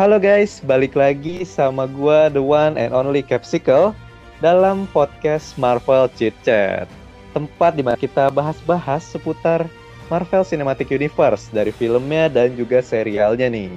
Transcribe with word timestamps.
Halo 0.00 0.16
guys, 0.16 0.64
balik 0.64 0.96
lagi 0.96 1.44
sama 1.44 1.84
gua 1.84 2.32
the 2.32 2.40
one 2.40 2.80
and 2.80 2.96
only 2.96 3.20
Capsicle 3.20 3.92
dalam 4.40 4.88
podcast 4.96 5.60
Marvel 5.60 6.08
Chit 6.16 6.32
Chat. 6.40 6.88
Tempat 7.36 7.76
di 7.76 7.84
mana 7.84 8.00
kita 8.00 8.32
bahas-bahas 8.32 9.04
seputar 9.04 9.68
Marvel 10.08 10.40
Cinematic 10.40 10.88
Universe 10.88 11.52
dari 11.52 11.68
filmnya 11.68 12.32
dan 12.32 12.56
juga 12.56 12.80
serialnya 12.80 13.52
nih. 13.52 13.68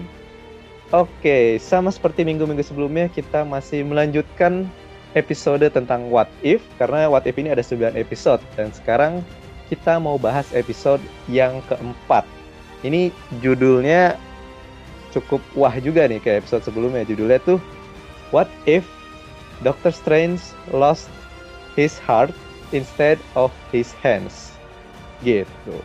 Oke, 0.95 1.59
sama 1.59 1.91
seperti 1.91 2.23
minggu-minggu 2.23 2.63
sebelumnya 2.63 3.11
kita 3.11 3.43
masih 3.43 3.83
melanjutkan 3.83 4.63
episode 5.19 5.67
tentang 5.75 6.07
What 6.07 6.31
If 6.39 6.63
karena 6.79 7.11
What 7.11 7.27
If 7.27 7.35
ini 7.35 7.51
ada 7.51 7.67
9 7.67 7.99
episode 7.99 8.39
dan 8.55 8.71
sekarang 8.71 9.19
kita 9.67 9.99
mau 9.99 10.15
bahas 10.15 10.47
episode 10.55 11.03
yang 11.27 11.59
keempat. 11.67 12.23
Ini 12.79 13.11
judulnya 13.43 14.15
cukup 15.13 15.41
wah 15.53 15.73
juga 15.77 16.09
nih 16.09 16.17
kayak 16.19 16.45
episode 16.45 16.65
sebelumnya. 16.65 17.05
Judulnya 17.05 17.37
tuh 17.45 17.61
What 18.33 18.49
If 18.65 18.83
Doctor 19.61 19.93
Strange 19.93 20.41
Lost 20.73 21.07
His 21.77 22.01
Heart 22.01 22.33
Instead 22.73 23.21
of 23.37 23.53
His 23.69 23.93
Hands. 24.01 24.33
Gitu. 25.21 25.77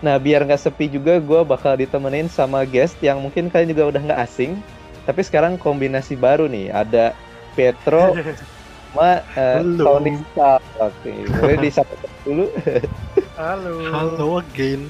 Nah, 0.00 0.16
biar 0.16 0.48
nggak 0.48 0.64
sepi 0.64 0.88
juga, 0.88 1.20
gue 1.20 1.40
bakal 1.44 1.76
ditemenin 1.76 2.32
sama 2.32 2.64
guest 2.64 2.96
yang 3.04 3.20
mungkin 3.20 3.52
kalian 3.52 3.76
juga 3.76 3.84
udah 3.92 4.02
nggak 4.08 4.22
asing. 4.24 4.56
Tapi 5.04 5.20
sekarang 5.20 5.60
kombinasi 5.60 6.16
baru 6.16 6.48
nih, 6.48 6.72
ada 6.72 7.12
Petro 7.52 8.16
sama 8.90 9.20
uh, 9.36 9.60
Tony 9.76 10.16
Stark. 10.32 10.64
Oke, 10.80 11.12
boleh 11.36 11.56
disapa 11.60 11.92
dulu. 12.24 12.48
Halo. 13.40 13.76
Halo 13.92 14.28
again. 14.40 14.88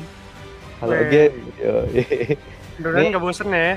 Halo 0.78 0.94
again. 0.94 1.34
Yo. 1.58 1.90
Beneran 2.80 3.12
nggak 3.12 3.22
bosen 3.22 3.48
ya? 3.52 3.76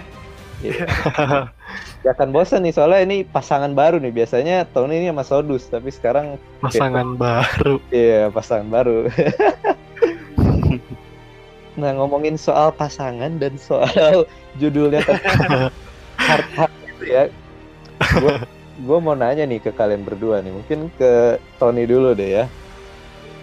Iya. 0.64 0.86
Gak 2.04 2.20
akan 2.20 2.36
bosan 2.36 2.68
nih 2.68 2.76
soalnya 2.76 3.00
ini 3.08 3.18
pasangan 3.24 3.72
baru 3.72 3.96
nih 4.00 4.12
biasanya 4.12 4.68
Tony 4.76 5.00
ini 5.00 5.08
sama 5.08 5.24
Sodus 5.24 5.68
tapi 5.72 5.88
sekarang 5.88 6.36
pasangan 6.60 7.16
baru. 7.16 7.80
Iya 7.96 8.28
pasangan 8.28 8.68
baru. 8.68 9.08
nah 11.74 11.90
ngomongin 11.98 12.38
soal 12.38 12.70
pasangan 12.70 13.42
dan 13.42 13.58
soal 13.58 14.30
judulnya 14.62 15.02
hard 16.20 16.48
hard 16.54 16.74
itu 16.92 17.04
ya. 17.08 17.24
Gue 18.84 18.98
mau 19.00 19.16
nanya 19.16 19.48
nih 19.48 19.64
ke 19.64 19.72
kalian 19.72 20.04
berdua 20.04 20.44
nih 20.44 20.52
mungkin 20.52 20.92
ke 21.00 21.40
Tony 21.56 21.88
dulu 21.88 22.12
deh 22.14 22.44
ya. 22.44 22.46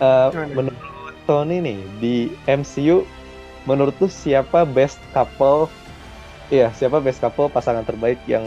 Uh, 0.04 0.28
menurut 0.52 1.16
Tony 1.24 1.64
nih 1.64 1.78
di 1.96 2.14
MCU 2.44 3.08
menurut 3.68 3.96
lu 4.00 4.08
siapa 4.08 4.64
best 4.64 5.00
couple 5.12 5.68
Iya, 6.50 6.74
siapa 6.74 6.98
best 6.98 7.22
couple 7.22 7.46
pasangan 7.46 7.86
terbaik 7.86 8.18
yang 8.26 8.42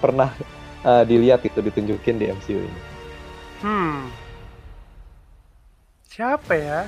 pernah 0.00 0.32
uh, 0.80 1.04
dilihat 1.04 1.44
itu 1.44 1.60
ditunjukin 1.60 2.16
di 2.16 2.32
MCU 2.32 2.64
ini? 2.64 2.80
Hmm. 3.60 4.08
Siapa 6.08 6.56
ya? 6.56 6.80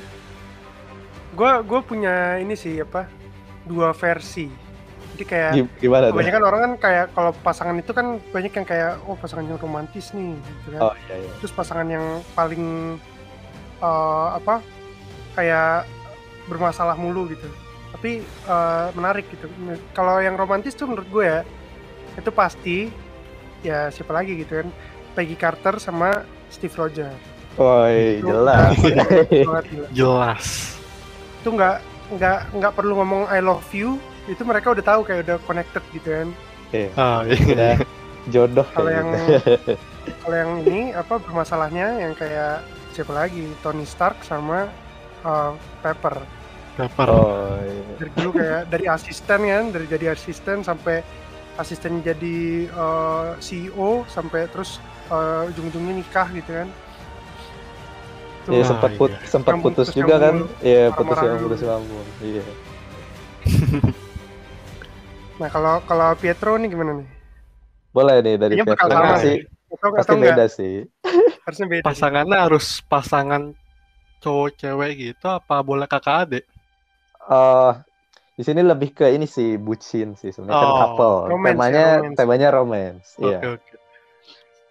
Gua 1.37 1.61
gue 1.61 1.81
punya 1.84 2.41
ini 2.41 2.56
sih 2.56 2.81
apa? 2.81 3.05
Dua 3.69 3.93
versi. 3.93 4.48
Jadi 5.12 5.25
kayak 5.28 5.53
gimana 5.77 6.09
Banyak 6.09 6.33
kan 6.33 6.45
orang 6.48 6.61
kan 6.65 6.73
kayak 6.81 7.06
kalau 7.12 7.37
pasangan 7.45 7.77
itu 7.77 7.93
kan 7.93 8.17
banyak 8.33 8.53
yang 8.56 8.65
kayak 8.65 8.97
oh 9.05 9.21
pasangan 9.21 9.45
yang 9.45 9.61
romantis 9.61 10.17
nih 10.17 10.33
gitu 10.41 10.69
kan. 10.73 10.81
Oh 10.89 10.95
iya 11.05 11.15
iya. 11.21 11.33
Terus 11.45 11.53
pasangan 11.53 11.84
yang 11.84 12.25
paling 12.33 12.97
uh, 13.84 14.41
apa? 14.41 14.65
Kayak 15.37 15.84
bermasalah 16.47 16.97
mulu 16.97 17.29
gitu. 17.29 17.49
Tapi 17.91 18.23
uh, 18.47 18.95
menarik 18.95 19.27
gitu. 19.29 19.51
Kalau 19.93 20.23
yang 20.23 20.39
romantis 20.39 20.79
tuh 20.79 20.89
menurut 20.89 21.09
gue 21.11 21.25
ya 21.27 21.41
itu 22.17 22.31
pasti 22.34 22.91
ya 23.61 23.93
siapa 23.93 24.11
lagi 24.11 24.41
gitu 24.41 24.65
kan 24.65 24.69
Peggy 25.15 25.37
Carter 25.37 25.77
sama 25.83 26.25
Steve 26.49 26.75
Rogers. 26.75 27.17
Oh 27.59 27.84
jelas. 28.23 28.77
jelas. 29.99 30.47
Itu 31.43 31.53
nggak 31.55 31.77
nggak 32.11 32.39
nggak 32.56 32.73
perlu 32.75 32.99
ngomong 33.03 33.31
I 33.31 33.43
love 33.43 33.67
you 33.71 33.99
itu 34.31 34.43
mereka 34.47 34.75
udah 34.75 34.84
tahu 34.84 35.00
kayak 35.03 35.27
udah 35.27 35.37
connected 35.47 35.83
gitu 35.91 36.09
kan. 36.09 36.29
Iya. 36.71 36.91
Oh, 36.95 37.21
iya. 37.27 37.75
jodoh 38.29 38.67
kalau 38.77 38.91
yang 38.93 39.09
gitu. 39.11 39.75
kalau 40.23 40.37
yang 40.37 40.53
ini 40.62 40.81
apa 40.95 41.19
bermasalahnya 41.19 41.87
yang 42.05 42.12
kayak 42.15 42.62
siapa 42.95 43.11
lagi? 43.11 43.49
Tony 43.65 43.83
Stark 43.89 44.23
sama 44.23 44.71
uh, 45.25 45.56
Pepper 45.81 46.20
Pepper. 46.81 47.08
Oh, 47.12 47.60
iya. 47.60 47.84
Dari 48.00 48.10
dulu 48.16 48.31
kayak 48.41 48.62
dari 48.72 48.84
asisten 48.88 49.41
kan, 49.44 49.64
dari 49.69 49.84
jadi 49.84 50.16
asisten 50.16 50.64
sampai 50.64 51.04
asisten 51.60 52.00
jadi 52.00 52.70
uh, 52.72 53.36
eh, 53.36 53.42
CEO 53.42 54.08
sampai 54.08 54.48
terus 54.48 54.81
uh, 55.12 55.44
ujung-ujungnya 55.53 56.00
nikah 56.00 56.28
gitu 56.32 56.64
kan. 56.64 56.69
Iya 58.48 58.64
sempat 58.64 58.91
put, 58.97 59.12
iya. 59.12 59.28
sempat 59.28 59.54
putus 59.60 59.92
juga 59.92 60.16
kan? 60.16 60.48
Iya 60.64 60.88
putus 60.97 61.19
yang 61.20 61.37
putus 61.44 61.60
sambung. 61.60 62.08
Iya. 62.25 62.44
nah 65.41 65.48
kalau 65.52 65.84
kalau 65.84 66.08
Pietro 66.16 66.56
nih 66.56 66.72
gimana 66.72 67.04
nih? 67.04 67.08
Boleh 67.92 68.16
nih 68.25 68.34
dari 68.41 68.54
Pietro 68.56 68.88
sama 68.88 69.20
sih. 69.20 69.44
Pasti 69.70 70.16
beda 70.16 70.44
sih. 70.48 70.75
Harusnya 71.44 71.66
beda. 71.69 71.84
Pasangannya 71.84 72.38
harus 72.41 72.81
pasangan 72.88 73.52
cowok 74.20 74.60
cewek 74.60 74.92
gitu 75.00 75.26
apa 75.26 75.64
boleh 75.64 75.88
kakak 75.88 76.28
adik? 76.28 76.44
uh, 77.31 77.72
di 78.34 78.42
sini 78.42 78.64
lebih 78.64 78.97
ke 78.97 79.06
ini 79.12 79.28
sih 79.28 79.60
bucin 79.60 80.16
sih 80.16 80.32
sebenarnya 80.32 80.56
kan 80.56 80.64
oh, 80.64 80.72
kan 80.72 80.81
couple. 80.81 81.16
Romance, 81.28 81.53
temanya 81.53 81.81
ya, 81.81 81.92
romance. 81.92 82.16
temanya 82.16 82.48
romance. 82.48 83.06
Iya. 83.20 83.20
Oke 83.20 83.36
okay, 83.36 83.48
oke. 83.53 83.60
Okay. 83.60 83.78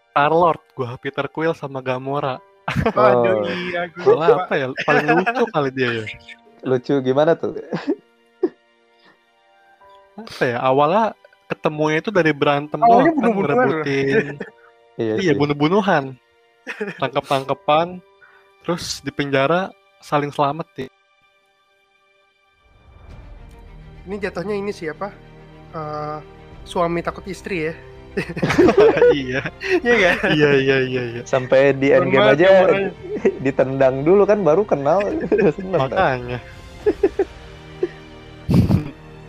Star 0.09 0.31
Lord, 0.33 0.61
gua 0.73 0.89
Peter 0.97 1.25
Quill 1.29 1.53
sama 1.55 1.79
Gamora. 1.79 2.37
Oh. 2.69 3.01
Aduh 3.01 3.49
iya 3.49 3.89
gua. 3.89 4.45
apa 4.45 4.53
ya? 4.53 4.67
Paling 4.85 5.05
lucu 5.09 5.43
kali 5.57 5.69
dia 5.73 5.89
ya. 5.89 6.05
Lucu 6.61 6.93
gimana 7.01 7.33
tuh? 7.33 7.57
apa 10.17 10.43
ya? 10.45 10.57
Awalnya 10.61 11.17
ketemunya 11.49 11.97
itu 11.97 12.13
dari 12.13 12.29
berantem 12.29 12.77
oh, 12.85 13.01
doang 13.01 13.17
kan 13.17 13.29
ngerebutin. 13.33 14.37
iya, 15.01 15.13
iya 15.17 15.33
bunuh-bunuhan. 15.33 16.13
Tangkap-tangkapan 17.01 18.05
terus 18.64 19.00
di 19.03 19.12
penjara 19.12 19.72
saling 20.00 20.31
selamat 20.31 20.68
ya 20.75 20.90
ini 24.09 24.18
jatuhnya 24.18 24.58
ini 24.58 24.74
siapa? 24.74 25.14
Uh, 25.70 26.18
suami 26.66 27.06
takut 27.06 27.22
istri 27.30 27.70
ya. 27.70 27.74
iya. 29.14 29.46
Iya 29.86 29.96
kan? 30.02 30.34
Iya 30.34 30.50
iya 30.58 30.78
iya 30.81 31.02
iya. 31.14 31.22
Sampai 31.30 31.78
di 31.78 31.94
end 31.94 32.09
game 32.09 32.25
aja 32.25 32.74
ditendang 33.46 34.02
dulu 34.02 34.25
kan 34.25 34.42
baru 34.42 34.66
kenal. 34.66 34.97
Makanya. 35.78 36.41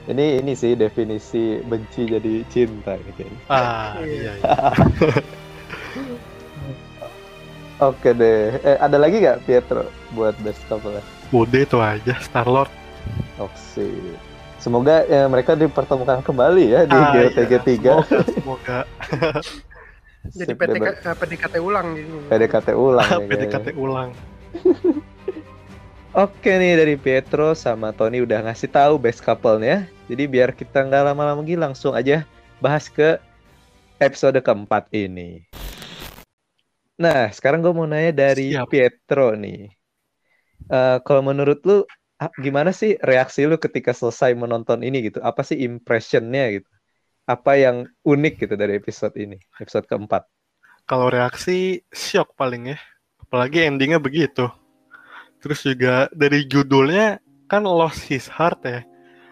ini 0.09 0.41
ini 0.41 0.53
sih 0.57 0.73
definisi 0.75 1.61
benci 1.61 2.09
jadi 2.09 2.41
cinta 2.49 2.97
kayaknya. 2.97 3.41
Ah 3.53 4.01
iya. 4.01 4.33
iya. 4.41 5.39
Oke 7.81 8.13
deh. 8.13 8.61
Eh, 8.61 8.77
ada 8.77 9.01
lagi 9.01 9.25
gak 9.25 9.49
Pietro 9.49 9.89
buat 10.13 10.37
best 10.45 10.61
couple? 10.69 11.01
Bude 11.33 11.65
itu 11.65 11.81
aja 11.81 12.15
Star 12.21 12.45
Lord. 12.45 12.69
Oke. 13.41 13.89
Semoga 14.61 15.09
ya, 15.09 15.25
mereka 15.25 15.57
dipertemukan 15.57 16.21
kembali 16.21 16.65
ya 16.69 16.81
di 16.85 16.93
ah, 16.93 17.17
GTG 17.17 17.53
iya. 17.81 17.97
3. 18.05 18.05
Semoga. 18.05 18.21
semoga. 18.37 18.79
Jadi 20.21 20.53
PTK, 20.53 20.89
uh, 21.01 21.17
PDKT 21.17 21.55
ulang 21.65 21.87
gitu. 21.97 22.17
PDKT 22.29 22.69
ulang. 22.77 23.09
ya, 23.09 23.25
PDKT 23.25 23.69
ulang. 23.73 24.11
Oke 26.11 26.51
nih 26.61 26.77
dari 26.77 26.95
Pietro 27.01 27.57
sama 27.57 27.97
Tony 27.97 28.21
udah 28.21 28.45
ngasih 28.45 28.69
tahu 28.69 29.01
best 29.01 29.25
couple-nya. 29.25 29.89
Jadi 30.13 30.29
biar 30.29 30.53
kita 30.53 30.85
nggak 30.85 31.09
lama-lama 31.09 31.41
lagi 31.41 31.57
langsung 31.57 31.97
aja 31.97 32.29
bahas 32.61 32.93
ke 32.93 33.17
episode 33.97 34.37
keempat 34.45 34.93
ini. 34.93 35.49
Nah, 37.01 37.33
sekarang 37.33 37.65
gue 37.65 37.73
mau 37.73 37.89
nanya 37.89 38.13
dari 38.13 38.53
Siap. 38.53 38.69
Pietro 38.69 39.33
nih. 39.33 39.73
Uh, 40.69 41.01
kalau 41.01 41.25
menurut 41.25 41.65
lu 41.65 41.89
gimana 42.37 42.77
sih 42.77 43.01
reaksi 43.01 43.49
lu 43.49 43.57
ketika 43.57 43.97
selesai 43.97 44.37
menonton 44.37 44.85
ini 44.85 45.09
gitu? 45.09 45.25
Apa 45.25 45.41
sih 45.41 45.65
impressionnya 45.65 46.61
gitu? 46.61 46.69
Apa 47.25 47.57
yang 47.57 47.89
unik 48.05 48.45
gitu 48.45 48.55
dari 48.61 48.77
episode 48.77 49.17
ini, 49.17 49.41
episode 49.57 49.89
keempat? 49.89 50.29
Kalau 50.85 51.09
reaksi 51.09 51.81
shock 51.89 52.37
paling 52.37 52.77
ya, 52.77 52.79
apalagi 53.17 53.65
endingnya 53.65 53.97
begitu. 53.97 54.53
Terus 55.41 55.65
juga 55.65 56.13
dari 56.13 56.45
judulnya 56.45 57.17
kan 57.49 57.65
lost 57.65 58.05
his 58.13 58.29
heart 58.29 58.61
ya. 58.69 58.85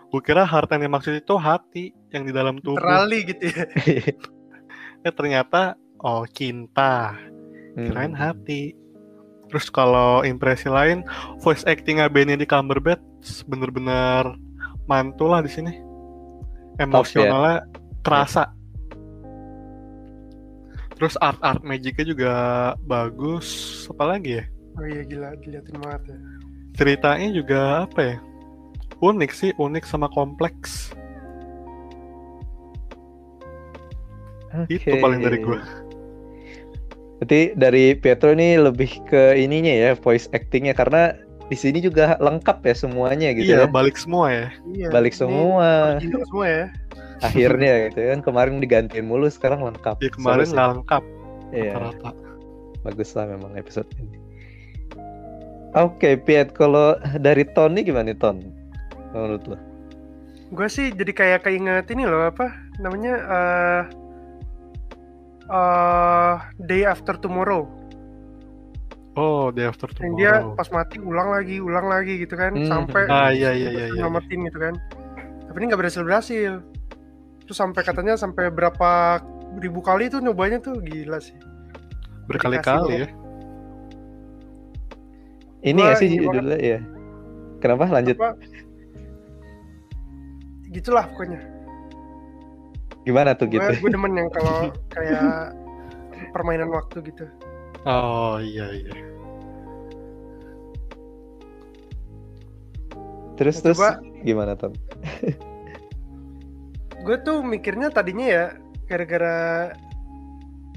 Gue 0.09 0.25
kira 0.25 0.49
heart 0.49 0.73
yang 0.73 0.89
dimaksud 0.89 1.21
itu 1.21 1.37
hati 1.37 1.93
yang 2.17 2.25
di 2.25 2.33
dalam 2.33 2.57
tubuh. 2.65 2.81
Terali 2.81 3.29
gitu 3.29 3.45
ya. 3.45 3.69
eh 5.07 5.13
ternyata 5.13 5.77
oh 6.01 6.25
cinta. 6.25 7.13
Kirain 7.79 8.15
hmm. 8.15 8.19
hati 8.19 8.75
Terus 9.49 9.67
kalau 9.73 10.23
impresi 10.23 10.69
lain, 10.69 11.03
voice 11.41 11.65
actingnya 11.65 12.13
Benny 12.13 12.37
di 12.37 12.45
Cumberbatch 12.45 13.49
bener-bener 13.49 14.37
mantul 14.85 15.33
lah 15.33 15.41
di 15.41 15.51
sini. 15.51 15.73
Emosionalnya 16.77 17.65
kerasa. 18.05 18.53
Terus 21.01 21.17
art 21.25 21.41
art 21.41 21.65
magicnya 21.65 22.05
juga 22.05 22.35
bagus. 22.85 23.49
Apalagi 23.89 24.39
ya? 24.39 24.45
Oh 24.79 24.87
iya 24.87 25.03
gila, 25.03 25.35
diliatin 25.41 25.81
banget 25.81 26.15
ya. 26.15 26.19
Ceritanya 26.79 27.29
juga 27.33 27.61
apa 27.89 28.01
ya? 28.05 28.17
Unik 29.01 29.31
sih, 29.33 29.51
unik 29.57 29.85
sama 29.89 30.13
kompleks. 30.13 30.93
Itu 34.69 34.91
Oke. 34.93 35.01
paling 35.01 35.21
dari 35.25 35.39
gua. 35.41 35.88
Berarti 37.19 37.41
dari 37.59 37.99
Pietro 37.99 38.31
ini 38.31 38.55
lebih 38.59 39.03
ke 39.11 39.35
ininya 39.35 39.75
ya, 39.75 39.91
voice 39.99 40.31
actingnya 40.31 40.75
karena 40.75 41.19
di 41.49 41.57
sini 41.57 41.81
juga 41.81 42.15
lengkap 42.21 42.61
ya 42.63 42.75
semuanya 42.77 43.33
gitu 43.33 43.57
iya, 43.57 43.65
ya. 43.65 43.69
balik 43.69 43.97
semua 43.97 44.31
ya. 44.31 44.47
Iya. 44.71 44.89
Balik 44.93 45.15
ini 45.17 45.21
semua. 45.25 45.69
original 45.99 46.23
semua 46.29 46.47
ya. 46.47 46.65
Akhirnya 47.27 47.73
gitu 47.91 47.99
kan 48.15 48.21
kemarin 48.23 48.63
digantiin 48.63 49.07
mulu 49.09 49.27
sekarang 49.27 49.65
lengkap. 49.67 49.99
Ya 49.99 50.11
kemarin 50.15 50.47
nggak 50.47 50.71
lengkap 50.79 51.05
Iya, 51.49 51.81
rata. 51.81 52.13
bagus 52.85 53.17
lah 53.17 53.25
memang 53.25 53.57
episode 53.57 53.89
ini. 53.97 54.21
Oke, 55.77 56.17
Piet, 56.17 56.53
kalau 56.57 56.97
dari 57.21 57.45
Tony 57.53 57.85
gimana 57.85 58.13
nih, 58.13 58.17
Ton? 58.21 58.41
Menurut 59.13 59.45
lo? 59.49 59.57
Gue 60.53 60.69
sih 60.69 60.93
jadi 60.93 61.13
kayak 61.13 61.41
keinget 61.45 61.93
ini 61.93 62.09
loh 62.09 62.25
apa 62.25 62.49
namanya 62.81 63.15
eh 63.21 63.83
eh, 65.49 66.35
Day 66.61 66.85
After 66.85 67.17
Tomorrow. 67.17 67.65
Oh, 69.19 69.51
Day 69.51 69.67
After 69.67 69.91
Yang 69.99 70.15
dia 70.15 70.33
Tomorrow. 70.39 70.55
pas 70.55 70.69
mati 70.71 70.97
ulang 71.03 71.29
lagi, 71.35 71.57
ulang 71.59 71.91
lagi 71.91 72.23
gitu 72.23 72.39
kan, 72.39 72.55
Hmm. 72.55 72.71
sampai 72.71 73.03
Ah 73.11 73.35
iya 73.35 73.51
iya 73.51 73.69
iya 73.75 73.85
iya. 73.91 73.95
nyelamatin 73.99 74.47
gitu 74.47 74.59
kan. 74.63 74.75
Tapi 75.49 75.57
ini 75.59 75.65
nggak 75.73 75.81
berhasil 75.81 76.03
berhasil. 76.07 76.53
Terus 77.43 77.57
sampai 77.59 77.83
katanya 77.83 78.15
sampai 78.15 78.53
berapa 78.53 79.19
ribu 79.59 79.81
kali 79.81 80.07
tuh 80.07 80.21
nyobanya 80.23 80.61
tuh 80.63 80.79
gila 80.79 81.19
sih. 81.19 81.35
Berkali-kali 82.29 83.03
ya. 83.03 83.09
Ini 85.67 85.75
nggak 85.75 85.99
sih 85.99 86.09
judulnya 86.15 86.59
ya? 86.61 86.79
Kenapa? 87.59 87.91
Lanjut. 87.91 88.15
Apa? 88.15 88.39
Gitulah 90.71 91.11
pokoknya. 91.11 91.41
Gimana 93.09 93.33
tuh 93.33 93.49
gitu? 93.49 93.65
gue 93.65 93.89
demen 93.89 94.13
yang 94.13 94.29
kalau 94.37 94.69
kayak 94.93 95.57
permainan 96.37 96.69
waktu 96.69 97.01
gitu. 97.09 97.25
Oh 97.89 98.37
iya 98.37 98.69
iya. 98.69 98.93
Terus 103.41 103.57
Nah, 103.59 103.63
terus 103.71 103.79
coba- 103.81 103.99
gimana, 104.21 104.53
Ton? 104.59 104.75
gue 107.07 107.17
tuh 107.25 107.41
mikirnya 107.41 107.89
tadinya 107.89 108.27
ya 108.29 108.45
gara-gara 108.85 109.73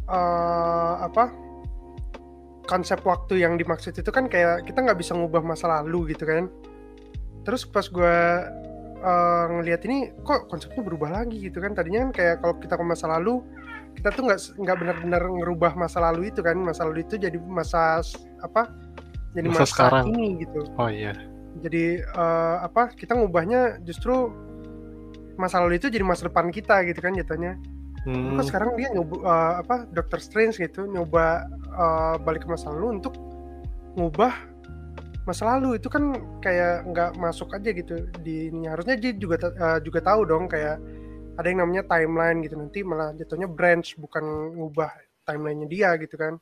eh, 0.08 0.94
apa 1.04 1.28
konsep 2.64 3.04
waktu 3.04 3.44
yang 3.44 3.60
dimaksud 3.60 3.92
itu 3.92 4.08
kan 4.14 4.32
kayak 4.32 4.64
kita 4.64 4.80
nggak 4.80 4.96
bisa 4.96 5.12
ngubah 5.12 5.44
masa 5.44 5.68
lalu 5.82 6.16
gitu 6.16 6.24
kan 6.24 6.48
terus 7.44 7.68
pas 7.68 7.84
gue 7.84 8.16
eh, 9.02 9.46
ngelihat 9.50 9.82
ini 9.90 9.98
kok 10.22 10.48
konsepnya 10.48 10.82
berubah 10.86 11.10
lagi 11.12 11.42
gitu 11.42 11.58
kan. 11.60 11.74
Tadinya 11.74 12.08
kan 12.08 12.12
kayak 12.14 12.36
kalau 12.40 12.56
kita 12.62 12.78
ke 12.78 12.84
masa 12.86 13.06
lalu 13.10 13.42
kita 13.92 14.08
tuh 14.16 14.24
nggak 14.24 14.40
nggak 14.62 14.78
benar-benar 14.80 15.22
ngerubah 15.28 15.74
masa 15.76 16.00
lalu 16.00 16.30
itu 16.30 16.40
kan. 16.40 16.56
Masa 16.56 16.86
lalu 16.88 17.04
itu 17.04 17.18
jadi 17.18 17.36
masa 17.42 18.00
apa 18.40 18.70
jadi 19.34 19.48
Masa 19.50 19.64
masa, 19.64 19.72
sekarang. 19.74 20.06
ini 20.14 20.44
gitu. 20.46 20.62
Oh 20.78 20.88
iya. 20.88 21.14
jadi 21.60 22.00
eh, 22.00 22.56
apa 22.64 22.96
kita 22.96 23.12
ngubahnya 23.12 23.84
justru 23.84 24.32
masa 25.36 25.60
lalu 25.60 25.82
itu 25.82 25.92
jadi 25.92 26.06
masa 26.06 26.30
depan 26.32 26.48
kita 26.54 26.80
gitu 26.88 27.02
kan 27.02 27.12
jatuhnya. 27.18 27.60
Hmm, 28.02 28.34
kok 28.40 28.50
sekarang 28.50 28.74
dia 28.80 28.90
nyoba 28.96 29.16
eh, 29.22 29.54
apa 29.62 29.76
Doctor 29.94 30.18
Strange 30.24 30.58
gitu 30.58 30.88
nyoba 30.90 31.46
eh, 31.76 32.16
balik 32.24 32.46
ke 32.46 32.50
masa 32.50 32.72
lalu 32.74 32.98
untuk 32.98 33.14
ngubah 34.00 34.32
masa 35.22 35.46
lalu 35.46 35.78
itu 35.78 35.88
kan 35.88 36.18
kayak 36.42 36.90
nggak 36.90 37.12
masuk 37.18 37.54
aja 37.54 37.70
gitu 37.70 38.10
di 38.26 38.50
ini. 38.50 38.66
Harusnya 38.66 38.98
dia 38.98 39.14
juga 39.14 39.38
eh, 39.42 39.80
juga 39.86 40.00
tahu 40.02 40.22
dong 40.26 40.50
kayak 40.50 40.82
ada 41.38 41.48
yang 41.48 41.62
namanya 41.66 41.84
timeline 41.86 42.42
gitu. 42.42 42.56
Nanti 42.58 42.80
malah 42.82 43.14
jatuhnya 43.14 43.48
branch 43.50 43.98
bukan 44.02 44.24
ngubah 44.58 44.92
timelinenya 45.26 45.68
dia 45.70 45.90
gitu 46.02 46.16
kan. 46.18 46.34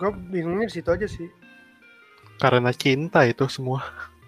Gue 0.00 0.10
bingungnya 0.10 0.66
di 0.66 0.74
situ 0.74 0.90
aja 0.90 1.06
sih. 1.06 1.28
Karena 2.40 2.74
cinta 2.74 3.22
itu 3.28 3.46
semua. 3.46 3.84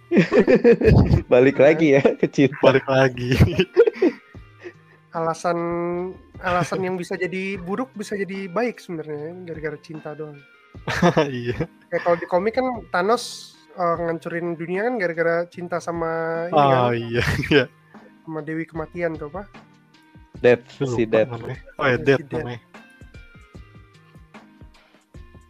Balik 1.33 1.59
lagi 1.59 1.99
ya 1.99 2.03
ke 2.15 2.31
cinta. 2.31 2.55
balik 2.63 2.87
lagi. 2.87 3.35
alasan 5.17 5.59
alasan 6.45 6.85
yang 6.85 7.01
bisa 7.01 7.17
jadi 7.17 7.57
buruk 7.57 7.89
bisa 7.97 8.21
jadi 8.21 8.53
baik 8.53 8.77
sebenarnya 8.77 9.33
gara-gara 9.49 9.81
cinta 9.81 10.13
doang 10.13 10.37
iya. 11.33 11.57
kayak 11.89 12.03
kalau 12.03 12.17
di 12.17 12.27
komik 12.27 12.55
kan 12.55 12.67
Thanos 12.89 13.25
eh, 13.73 13.97
ngancurin 13.99 14.55
dunia 14.55 14.85
kan 14.85 14.95
gara-gara 14.97 15.37
cinta 15.47 15.77
sama 15.79 16.11
ini 16.47 16.55
Oh 16.55 16.63
kan 16.63 16.93
iya 16.93 17.25
iya. 17.47 17.65
sama 18.23 18.41
Dewi 18.41 18.65
kematian 18.65 19.15
tuh 19.15 19.31
apa 19.31 19.47
Death, 20.37 20.69
Lupa 20.79 20.93
si 20.93 21.03
Death. 21.05 21.33
namanya. 21.33 21.59
Oh 21.75 21.87
ya 21.87 21.97
Death. 21.97 22.29
namanya. 22.29 22.61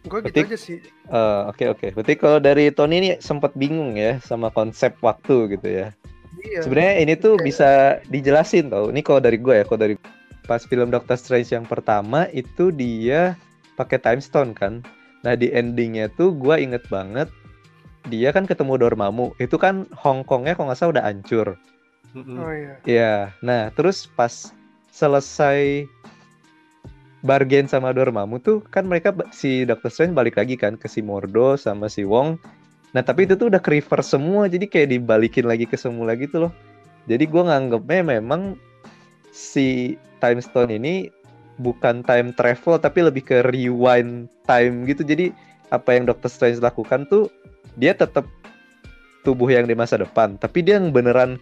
gue 0.06 0.19
gitu 0.23 0.38
aja 0.40 0.55
sih 0.56 0.78
Eh, 1.06 1.40
Oke 1.46 1.67
oke. 1.67 1.87
Berarti 1.93 2.14
kalau 2.14 2.38
dari 2.38 2.70
Tony 2.70 2.94
ini 2.96 3.11
sempat 3.20 3.55
bingung 3.55 3.94
ya 3.94 4.19
sama 4.20 4.50
konsep 4.50 4.94
waktu 4.99 5.55
gitu 5.55 5.67
ya. 5.67 5.87
iya 6.40 6.62
Sebenarnya 6.62 6.94
ini 6.99 7.14
tuh 7.14 7.34
Kayak- 7.34 7.46
bisa 7.46 7.69
dijelasin 8.06 8.67
tau. 8.69 8.90
Ini 8.90 9.02
kalau 9.02 9.19
dari 9.19 9.38
gue 9.38 9.55
ya, 9.56 9.64
kalau 9.64 9.81
dari 9.81 9.94
pas 10.43 10.62
film 10.62 10.90
Doctor 10.90 11.14
Strange 11.14 11.50
yang 11.50 11.62
pertama 11.62 12.26
itu 12.31 12.70
dia 12.70 13.34
pakai 13.75 13.99
time 13.99 14.19
stone 14.19 14.50
kan. 14.50 14.82
Nah 15.26 15.34
di 15.34 15.50
endingnya 15.50 16.06
tuh 16.14 16.31
gue 16.38 16.55
inget 16.62 16.87
banget 16.87 17.26
dia 18.06 18.31
kan 18.31 18.46
ketemu 18.46 18.78
Dormammu. 18.78 19.34
Itu 19.43 19.58
kan 19.58 19.90
Hong 19.99 20.23
Kongnya 20.23 20.55
kalau 20.55 20.70
nggak 20.70 20.78
salah 20.78 20.93
udah 20.94 21.05
hancur. 21.11 21.49
Oh 22.14 22.52
iya 22.55 22.78
Iya. 22.87 23.14
Nah 23.43 23.75
terus 23.75 24.06
pas 24.06 24.55
selesai 24.94 25.84
bargain 27.26 27.67
sama 27.67 27.90
Dormammu 27.90 28.38
tuh 28.38 28.62
kan 28.70 28.87
mereka 28.87 29.11
si 29.34 29.67
Doctor 29.67 29.90
Strange 29.90 30.14
balik 30.14 30.38
lagi 30.38 30.55
kan 30.55 30.78
ke 30.78 30.87
si 30.87 31.02
Mordo 31.02 31.58
sama 31.58 31.90
si 31.90 32.06
Wong. 32.06 32.38
Nah 32.94 33.02
tapi 33.02 33.26
itu 33.26 33.34
tuh 33.34 33.50
udah 33.50 33.58
ke 33.58 33.82
reverse 33.82 34.15
semua 34.15 34.46
jadi 34.46 34.70
kayak 34.70 34.94
dibalikin 34.94 35.50
lagi 35.50 35.67
ke 35.67 35.74
semula 35.74 36.15
gitu 36.15 36.46
loh. 36.46 36.53
Jadi 37.10 37.27
gua 37.27 37.50
nganggepnya 37.50 38.22
memang 38.22 38.55
si 39.34 39.98
time 40.22 40.39
stone 40.39 40.70
ini 40.72 41.10
bukan 41.56 42.01
time 42.01 42.31
travel 42.31 42.77
tapi 42.77 43.01
lebih 43.01 43.22
ke 43.22 43.36
rewind 43.44 44.27
time 44.44 44.84
gitu. 44.84 45.01
Jadi 45.01 45.32
apa 45.69 45.93
yang 45.93 46.06
Doctor 46.06 46.29
Strange 46.29 46.58
lakukan 46.58 47.05
tuh 47.05 47.27
dia 47.75 47.93
tetap 47.93 48.25
tubuh 49.20 49.51
yang 49.51 49.67
di 49.67 49.75
masa 49.75 49.98
depan 49.98 50.39
tapi 50.39 50.63
dia 50.63 50.79
yang 50.79 50.94
beneran 50.94 51.34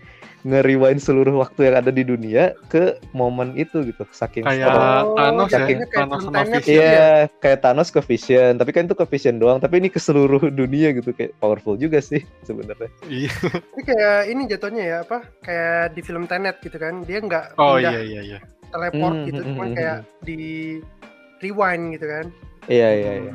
nge-rewind 0.43 1.01
seluruh 1.01 1.33
waktu 1.35 1.69
yang 1.69 1.81
ada 1.81 1.89
di 1.89 2.01
dunia 2.01 2.53
ke 2.69 3.01
momen 3.13 3.53
itu 3.55 3.81
gitu 3.83 4.05
saking 4.11 4.45
Kayak 4.45 4.69
strong. 4.69 5.05
Thanos 5.15 5.49
ya, 5.49 5.57
saking- 5.59 5.81
kayak 5.81 5.93
Thanos 5.95 6.21
sama 6.21 6.41
Vision. 6.45 6.85
Iya, 6.85 7.09
kayak 7.41 7.59
Thanos 7.61 7.89
ke 7.89 8.01
Vision, 8.03 8.53
tapi 8.55 8.71
kan 8.71 8.83
itu 8.85 8.93
ke 8.95 9.07
Vision 9.07 9.37
doang, 9.39 9.57
tapi 9.57 9.75
ini 9.79 9.89
ke 9.89 9.97
seluruh 9.97 10.53
dunia 10.53 10.93
gitu 10.93 11.13
kayak 11.13 11.33
powerful 11.39 11.77
juga 11.77 11.97
sih 12.01 12.21
sebenarnya. 12.49 12.93
Iya. 13.07 13.33
ini 13.73 13.83
kayak 13.83 14.19
ini 14.27 14.43
jatuhnya 14.47 14.83
ya 14.85 14.97
apa 15.01 15.19
kayak 15.41 15.81
di 15.93 16.01
film 16.01 16.25
Tenet 16.25 16.61
gitu 16.61 16.77
kan 16.77 17.01
dia 17.03 17.19
nggak 17.21 17.57
Oh 17.57 17.77
pindah 17.77 17.93
iya 17.97 18.01
iya 18.01 18.21
iya. 18.23 18.39
Teleport 18.75 19.15
Hmm, 19.15 19.27
gitu 19.27 19.41
hmm, 19.41 19.49
cuman 19.49 19.67
hmm, 19.67 19.77
kayak 19.77 19.99
di 20.21 20.39
rewind 21.39 21.85
gitu 21.95 22.07
kan 22.07 22.27
Iya, 22.65 22.89
iya, 22.91 23.13
iya. 23.21 23.35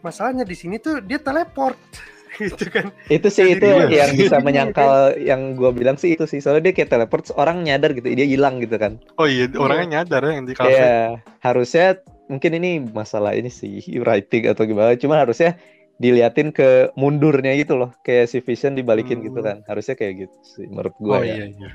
masalahnya 0.00 0.42
di 0.42 0.56
sini 0.56 0.76
tuh 0.76 0.98
dia 0.98 1.16
teleport 1.16 1.76
gitu 2.40 2.64
kan 2.70 2.88
Itu 3.08 3.28
sih 3.28 3.52
itu 3.52 3.60
dia- 3.60 4.08
yang 4.08 4.12
bisa 4.14 4.40
menyangkal 4.46 5.14
yang 5.16 5.52
gua 5.52 5.68
bilang 5.68 5.94
sih 5.94 6.14
itu 6.14 6.22
sih. 6.22 6.38
Soalnya 6.38 6.70
dia 6.70 6.74
kayak 6.74 6.88
teleport 6.88 7.28
orang 7.34 7.60
nyadar 7.60 7.92
gitu, 7.92 8.08
dia 8.08 8.22
hilang 8.24 8.56
gitu 8.58 8.74
kan. 8.74 8.96
Oh 9.16 9.26
iya, 9.26 9.50
orangnya 9.52 10.00
nyadar 10.00 10.22
ya 10.22 10.32
yang 10.32 10.46
di 10.46 10.54
kafe. 10.54 10.70
Iya, 10.70 10.96
harusnya 11.40 11.86
mungkin 12.24 12.52
ini 12.54 12.70
masalah 12.88 13.34
ini 13.34 13.50
sih 13.50 13.82
writing 14.02 14.46
atau 14.46 14.64
gimana, 14.64 14.94
cuma 14.94 15.18
harusnya 15.18 15.58
diliatin 15.98 16.54
ke 16.54 16.94
mundurnya 16.94 17.58
gitu 17.58 17.74
loh, 17.74 17.90
kayak 18.00 18.30
si 18.30 18.38
Vision 18.38 18.72
dibalikin 18.72 19.18
gitu 19.20 19.42
Hmm. 19.42 19.44
kan. 19.44 19.56
Harusnya 19.66 19.92
kayak 19.92 20.24
gitu 20.24 20.36
sih 20.46 20.66
menurut 20.70 20.94
gua 20.96 21.18
Oh 21.18 21.22
ya. 21.26 21.42
iya 21.42 21.46
iya. 21.50 21.70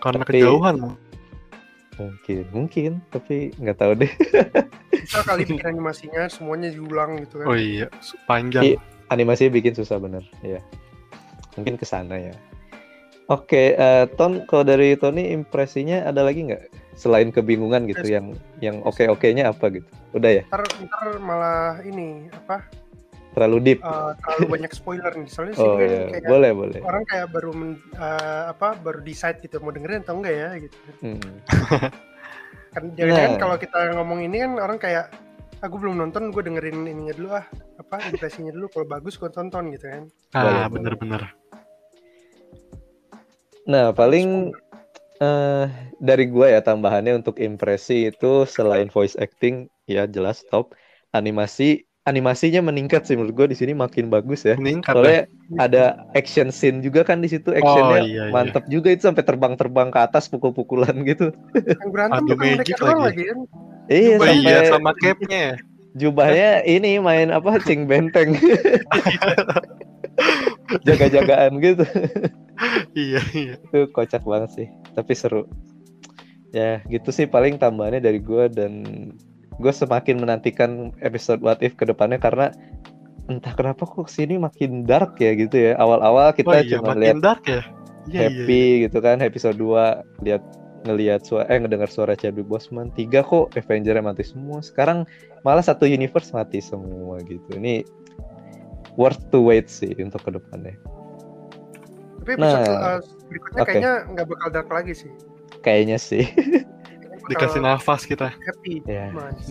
Karena 0.00 0.24
Tapi- 0.24 0.40
kejauhan. 0.40 0.76
Mungkin, 1.94 2.44
mungkin, 2.50 2.90
tapi 3.14 3.54
nggak 3.54 3.78
tahu 3.78 3.92
deh. 3.94 4.12
bisa 5.04 5.20
kali 5.22 5.46
bikin 5.46 5.62
animasinya 5.62 6.26
semuanya 6.26 6.72
diulang 6.72 7.22
gitu 7.22 7.44
kan 7.44 7.46
Oh 7.46 7.58
iya, 7.58 7.86
panjang. 8.26 8.74
Iya. 8.74 8.78
Animasinya 9.12 9.52
bikin 9.54 9.76
susah 9.76 10.00
bener, 10.02 10.24
ya. 10.42 10.58
Mungkin 11.54 11.78
ke 11.78 11.86
sana 11.86 12.18
ya. 12.18 12.34
Oke, 13.30 13.72
eh, 13.78 14.04
Ton, 14.20 14.44
kalau 14.44 14.66
dari 14.66 14.98
Tony 15.00 15.32
impresinya 15.32 16.04
ada 16.04 16.26
lagi 16.26 16.44
nggak 16.44 16.68
selain 16.98 17.32
kebingungan 17.32 17.88
gitu, 17.88 18.04
yang 18.04 18.36
yang 18.60 18.82
oke-okenya 18.84 19.48
apa 19.54 19.70
gitu? 19.72 19.88
Udah 20.12 20.30
ya? 20.40 20.42
ntar, 20.50 20.62
ntar 20.82 21.06
malah 21.24 21.80
ini 21.86 22.28
apa 22.30 22.68
terlalu 23.34 23.56
deep. 23.60 23.78
eh, 23.82 24.12
terlalu 24.22 24.44
banyak 24.54 24.72
spoiler 24.72 25.12
nih. 25.12 25.28
Soalnya 25.28 25.54
sih 25.58 25.66
Oh 25.66 25.74
kan 25.76 25.88
iya, 25.90 26.02
kayak 26.14 26.30
boleh 26.30 26.50
boleh. 26.54 26.80
orang 26.80 27.04
kayak 27.10 27.26
baru 27.34 27.50
men- 27.52 27.82
eh, 27.92 28.42
apa 28.48 28.68
baru 28.78 28.98
decide 29.02 29.38
gitu 29.42 29.58
mau 29.58 29.74
dengerin 29.74 30.06
atau 30.06 30.14
enggak 30.22 30.34
ya 30.34 30.48
gitu. 30.62 30.76
Hmm. 31.02 31.32
Kan 32.74 32.90
jangan 32.98 33.14
Nah. 33.14 33.38
kalau 33.38 33.56
kita 33.58 33.78
ngomong 33.94 34.26
ini 34.26 34.42
kan 34.42 34.58
orang 34.58 34.78
kayak 34.82 35.06
aku 35.62 35.78
belum 35.78 35.94
nonton, 35.94 36.34
gue 36.34 36.42
dengerin 36.42 36.90
ininya 36.90 37.14
dulu 37.14 37.28
ah 37.38 37.46
apa 37.78 38.02
impresinya 38.10 38.50
dulu 38.50 38.66
kalau 38.66 38.86
bagus 38.90 39.14
gue 39.14 39.30
tonton 39.30 39.70
gitu 39.70 39.86
kan. 39.86 40.02
Boleh, 40.34 40.58
Ah, 40.58 40.66
bener-bener. 40.66 41.22
Nah, 43.64 43.94
paling 43.94 44.50
eh 45.22 45.66
dari 46.02 46.26
gua 46.26 46.50
ya 46.50 46.60
tambahannya 46.60 47.22
untuk 47.22 47.38
impresi 47.38 48.10
itu 48.10 48.42
selain 48.44 48.90
voice 48.90 49.14
acting 49.14 49.70
ya 49.86 50.10
jelas 50.10 50.42
top. 50.50 50.74
Animasi 51.14 51.86
animasinya 52.04 52.60
meningkat 52.60 53.08
sih 53.08 53.16
menurut 53.16 53.32
gua 53.32 53.46
di 53.48 53.56
sini 53.56 53.72
makin 53.72 54.12
bagus 54.12 54.44
ya. 54.44 54.56
Meningkat 54.60 54.92
ya. 54.92 54.96
Soalnya 54.96 55.22
ada 55.60 55.84
action 56.12 56.52
scene 56.52 56.84
juga 56.84 57.04
kan 57.04 57.24
di 57.24 57.28
situ 57.32 57.52
actionnya 57.52 58.04
iya, 58.04 58.22
iya. 58.28 58.32
mantap 58.32 58.68
juga 58.68 58.92
itu 58.92 59.08
sampai 59.08 59.24
terbang-terbang 59.24 59.88
ke 59.88 59.98
atas 60.00 60.28
pukul-pukulan 60.28 60.92
gitu. 61.10 61.32
Yang 61.56 61.90
berantem 61.90 62.24
Adu 62.24 62.28
bukan 62.36 62.44
mereka 62.44 62.60
magic 62.60 62.78
lagi. 62.80 63.00
lagi 63.00 63.22
kan. 63.24 63.38
Iya 63.84 64.16
Oh 64.16 64.24
sampai 64.24 64.40
iya, 64.40 64.58
sama 64.72 64.90
cape-nya 64.96 65.40
ya. 65.40 65.54
jubahnya 65.94 66.50
ini 66.64 66.90
main 67.00 67.28
apa 67.32 67.60
cing 67.64 67.84
benteng. 67.84 68.36
Jaga-jagaan 70.86 71.52
gitu. 71.60 71.84
Iya, 72.94 73.20
iya. 73.34 73.54
itu 73.58 73.78
kocak 73.90 74.22
banget 74.22 74.50
sih 74.54 74.68
tapi 74.94 75.12
seru 75.18 75.50
ya 76.54 76.78
gitu 76.86 77.10
sih 77.10 77.26
paling 77.26 77.58
tambahannya 77.58 77.98
dari 77.98 78.22
gue 78.22 78.46
dan 78.54 78.72
gue 79.60 79.72
semakin 79.72 80.18
menantikan 80.22 80.90
episode 81.02 81.38
What 81.42 81.62
If 81.62 81.78
ke 81.78 81.86
depannya 81.86 82.18
karena 82.18 82.50
entah 83.30 83.54
kenapa 83.56 83.88
kok 83.88 84.10
sini 84.10 84.36
makin 84.36 84.84
dark 84.84 85.16
ya 85.22 85.32
gitu 85.34 85.56
ya. 85.56 85.72
Awal-awal 85.80 86.32
Oh 86.32 86.36
kita 86.36 86.60
iya, 86.64 86.78
cuma 86.78 86.92
lihat 86.96 87.22
dark 87.22 87.44
ya. 87.46 87.62
Iya, 88.10 88.28
happy 88.28 88.84
gitu 88.84 89.00
kan 89.00 89.22
episode 89.24 89.56
2 89.56 90.26
lihat 90.28 90.42
ngelihat 90.84 91.24
suara 91.24 91.48
eh 91.48 91.56
ngedengar 91.56 91.88
suara 91.88 92.12
Chadwick 92.12 92.44
Boseman. 92.44 92.92
Tiga 92.92 93.24
kok 93.24 93.56
Avenger 93.56 93.96
mati 94.04 94.20
semua. 94.26 94.60
Sekarang 94.60 95.08
malah 95.40 95.64
satu 95.64 95.88
universe 95.88 96.36
mati 96.36 96.60
semua 96.60 97.16
gitu. 97.24 97.48
Ini 97.56 97.80
worth 98.94 99.24
to 99.32 99.40
wait 99.42 99.66
sih 99.66 99.90
untuk 99.98 100.22
ke 100.22 100.30
depannya 100.30 100.76
Tapi 102.22 102.30
Nah, 102.38 102.62
episode 102.62 102.70
eh, 102.70 102.98
berikutnya 103.28 103.62
oke. 103.62 103.68
kayaknya 103.68 103.92
nggak 104.14 104.26
bakal 104.30 104.48
dark 104.52 104.70
lagi 104.70 104.94
sih. 104.94 105.10
kayaknya 105.64 105.96
sih 105.96 106.24
Dikasih 107.26 107.60
nafas 107.60 108.04
kita. 108.04 108.32
happy. 108.34 108.84
ya 108.84 109.08
Mas. 109.10 109.48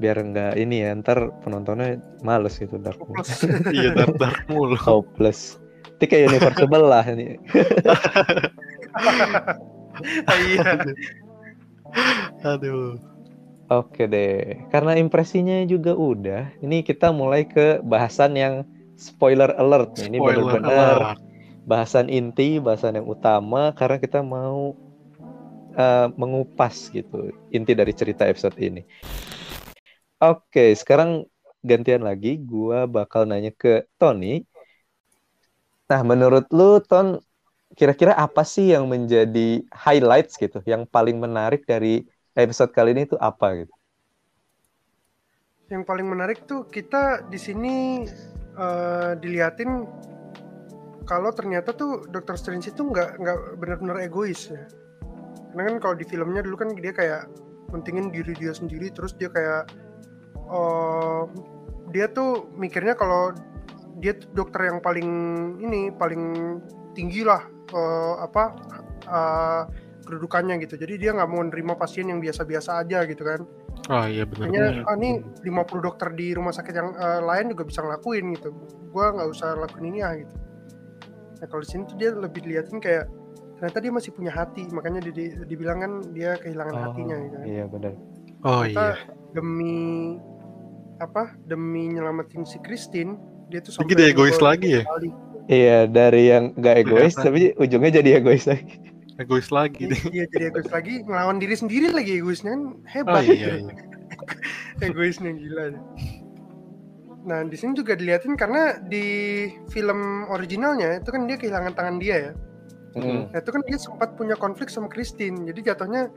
biar 0.00 0.16
nggak 0.16 0.56
ini 0.56 0.80
ya 0.80 0.96
ntar 0.96 1.28
penontonnya 1.44 2.00
males 2.24 2.56
gitu 2.56 2.80
dark 2.80 2.96
iya, 3.76 3.92
dark-dark 3.92 4.48
mulu. 4.48 4.72
hopeless 4.74 5.60
itu 6.00 6.08
kayak 6.08 6.32
universe 6.32 6.56
sebelah 6.56 7.04
nih 7.04 7.36
Ah, 10.24 10.38
iya. 10.40 10.64
Aduh. 12.46 12.96
oke 13.68 14.02
deh 14.08 14.56
karena 14.72 14.96
impresinya 14.96 15.60
juga 15.68 15.92
udah 15.92 16.48
ini 16.58 16.80
kita 16.80 17.12
mulai 17.12 17.44
ke 17.44 17.84
bahasan 17.84 18.34
yang 18.34 18.54
spoiler 18.96 19.52
alert 19.54 20.00
nih. 20.00 20.08
ini 20.08 20.18
benar-benar 20.18 21.20
bahasan 21.64 22.08
inti 22.08 22.56
bahasan 22.56 22.96
yang 22.96 23.06
utama 23.06 23.76
karena 23.76 24.00
kita 24.00 24.24
mau 24.24 24.72
eh, 25.74 26.08
mengupas 26.14 26.90
gitu 26.90 27.30
inti 27.50 27.72
dari 27.74 27.92
cerita 27.94 28.26
episode 28.26 28.56
ini. 28.58 28.82
Oke 30.20 30.76
sekarang 30.76 31.24
gantian 31.64 32.04
lagi 32.04 32.40
gua 32.40 32.88
bakal 32.88 33.24
nanya 33.24 33.52
ke 33.52 33.88
Tony. 33.96 34.44
Nah 35.88 36.00
menurut 36.04 36.46
lu 36.52 36.80
Ton 36.84 37.20
kira-kira 37.74 38.18
apa 38.18 38.42
sih 38.42 38.74
yang 38.74 38.90
menjadi 38.90 39.62
highlights 39.70 40.34
gitu 40.34 40.58
yang 40.66 40.84
paling 40.84 41.16
menarik 41.22 41.62
dari 41.64 42.02
episode 42.34 42.74
kali 42.74 42.92
ini 42.92 43.06
itu 43.06 43.16
apa 43.20 43.64
gitu? 43.64 43.74
Yang 45.70 45.82
paling 45.86 46.06
menarik 46.10 46.44
tuh 46.50 46.66
kita 46.66 47.30
di 47.30 47.38
sini 47.38 48.02
eh, 48.58 49.12
diliatin 49.16 49.86
kalau 51.06 51.30
ternyata 51.34 51.74
tuh 51.74 52.06
Doctor 52.06 52.38
Strange 52.38 52.70
itu 52.70 52.86
nggak 52.86 53.18
nggak 53.18 53.38
benar-benar 53.58 53.98
egois 54.02 54.50
ya. 54.50 54.62
Karena 55.50 55.62
kan 55.70 55.76
kalau 55.82 55.94
di 55.98 56.06
filmnya 56.06 56.42
dulu 56.42 56.56
kan 56.58 56.68
dia 56.78 56.92
kayak 56.94 57.26
mentingin 57.70 58.10
diri 58.10 58.34
dia 58.34 58.50
sendiri 58.50 58.90
terus 58.90 59.14
dia 59.14 59.30
kayak 59.30 59.70
eh, 60.50 61.22
dia 61.90 62.06
tuh 62.10 62.50
mikirnya 62.54 62.94
kalau 62.98 63.34
dia 63.98 64.16
tuh 64.16 64.30
dokter 64.34 64.70
yang 64.70 64.78
paling 64.82 65.08
ini 65.62 65.90
paling 65.94 66.58
tinggi 66.94 67.22
lah 67.22 67.42
eh, 67.70 68.14
apa 68.22 68.44
eh, 69.06 69.62
kedudukannya 70.10 70.58
gitu. 70.66 70.74
Jadi 70.74 70.98
dia 70.98 71.14
nggak 71.14 71.30
mau 71.30 71.42
nerima 71.46 71.78
pasien 71.78 72.10
yang 72.10 72.18
biasa-biasa 72.18 72.82
aja 72.82 73.06
gitu 73.06 73.22
kan. 73.22 73.46
Oh 73.88 74.04
iya 74.06 74.26
benar. 74.26 74.50
Hanya 74.50 74.62
ah, 74.86 74.96
nih 74.98 75.22
50 75.46 75.86
dokter 75.86 76.10
di 76.14 76.34
rumah 76.34 76.50
sakit 76.50 76.74
yang 76.74 76.90
eh, 76.98 77.20
lain 77.22 77.54
juga 77.54 77.62
bisa 77.66 77.80
ngelakuin 77.86 78.24
gitu. 78.34 78.50
Gua 78.90 79.14
nggak 79.14 79.28
usah 79.30 79.54
lakuin 79.54 79.94
ini 79.94 79.98
ya 80.02 80.10
gitu. 80.18 80.34
Nah 81.40 81.46
kalau 81.46 81.62
di 81.62 81.68
sini 81.70 81.82
tuh 81.86 81.96
dia 81.96 82.10
lebih 82.12 82.40
diliatin 82.42 82.82
kayak 82.82 83.06
ternyata 83.60 83.78
dia 83.78 83.92
masih 83.92 84.10
punya 84.10 84.32
hati, 84.32 84.64
makanya 84.68 85.00
di, 85.00 85.12
di- 85.12 85.36
dibilang 85.44 85.78
kan 85.78 85.92
dia 86.10 86.34
kehilangan 86.34 86.74
hatinya 86.82 87.16
gitu. 87.20 87.36
kan. 87.36 87.44
iya 87.44 87.64
benar 87.64 87.92
Oh 88.40 88.64
Ternyata 88.64 88.84
iya. 88.88 88.96
demi 89.30 89.76
apa? 90.96 91.36
Demi 91.42 91.92
nyelamatin 91.92 92.42
si 92.42 92.56
Christine, 92.58 93.20
dia 93.46 93.60
tuh 93.60 93.76
Lagi 93.76 93.92
dia 93.94 94.08
egois 94.08 94.38
lagi 94.38 94.68
ya? 94.74 94.82
kali. 94.82 95.08
iya 95.46 95.78
dari 95.84 96.22
yang 96.26 96.52
nggak 96.54 96.76
egois 96.78 97.12
Kelihatan. 97.12 97.24
tapi 97.26 97.40
ujungnya 97.54 97.90
jadi 97.94 98.10
egois 98.16 98.44
lagi 98.44 98.80
Egois 99.16 99.48
lagi 99.50 99.84
Dia, 99.84 99.92
deh. 99.92 100.00
dia 100.08 100.24
jadi 100.26 100.44
egois 100.48 100.70
lagi, 100.70 100.94
ngelawan 101.02 101.36
diri 101.36 101.52
sendiri 101.52 101.88
lagi 101.90 102.16
egoisnya 102.16 102.50
kan 102.50 102.62
Oh 102.64 102.76
hebat. 102.86 103.22
iya 103.22 103.60
iya. 103.60 103.72
egoisnya 104.88 105.30
gila 105.30 105.76
nah 107.20 107.44
di 107.44 107.52
sini 107.52 107.76
juga 107.76 107.92
diliatin 107.92 108.32
karena 108.32 108.80
di 108.80 109.04
film 109.68 110.24
originalnya 110.26 110.96
itu 110.96 111.12
kan 111.12 111.28
dia 111.28 111.36
kehilangan 111.36 111.76
tangan 111.76 112.00
dia 112.00 112.16
ya 112.16 112.32
Mm. 112.90 113.30
nah 113.30 113.38
itu 113.38 113.50
kan 113.50 113.62
dia 113.62 113.78
sempat 113.78 114.08
punya 114.14 114.34
konflik 114.34 114.66
sama 114.66 114.86
Christine. 114.86 115.46
Jadi 115.46 115.60
jatuhnya 115.62 116.10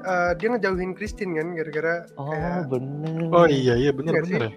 eh, 0.00 0.32
dia 0.36 0.48
ngejauhin 0.48 0.92
Christine 0.92 1.32
kan 1.34 1.48
gara-gara 1.52 1.94
oh 2.14 2.28
kayak 2.28 2.68
bener. 2.68 3.28
Oh 3.30 3.46
iya 3.46 3.74
iya 3.74 3.90
benar 3.90 4.12
Iya 4.12 4.22
benar 4.22 4.40
ya. 4.44 4.50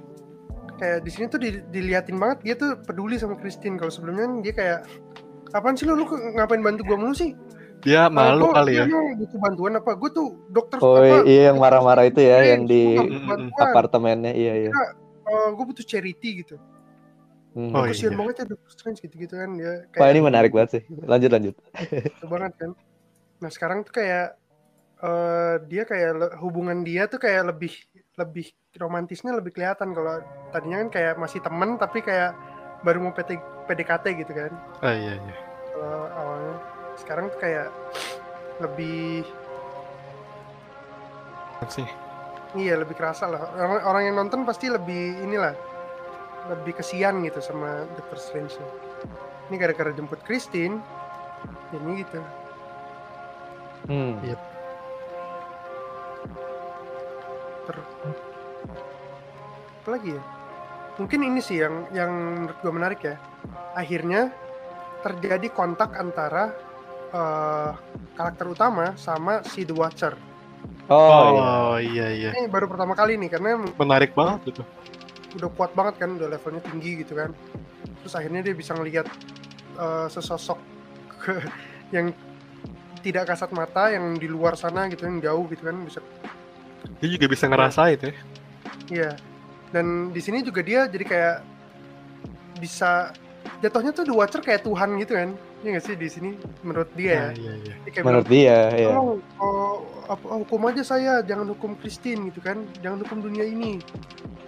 kayak 0.76 0.98
di 1.02 1.10
sini 1.10 1.26
tuh 1.28 1.38
di- 1.38 1.64
diliatin 1.66 2.18
banget 2.18 2.38
dia 2.42 2.56
tuh 2.56 2.76
peduli 2.78 3.16
sama 3.16 3.36
Christine. 3.36 3.76
Kalau 3.76 3.88
sebelumnya 3.88 4.28
dia 4.42 4.52
kayak 4.52 4.80
apaan 5.52 5.74
sih 5.74 5.84
lu? 5.84 5.96
Lu 5.96 6.06
ngapain 6.08 6.60
bantu 6.60 6.84
gua 6.84 6.98
mulu 6.98 7.14
sih? 7.14 7.32
Dia 7.82 8.06
Gua- 8.06 8.14
malu 8.14 8.52
kali 8.52 8.78
ya. 8.78 8.86
butuh 9.16 9.40
bantuan 9.40 9.74
apa? 9.76 9.92
Gue 9.96 10.10
tuh 10.12 10.28
dokter 10.48 10.78
Oh 10.78 11.00
apa? 11.00 11.24
iya 11.24 11.50
yang 11.50 11.58
marah-marah 11.58 12.06
itu 12.06 12.20
ya 12.20 12.38
Iya, 12.38 12.54
yang 12.54 12.64
di 12.66 12.82
gua 13.26 13.64
apartemennya. 13.64 14.32
Iya 14.32 14.54
iya. 14.60 14.72
gue 15.32 15.64
butuh 15.64 15.82
charity 15.82 16.44
gitu 16.44 16.60
Hmm. 17.52 17.76
Oh, 17.76 17.84
kasihan 17.84 18.16
iya. 18.16 18.20
banget 18.24 18.36
ya 18.40 18.46
Doctor 18.56 18.72
Strange 18.72 19.00
gitu-gitu 19.04 19.36
kan 19.36 19.50
dia 19.60 19.84
Wah 20.00 20.08
ini 20.08 20.24
menarik 20.24 20.56
banget 20.56 20.80
sih. 20.80 20.84
Lanjut 21.04 21.32
lanjut. 21.36 21.56
Itu 22.16 22.28
banget 22.32 22.54
kan. 22.56 22.72
Nah 23.44 23.50
sekarang 23.52 23.84
tuh 23.84 23.92
kayak 23.92 24.40
eh 25.02 25.56
dia 25.68 25.84
kayak 25.84 26.38
hubungan 26.40 26.86
dia 26.86 27.10
tuh 27.12 27.20
kayak 27.20 27.52
lebih 27.52 27.74
lebih 28.16 28.54
romantisnya 28.78 29.34
lebih 29.36 29.52
kelihatan 29.52 29.92
kalau 29.98 30.22
tadinya 30.54 30.78
kan 30.86 30.90
kayak 30.94 31.14
masih 31.18 31.42
temen 31.42 31.76
tapi 31.76 32.06
kayak 32.06 32.38
baru 32.86 33.10
mau 33.10 33.12
PT, 33.12 33.36
PDKT 33.68 34.06
gitu 34.24 34.32
kan. 34.32 34.52
Oh 34.80 34.94
iya 34.94 35.20
iya. 35.20 35.36
Kalau 35.76 36.02
awalnya 36.08 36.56
sekarang 37.02 37.26
tuh 37.34 37.40
kayak 37.42 37.68
lebih 38.62 39.26
Sih. 41.70 41.86
iya 42.58 42.80
lebih 42.80 42.96
kerasa 42.98 43.28
lah. 43.28 43.42
Orang, 43.54 43.82
orang 43.86 44.04
yang 44.08 44.16
nonton 44.18 44.42
pasti 44.48 44.70
lebih 44.70 45.20
inilah 45.22 45.54
lebih 46.50 46.80
kesian 46.82 47.22
gitu 47.22 47.44
sama 47.44 47.86
Doctor 48.00 48.18
Strange. 48.18 48.58
Ini 49.52 49.56
gara-gara 49.60 49.92
jemput 49.94 50.24
Christine, 50.24 50.80
ini 51.76 52.02
gitu. 52.02 52.20
Hmm. 53.90 54.18
Iya. 54.24 54.38
ter 57.66 57.78
apa 59.82 59.90
lagi 59.90 60.14
ya 60.14 60.24
mungkin 60.98 61.20
ini 61.26 61.40
sih 61.42 61.58
yang 61.62 61.90
yang 61.96 62.12
menurut 62.12 62.58
gue 62.62 62.74
menarik 62.74 63.00
ya 63.02 63.16
akhirnya 63.74 64.30
terjadi 65.02 65.50
kontak 65.50 65.98
antara 65.98 66.54
eh, 67.10 67.70
karakter 68.14 68.46
utama 68.46 68.94
sama 68.98 69.42
si 69.46 69.66
The 69.66 69.74
Watcher 69.74 70.16
Oh, 70.92 71.00
iya. 71.00 71.48
Oh 71.48 71.78
iya 71.80 72.08
iya. 72.12 72.30
ini 72.36 72.52
baru 72.52 72.68
pertama 72.68 72.92
kali 73.00 73.16
nih 73.16 73.32
karena 73.32 73.64
Menarik 73.80 74.12
banget 74.12 74.52
itu. 74.52 74.64
Udah 75.38 75.50
kuat 75.56 75.72
banget 75.72 75.96
kan 76.02 76.20
udah 76.20 76.28
levelnya 76.28 76.62
tinggi 76.66 77.04
gitu 77.06 77.16
kan 77.16 77.32
terus 78.04 78.14
akhirnya 78.18 78.42
dia 78.44 78.56
bisa 78.58 78.76
ngelihat 78.76 79.08
eh, 79.78 80.08
sesosok 80.12 80.60
ke- 81.22 81.46
yang 81.96 82.12
tidak 83.02 83.34
kasat 83.34 83.50
mata 83.52 83.90
yang 83.90 84.14
di 84.16 84.30
luar 84.30 84.54
sana 84.54 84.86
gitu 84.88 85.10
yang 85.10 85.18
jauh 85.22 85.46
gitu 85.50 85.66
kan 85.66 85.78
bisa 85.82 86.00
Dia 87.02 87.10
juga 87.14 87.26
bisa 87.30 87.46
ngerasain 87.46 87.98
ya. 87.98 88.14
Iya. 88.90 89.12
Dan 89.74 90.10
di 90.14 90.22
sini 90.22 90.42
juga 90.46 90.62
dia 90.62 90.86
jadi 90.86 91.06
kayak 91.06 91.38
bisa 92.58 93.14
jatuhnya 93.62 93.92
tuh 93.94 94.04
The 94.10 94.14
Watcher 94.14 94.42
kayak 94.42 94.66
Tuhan 94.66 94.98
gitu 95.00 95.14
kan 95.16 95.30
Iya 95.62 95.78
nggak 95.78 95.86
sih 95.86 95.94
di 95.94 96.10
sini 96.10 96.30
menurut 96.66 96.90
dia 96.98 97.30
ya, 97.38 97.38
iya. 97.38 97.54
Dia 97.86 97.92
kayak 97.94 98.06
Menurut 98.10 98.26
bilang, 98.26 98.34
dia, 98.34 98.58
ya. 98.82 98.90
"Tolong, 98.90 99.10
oh, 99.38 99.76
apa, 100.10 100.26
oh, 100.26 100.38
hukum 100.42 100.62
aja 100.66 100.82
saya 100.82 101.14
jangan 101.22 101.46
hukum 101.54 101.78
Christine 101.78 102.34
gitu 102.34 102.42
kan 102.42 102.66
jangan 102.82 103.06
hukum 103.06 103.22
dunia 103.22 103.46
ini 103.46 103.78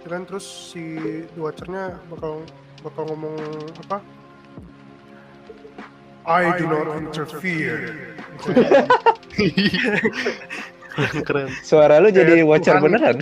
gitu 0.02 0.08
kan 0.10 0.26
terus 0.26 0.42
si 0.74 0.98
The 1.34 1.40
Watcher-nya 1.40 2.02
bakal 2.10 2.42
bakal 2.82 3.02
ngomong 3.14 3.38
apa 3.86 4.02
I 6.26 6.56
do 6.56 6.66
not 6.66 6.88
interfere 6.98 8.16
keren 10.94 11.20
keren. 11.22 11.48
Suara 11.68 12.00
lu 12.00 12.08
jadi 12.08 12.42
Kayak 12.42 12.48
watcher 12.48 12.74
Tuhan. 12.78 12.84
beneran. 12.86 13.16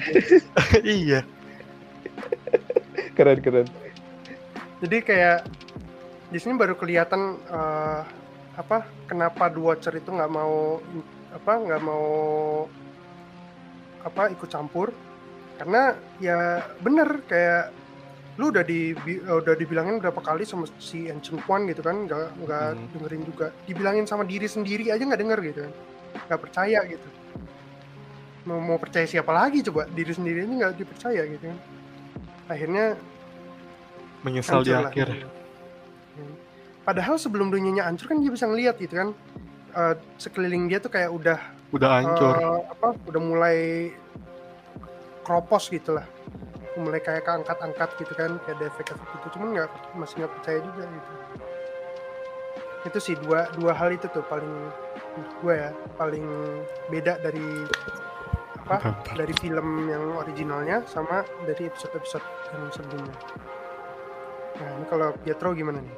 iya. 0.87 1.21
keren 3.19 3.39
keren. 3.43 3.67
jadi 4.83 4.97
kayak 5.03 5.39
di 6.33 6.39
sini 6.41 6.57
baru 6.57 6.75
kelihatan 6.75 7.21
eh, 7.39 8.01
apa 8.55 8.79
kenapa 9.05 9.49
The 9.49 9.61
Watcher 9.61 9.95
itu 9.95 10.09
nggak 10.09 10.29
mau 10.29 10.81
apa 11.31 11.53
nggak 11.55 11.83
mau 11.83 12.09
apa 14.03 14.23
ikut 14.29 14.49
campur 14.49 14.93
karena 15.57 15.93
ya 16.19 16.39
bener 16.81 17.23
kayak 17.23 17.71
lu 18.41 18.49
udah 18.49 18.65
di 18.65 18.97
bi- 18.97 19.21
udah 19.21 19.53
dibilangin 19.53 20.01
berapa 20.01 20.17
kali 20.19 20.43
sama 20.43 20.65
si 20.81 21.05
Ancient 21.07 21.45
One 21.45 21.69
gitu 21.69 21.81
kan 21.81 22.09
nggak 22.09 22.27
nggak 22.41 22.67
Hmm. 22.73 22.89
dengerin 22.91 23.23
juga 23.25 23.47
dibilangin 23.63 24.05
sama 24.05 24.25
diri 24.25 24.49
sendiri 24.49 24.89
aja 24.89 25.01
nggak 25.01 25.21
denger 25.21 25.39
gitu 25.45 25.61
kan 25.63 25.73
nggak 26.29 26.41
percaya 26.41 26.79
gitu 26.89 27.09
mau 28.43 28.59
mau 28.59 28.75
percaya 28.77 29.05
siapa 29.05 29.31
lagi 29.31 29.61
coba 29.63 29.85
diri 29.87 30.11
sendiri 30.11 30.43
ini 30.43 30.59
nggak 30.59 30.75
dipercaya 30.75 31.23
gitu 31.29 31.45
kan 31.47 31.59
akhirnya 32.49 32.97
Menyesal 34.23 34.61
di 34.61 34.71
hancur 34.71 34.81
lah 34.81 34.91
akhir. 34.91 35.09
gitu. 35.13 35.29
Padahal 36.83 37.15
sebelum 37.15 37.49
dunianya 37.49 37.87
hancur 37.87 38.11
kan 38.11 38.19
dia 38.19 38.31
bisa 38.31 38.47
ngeliat 38.51 38.75
gitu 38.77 38.95
kan 38.95 39.09
eh, 39.73 39.95
sekeliling 40.19 40.67
dia 40.67 40.83
tuh 40.83 40.91
kayak 40.91 41.11
udah 41.11 41.39
Udah 41.73 41.91
hancur. 42.03 42.35
eh, 42.37 42.61
apa 42.69 42.89
udah 43.07 43.23
mulai 43.23 43.59
kropos 45.23 45.71
gitu 45.71 45.95
lah 45.95 46.05
mulai 46.75 46.99
kayak 46.99 47.23
keangkat-angkat 47.23 47.89
gitu 48.01 48.13
kan 48.17 48.41
kayak 48.43 48.57
ada 48.59 48.67
efek-efek 48.67 49.09
gitu 49.21 49.27
cuman 49.39 49.49
nggak 49.55 49.69
masih 49.95 50.25
nggak 50.25 50.33
percaya 50.41 50.59
juga 50.59 50.83
gitu 50.89 51.13
itu 52.83 52.99
sih 52.99 53.15
dua 53.23 53.47
dua 53.55 53.73
hal 53.77 53.95
itu 53.95 54.11
tuh 54.11 54.25
paling 54.27 54.51
gue 55.39 55.55
ya 55.55 55.71
paling 55.95 56.25
beda 56.91 57.21
dari 57.23 57.63
apa 58.65 58.97
dari 59.13 59.31
film 59.39 59.87
yang 59.87 60.17
originalnya 60.17 60.83
sama 60.89 61.23
dari 61.45 61.69
episode-episode 61.69 62.25
yang 62.55 62.63
sebelumnya. 62.73 63.17
Nah 64.57 64.69
ini 64.81 64.87
kalau 64.89 65.13
Pietro 65.21 65.53
gimana 65.53 65.83
nih? 65.83 65.95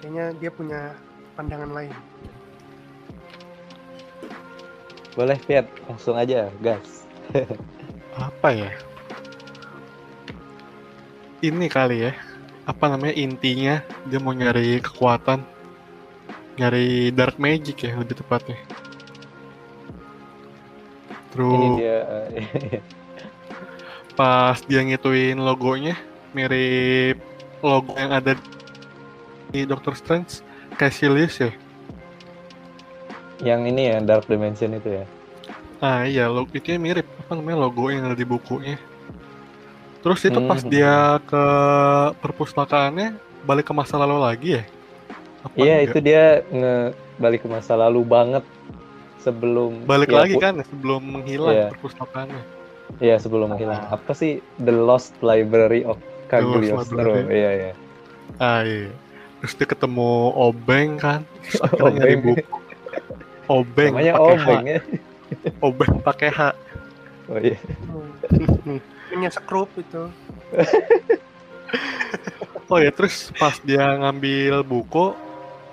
Kayaknya 0.00 0.24
dia 0.36 0.50
punya 0.52 0.80
pandangan 1.34 1.70
lain. 1.72 1.94
Boleh 5.16 5.38
Piet, 5.48 5.64
langsung 5.88 6.16
aja, 6.16 6.52
gas. 6.60 7.08
apa 8.28 8.48
ya? 8.52 8.70
Ini 11.40 11.66
kali 11.72 12.08
ya. 12.08 12.12
Apa 12.68 12.92
namanya? 12.92 13.16
Intinya 13.16 13.80
dia 14.04 14.20
mau 14.20 14.36
nyari 14.36 14.80
kekuatan. 14.84 15.40
Nyari 16.56 17.12
dark 17.12 17.40
magic 17.40 17.84
ya 17.84 17.96
lebih 17.96 18.20
tepatnya. 18.20 18.56
Ini 21.36 21.44
terus 21.44 21.76
dia 21.76 21.98
eh, 22.32 22.80
pas 24.18 24.56
dia 24.64 24.80
ngituin 24.80 25.36
logonya 25.36 26.00
mirip 26.32 27.20
logo 27.60 27.92
yang 27.92 28.08
ada 28.08 28.40
di 29.56 29.64
Doctor 29.64 29.96
Strange 29.96 30.44
Cassius 30.76 31.40
ya 31.40 31.50
yang 33.40 33.64
ini 33.64 33.88
ya 33.88 34.00
Dark 34.00 34.28
Dimension 34.28 34.76
itu 34.76 35.00
ya. 35.00 35.04
ah 35.80 36.04
iya 36.04 36.28
logo 36.28 36.52
itu 36.52 36.76
mirip 36.76 37.04
apa 37.24 37.32
namanya 37.36 37.64
logo 37.64 37.88
yang 37.88 38.04
ada 38.04 38.16
di 38.16 38.24
bukunya 38.24 38.76
terus 40.00 40.20
itu 40.22 40.36
pas 40.44 40.60
Hmm. 40.60 40.72
dia 40.72 40.96
ke 41.24 41.44
perpustakaannya 42.20 43.16
balik 43.44 43.68
ke 43.68 43.72
masa 43.72 43.96
lalu 43.96 44.16
lagi 44.20 44.50
ya 44.60 44.64
Apa 45.40 45.62
Iya, 45.62 45.74
enggak? 45.78 45.86
itu 45.86 45.98
dia 46.02 46.24
nge 46.50 46.74
balik 47.16 47.40
ke 47.44 47.48
masa 47.48 47.72
lalu 47.78 48.00
banget 48.02 48.44
sebelum 49.20 49.84
balik 49.86 50.10
ya, 50.10 50.24
lagi 50.24 50.34
kan 50.36 50.54
sebelum 50.64 51.00
menghilang 51.00 51.54
Iya. 51.54 51.66
perpustakaannya 51.72 52.42
Iya, 52.96 53.18
sebelum 53.18 53.50
menghilang. 53.50 53.82
Apa 53.90 54.14
sih 54.14 54.38
The 54.62 54.70
Lost 54.70 55.18
Library 55.18 55.82
of 55.82 55.98
Cagliostro? 56.30 57.26
Iya, 57.26 57.50
iya. 57.52 57.72
ah 58.38 58.62
iya 58.62 58.90
terus 59.38 59.52
dia 59.54 59.66
ketemu 59.66 60.10
obeng 60.32 60.96
kan 60.96 61.20
terus 61.40 61.60
akhirnya 61.60 61.90
nyari 61.92 62.14
Obeng. 62.14 62.24
buku 62.26 62.56
obeng 63.46 63.92
Namanya 63.92 64.12
pakai 64.12 64.26
Obeng 64.26 64.64
H 64.64 64.66
ya. 64.66 64.80
obeng 65.60 65.92
pakai 66.02 66.30
H 66.30 66.40
Oh 67.26 67.38
iya. 67.42 67.58
Punya 69.10 69.28
sekrup 69.28 69.66
itu. 69.74 70.06
oh 72.66 72.78
ya 72.78 72.90
terus 72.90 73.30
pas 73.34 73.54
dia 73.60 73.82
ngambil 73.98 74.62
buku 74.62 75.14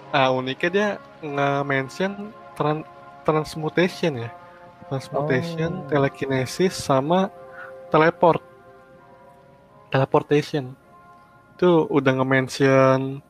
ah 0.10 0.30
uniknya 0.30 0.70
dia 0.70 0.88
nge-mention 1.22 2.34
tran- 2.54 2.86
transmutation 3.22 4.18
ya 4.18 4.30
transmutation 4.88 5.72
Oh. 5.74 5.86
telekinesis 5.90 6.74
sama 6.74 7.30
teleport 7.90 8.42
teleportation 9.90 10.74
itu 11.54 11.86
udah 11.88 12.12
nge-mention 12.18 13.22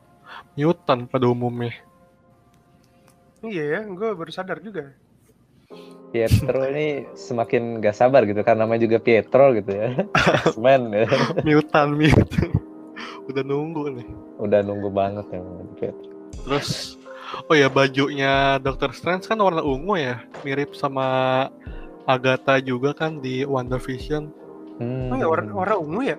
mutant 0.54 1.06
pada 1.06 1.26
umumnya 1.26 1.74
Iya 3.40 3.64
ya, 3.68 3.80
gue 3.84 4.08
baru 4.14 4.32
sadar 4.32 4.56
juga. 4.58 4.96
Pietro 6.08 6.64
ini 6.64 7.04
semakin 7.12 7.76
gak 7.76 7.92
sabar 7.92 8.24
gitu 8.24 8.40
kan 8.40 8.56
namanya 8.56 8.80
juga 8.82 8.96
Pietro 8.96 9.52
gitu 9.52 9.68
ya. 9.68 10.00
X-Men 10.48 10.82
ya. 10.94 11.04
mutant 11.42 11.92
mutant 11.92 12.52
udah 13.24 13.42
nunggu 13.42 13.82
nih 13.90 14.08
Udah 14.38 14.60
nunggu 14.60 14.88
banget 14.88 15.26
ya 15.28 15.40
Pietro. 15.74 16.08
terus 16.40 16.96
oh 17.44 17.54
ya 17.54 17.66
bajunya 17.66 18.56
Doctor 18.58 18.92
Strange 18.92 19.24
kan 19.24 19.36
warna 19.36 19.60
ungu 19.60 19.96
ya 19.96 20.22
mirip 20.40 20.72
sama 20.72 21.04
Agatha 22.04 22.60
juga 22.60 22.92
kan 22.92 23.18
di 23.18 23.42
WandaVision 23.42 24.30
Hmm. 24.74 25.06
Oh 25.06 25.14
ya 25.14 25.30
warna, 25.30 25.54
warna 25.54 25.76
ungu 25.78 26.02
ya? 26.02 26.18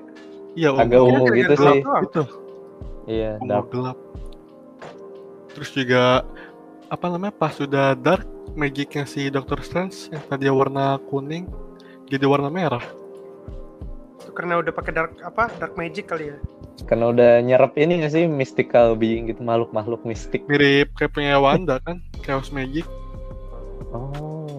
iya 0.53 0.71
Agak 0.71 0.95
ungu 0.97 1.27
Kayaknya 1.27 1.39
gitu 1.41 1.53
sih. 1.57 1.79
gitu 2.05 2.23
Iya, 3.05 3.37
dark. 3.45 3.69
gelap 3.69 3.97
terus 5.55 5.71
juga 5.71 6.25
apa 6.91 7.05
namanya 7.07 7.33
pas 7.33 7.55
sudah 7.55 7.95
dark 7.95 8.27
magicnya 8.53 9.07
si 9.07 9.31
Doctor 9.31 9.63
Strange 9.63 10.11
yang 10.11 10.23
tadi 10.27 10.45
warna 10.51 10.99
kuning 11.07 11.47
jadi 12.11 12.25
warna 12.27 12.51
merah 12.51 12.83
Itu 14.25 14.33
karena 14.33 14.57
udah 14.57 14.73
pakai 14.73 14.89
dark 14.89 15.13
apa? 15.21 15.53
Dark 15.61 15.77
magic 15.77 16.09
kali 16.09 16.33
ya. 16.33 16.37
Karena 16.89 17.13
udah 17.13 17.31
nyerap 17.45 17.77
ini 17.77 18.01
gak 18.01 18.09
sih 18.09 18.25
mystical 18.25 18.97
being 18.97 19.29
gitu, 19.29 19.45
makhluk-makhluk 19.45 20.01
mistik. 20.01 20.41
mirip 20.49 20.97
kayak 20.97 21.13
punya 21.13 21.37
Wanda 21.37 21.77
kan 21.85 22.01
Chaos 22.25 22.49
Magic 22.49 22.89
Oh. 23.95 24.54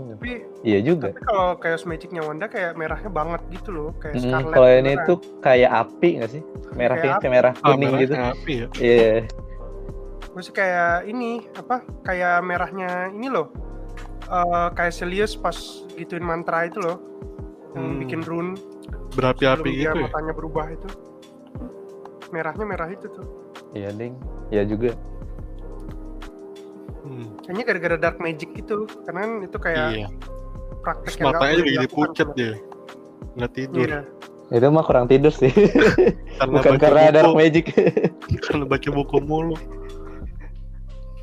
Iya 0.66 0.82
juga. 0.82 1.14
tapi 1.14 1.22
kalau 1.22 1.48
kayak 1.56 1.78
magicnya 1.86 2.22
Wanda 2.26 2.46
kayak 2.50 2.74
merahnya 2.74 3.06
banget 3.06 3.38
gitu 3.54 3.70
loh, 3.70 3.90
kayak 3.96 4.18
Hmm, 4.18 4.24
Scarlet. 4.26 4.50
kalau 4.50 4.66
ini 4.68 4.82
beneran. 4.90 5.06
tuh 5.06 5.18
kayak 5.38 5.70
api 5.72 6.08
gak 6.18 6.30
sih? 6.34 6.42
Merah 6.74 6.96
Kayak 6.98 7.14
kayak 7.16 7.32
merah 7.32 7.52
ah 7.54 7.62
kuning 7.70 7.86
merah 7.86 8.00
gitu. 8.02 8.12
kayak 8.12 8.30
api 8.34 8.52
ya 8.52 8.66
Iya. 8.76 9.14
Terus 10.26 10.48
kayak 10.50 10.90
ini 11.06 11.30
apa? 11.54 11.76
Kayak 12.02 12.34
merahnya 12.42 12.90
ini 13.08 13.28
loh. 13.28 13.48
eh 14.26 14.68
kayak 14.74 14.90
Celius 14.92 15.38
pas 15.38 15.54
gituin 15.94 16.20
mantra 16.20 16.66
itu 16.66 16.82
loh. 16.82 16.98
Yang 17.72 17.86
Hmm. 17.86 17.98
bikin 18.02 18.20
rune 18.20 18.50
berapi-api 19.14 19.54
sebelum 19.54 19.70
dia 19.70 19.86
gitu 19.86 19.96
ya 19.96 20.04
matanya 20.04 20.32
berubah 20.34 20.66
itu. 20.68 20.88
Merahnya 22.28 22.64
merah 22.66 22.90
itu 22.90 23.06
tuh. 23.06 23.26
Iya, 23.70 23.94
Ding. 23.94 24.18
Iya 24.50 24.66
juga. 24.66 24.90
Hmm, 27.00 27.38
Kayaknya 27.38 27.64
gara-gara 27.64 27.96
dark 27.96 28.18
magic 28.18 28.50
itu. 28.52 28.82
Karena 29.06 29.20
kan 29.22 29.32
itu 29.40 29.56
kayak 29.56 29.88
iya 29.94 30.08
praktek 30.86 31.10
terus 31.10 31.26
matanya 31.26 31.54
juga 31.58 31.70
jadi 31.74 31.88
pucat 31.90 32.28
dia 32.32 32.52
nggak 33.34 33.52
tidur 33.52 33.88
Iya. 33.90 34.02
Itu 34.46 34.70
mah 34.70 34.86
kurang 34.86 35.10
tidur 35.10 35.34
sih. 35.34 35.50
karena 36.38 36.54
Bukan 36.54 36.78
karena 36.78 37.02
buku, 37.02 37.14
dark 37.18 37.32
magic. 37.34 37.64
karena 38.46 38.62
baca 38.62 38.88
buku 38.94 39.16
mulu 39.18 39.58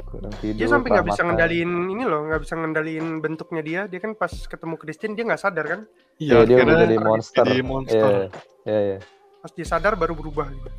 kurang 0.06 0.34
tidur. 0.38 0.60
Dia 0.60 0.68
sampai 0.68 0.90
nggak 0.92 1.08
bisa 1.08 1.22
ngendaliin 1.24 1.72
ini 1.88 2.04
loh, 2.04 2.28
nggak 2.28 2.42
bisa 2.44 2.54
ngendaliin 2.54 3.08
bentuknya 3.18 3.62
dia. 3.64 3.82
Dia 3.88 3.98
kan 3.98 4.12
pas 4.14 4.28
ketemu 4.30 4.76
Christine 4.76 5.16
dia 5.16 5.24
nggak 5.24 5.40
sadar 5.40 5.66
kan. 5.66 5.82
Iya, 6.20 6.44
dia 6.44 6.56
udah 6.62 6.76
jadi 6.84 6.98
monster. 7.00 7.44
jadi 7.48 7.64
monster. 7.64 8.12
Iya. 8.12 8.28
Iya, 8.68 8.80
iya. 8.84 8.98
Pas 9.40 9.52
dia 9.52 9.66
sadar 9.66 9.94
baru 9.96 10.14
berubah 10.14 10.48
gitu. 10.52 10.70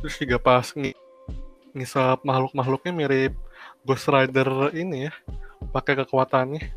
terus 0.00 0.18
juga 0.18 0.34
pas 0.34 0.66
ng- 0.74 0.98
ngisap 1.72 2.26
makhluk-makhluknya 2.26 2.90
mirip 2.90 3.32
Ghost 3.86 4.10
Rider 4.10 4.74
ini 4.74 5.06
ya 5.06 5.12
pakai 5.70 5.94
kekuatannya 6.02 6.74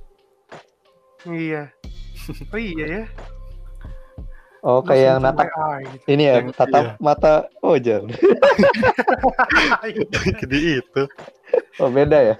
Iya. 1.26 1.64
Oh 2.50 2.58
iya 2.58 2.86
ya. 2.88 3.04
Oh, 4.66 4.82
kayak 4.82 5.04
yang 5.06 5.20
natap 5.22 5.46
gitu. 5.46 6.10
ini 6.10 6.24
ya, 6.26 6.34
Yang- 6.42 6.58
tatap 6.58 6.84
iya. 6.84 6.94
mata 6.98 7.34
Oh, 7.62 7.78
John. 7.78 8.10
Jadi 10.42 10.58
itu. 10.82 11.02
Oh, 11.78 11.88
beda 11.88 12.18
ya. 12.24 12.36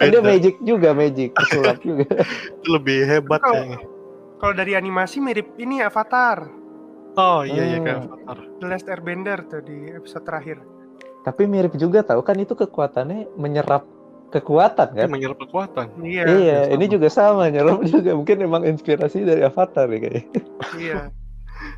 Beda. 0.00 0.18
magic 0.24 0.54
juga, 0.62 0.92
magic. 0.92 1.30
Sulap 1.52 1.76
juga. 1.80 2.04
Itu 2.24 2.66
lebih 2.72 2.96
hebat 3.04 3.40
Kalau- 3.40 3.54
kayaknya. 3.54 3.78
Kalau 4.36 4.52
dari 4.52 4.72
animasi 4.72 5.16
mirip 5.18 5.56
ini 5.56 5.80
Avatar, 5.80 6.44
Oh 7.16 7.40
iya 7.40 7.64
iya 7.64 7.76
Hmm. 7.80 7.82
kayak 7.82 7.98
Avatar. 8.04 8.36
The 8.60 8.66
Last 8.66 8.86
Airbender 8.86 9.38
tuh 9.44 9.60
di 9.60 9.88
episode 9.88 10.22
terakhir. 10.22 10.60
Tapi 11.24 11.42
mirip 11.44 11.72
juga 11.74 12.00
tahu 12.00 12.20
kan 12.20 12.36
itu 12.36 12.52
kekuatannya 12.52 13.32
menyerap 13.34 13.82
kekuatan 14.30 14.88
Dia 14.94 15.06
kan? 15.06 15.08
menyerap 15.12 15.38
kekuatan. 15.38 15.86
Iya, 16.02 16.22
Iya, 16.26 16.58
sama. 16.66 16.72
ini 16.74 16.84
juga 16.90 17.08
sama 17.08 17.44
nyerap 17.48 17.78
juga. 17.86 18.10
Mungkin 18.14 18.36
emang 18.42 18.62
inspirasi 18.66 19.22
dari 19.22 19.42
Avatar 19.42 19.86
ya 19.86 19.98
kayaknya. 20.02 20.42
iya. 20.76 21.00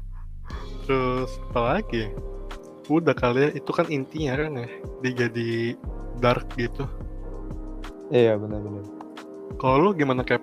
Terus 0.88 1.30
apa 1.52 1.60
lagi? 1.76 2.08
Udah 2.88 3.12
kali 3.12 3.38
ya, 3.44 3.50
itu 3.52 3.70
kan 3.70 3.84
intinya 3.92 4.40
kan 4.40 4.64
ya. 4.64 4.68
Dia 5.04 5.12
jadi 5.28 5.76
dark 6.24 6.48
gitu. 6.56 6.88
Iya, 8.08 8.40
benar-benar. 8.40 8.88
Kalau 9.60 9.76
lu 9.80 9.90
gimana 9.92 10.24
Cap? 10.24 10.40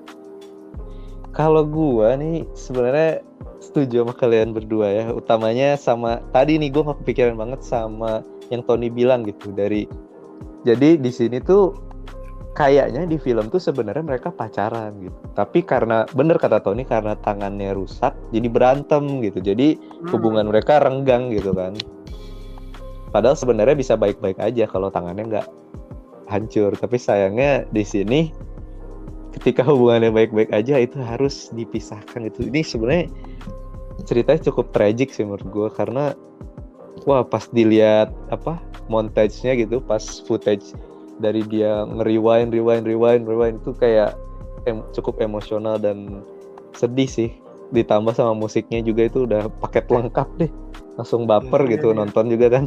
Kalau 1.34 1.66
gua 1.66 2.14
nih 2.16 2.46
sebenarnya 2.54 3.20
setuju 3.60 4.06
sama 4.06 4.14
kalian 4.14 4.54
berdua 4.54 4.88
ya. 4.88 5.04
Utamanya 5.10 5.74
sama 5.76 6.22
tadi 6.30 6.62
nih 6.62 6.70
gua 6.70 6.94
nggak 6.94 7.00
kepikiran 7.02 7.36
banget 7.36 7.66
sama 7.66 8.22
yang 8.54 8.62
Tony 8.62 8.94
bilang 8.94 9.26
gitu 9.26 9.50
dari 9.52 9.90
jadi 10.62 10.98
di 10.98 11.10
sini 11.10 11.42
tuh 11.42 11.74
kayaknya 12.56 13.04
di 13.04 13.20
film 13.20 13.52
tuh 13.52 13.60
sebenarnya 13.60 14.02
mereka 14.02 14.32
pacaran 14.32 14.96
gitu. 15.04 15.20
Tapi 15.36 15.60
karena 15.62 16.08
bener 16.16 16.40
kata 16.40 16.64
Tony 16.64 16.88
karena 16.88 17.20
tangannya 17.20 17.76
rusak 17.76 18.16
jadi 18.32 18.48
berantem 18.48 19.20
gitu. 19.20 19.44
Jadi 19.44 19.76
Hmm. 19.76 20.16
hubungan 20.16 20.48
mereka 20.48 20.80
renggang 20.80 21.30
gitu 21.36 21.52
kan. 21.52 21.76
Padahal 23.12 23.36
sebenarnya 23.36 23.76
bisa 23.76 24.00
baik-baik 24.00 24.40
aja 24.40 24.72
kalau 24.72 24.88
tangannya 24.88 25.36
nggak 25.36 25.48
hancur. 26.32 26.72
Tapi 26.80 26.96
sayangnya 26.96 27.68
di 27.76 27.84
sini 27.84 28.32
ketika 29.36 29.68
hubungannya 29.68 30.16
baik-baik 30.16 30.56
aja 30.56 30.80
itu 30.80 30.96
harus 31.04 31.52
dipisahkan 31.52 32.32
gitu. 32.32 32.48
Ini 32.48 32.64
sebenarnya 32.64 33.06
ceritanya 34.08 34.48
cukup 34.48 34.72
tragik 34.72 35.12
sih 35.12 35.28
menurut 35.28 35.48
gue 35.52 35.70
karena 35.76 36.16
wah 37.04 37.24
pas 37.28 37.52
dilihat 37.52 38.16
apa 38.32 38.64
montage-nya 38.88 39.60
gitu, 39.60 39.84
pas 39.84 40.04
footage 40.24 40.72
dari 41.18 41.42
dia 41.48 41.88
nge-rewind, 41.88 42.52
rewind, 42.52 42.84
rewind, 42.84 43.24
rewind 43.24 43.56
itu 43.64 43.72
kayak 43.76 44.16
em- 44.68 44.84
cukup 44.92 45.24
emosional 45.24 45.80
dan 45.80 46.24
sedih 46.76 47.08
sih. 47.08 47.30
Ditambah 47.72 48.14
sama 48.14 48.36
musiknya 48.36 48.84
juga 48.84 49.08
itu 49.08 49.26
udah 49.26 49.48
paket 49.64 49.88
lengkap 49.90 50.30
deh. 50.38 50.52
Langsung 50.96 51.28
baper 51.28 51.68
Iya, 51.68 51.72
gitu 51.76 51.88
iya. 51.92 51.98
nonton 51.98 52.26
juga 52.32 52.48
kan. 52.56 52.66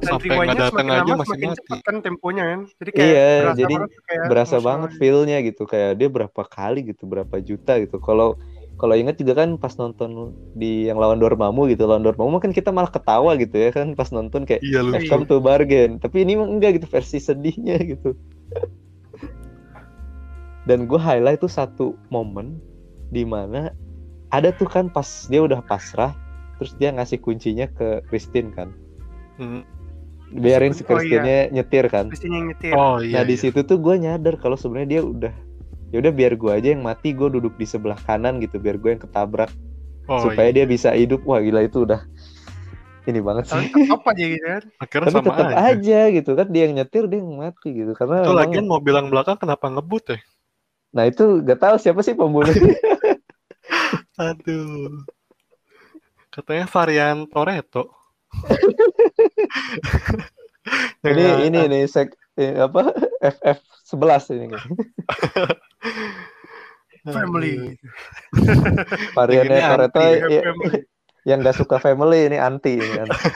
Dan 0.00 0.08
Sampai 0.20 0.36
nggak 0.44 0.60
datang 0.60 0.88
aja 0.92 1.12
masih 1.16 1.38
mati. 1.40 1.56
cepat 1.56 1.78
kan 1.88 1.96
temponya 2.04 2.44
kan. 2.44 2.60
Jadi 2.80 2.90
kayak 2.92 3.06
Iya, 3.08 3.28
berasa 3.40 3.56
jadi 3.56 3.74
banget 3.74 3.90
kayak 4.04 4.24
berasa 4.28 4.56
banget 4.60 4.90
feel-nya 5.00 5.38
gitu 5.40 5.62
kayak 5.64 5.90
dia 5.96 6.08
berapa 6.12 6.42
kali 6.44 6.80
gitu 6.92 7.02
berapa 7.08 7.36
juta 7.40 7.80
gitu 7.80 7.96
kalau 7.96 8.36
kalau 8.80 8.96
ingat 8.96 9.20
juga 9.20 9.44
kan 9.44 9.60
pas 9.60 9.76
nonton 9.76 10.32
di 10.56 10.88
yang 10.88 10.96
lawan 10.96 11.20
Dormammu 11.20 11.68
gitu 11.68 11.84
lawan 11.84 12.00
Dormammu 12.00 12.40
kan 12.40 12.50
kita 12.50 12.72
malah 12.72 12.88
ketawa 12.88 13.36
gitu 13.36 13.52
ya 13.54 13.70
kan 13.70 13.92
pas 13.92 14.08
nonton 14.08 14.48
kayak 14.48 14.64
Iya 14.64 14.80
lu. 14.80 14.96
I've 14.96 15.06
come 15.06 15.28
to 15.28 15.36
bargain 15.38 16.00
tapi 16.00 16.24
ini 16.24 16.40
mah 16.40 16.48
enggak 16.48 16.80
gitu 16.80 16.88
versi 16.88 17.20
sedihnya 17.20 17.76
gitu 17.84 18.16
dan 20.68 20.84
gue 20.84 21.00
highlight 21.00 21.40
tuh 21.40 21.52
satu 21.52 21.86
momen 22.08 22.56
di 23.10 23.22
mana 23.22 23.74
ada 24.30 24.54
tuh 24.54 24.70
kan 24.70 24.86
pas 24.88 25.26
dia 25.26 25.42
udah 25.42 25.60
pasrah 25.60 26.14
terus 26.56 26.76
dia 26.76 26.92
ngasih 26.92 27.18
kuncinya 27.18 27.66
ke 27.68 28.00
Christine 28.08 28.50
kan 28.50 28.70
Hmm. 29.36 29.64
biarin 30.30 30.70
si 30.70 30.84
Oh, 30.84 30.86
iya. 30.86 30.88
Christine-nya 30.92 31.38
nyetir 31.50 31.84
kan 31.88 32.12
Christine 32.12 32.34
yang 32.36 32.46
nyetir. 32.52 32.72
Oh 32.76 33.00
iya. 33.00 33.16
nah 33.16 33.22
di 33.24 33.34
iya. 33.34 33.42
situ 33.48 33.64
tuh 33.64 33.80
gue 33.80 33.96
nyadar 33.96 34.36
kalau 34.36 34.52
sebenarnya 34.52 34.88
dia 34.88 35.02
udah 35.02 35.34
ya 35.90 35.98
udah 35.98 36.12
biar 36.14 36.32
gue 36.34 36.50
aja 36.50 36.68
yang 36.72 36.82
mati 36.82 37.10
gue 37.10 37.28
duduk 37.28 37.54
di 37.54 37.66
sebelah 37.66 37.98
kanan 38.02 38.38
gitu 38.38 38.58
biar 38.58 38.78
gue 38.78 38.90
yang 38.96 39.02
ketabrak 39.02 39.50
Oh, 40.10 40.18
supaya 40.26 40.50
iya. 40.50 40.56
dia 40.58 40.66
bisa 40.66 40.90
hidup 40.90 41.22
wah 41.22 41.38
gila 41.38 41.62
itu 41.62 41.86
udah 41.86 42.02
ini 43.06 43.22
banget 43.22 43.46
sih 43.46 43.62
tetap 43.70 44.02
aja 44.10 44.24
gitu 44.26 44.42
kan. 44.42 44.62
Akhirnya 44.82 45.06
tapi 45.06 45.14
sama 45.14 45.28
tetap 45.30 45.46
aja. 45.46 45.56
aja. 45.70 46.00
gitu 46.10 46.30
kan 46.34 46.46
dia 46.50 46.62
yang 46.66 46.74
nyetir 46.82 47.04
dia 47.06 47.18
yang 47.22 47.30
mati 47.38 47.68
gitu 47.70 47.92
karena 47.94 48.26
Itu 48.26 48.34
lagian 48.34 48.66
mobil 48.66 48.90
yang 48.90 49.06
belakang 49.06 49.38
kenapa 49.38 49.70
ngebut 49.70 50.04
ya? 50.10 50.18
nah 50.90 51.06
itu 51.06 51.38
gak 51.46 51.62
tahu 51.62 51.78
siapa 51.78 52.02
sih 52.02 52.18
pembunuh 52.18 52.50
Aduh. 54.18 55.06
Katanya 56.28 56.66
varian 56.66 57.30
Toretto. 57.30 57.94
ini 61.06 61.24
ini 61.46 61.60
nih 61.70 61.82
sek 61.86 62.12
eh, 62.34 62.58
apa 62.58 62.92
FF 63.22 63.58
11 63.94 64.34
ini 64.34 64.46
kan. 64.50 64.62
Family. 67.02 67.74
variannya 69.16 69.60
Toretto 69.62 69.98
anti, 69.98 70.30
ya, 70.30 70.42
Family. 70.44 70.78
yang 71.22 71.38
gak 71.40 71.56
suka 71.56 71.76
family 71.76 72.28
ini 72.28 72.36
anti 72.36 72.76
ini 72.76 72.98
anti. 72.98 73.16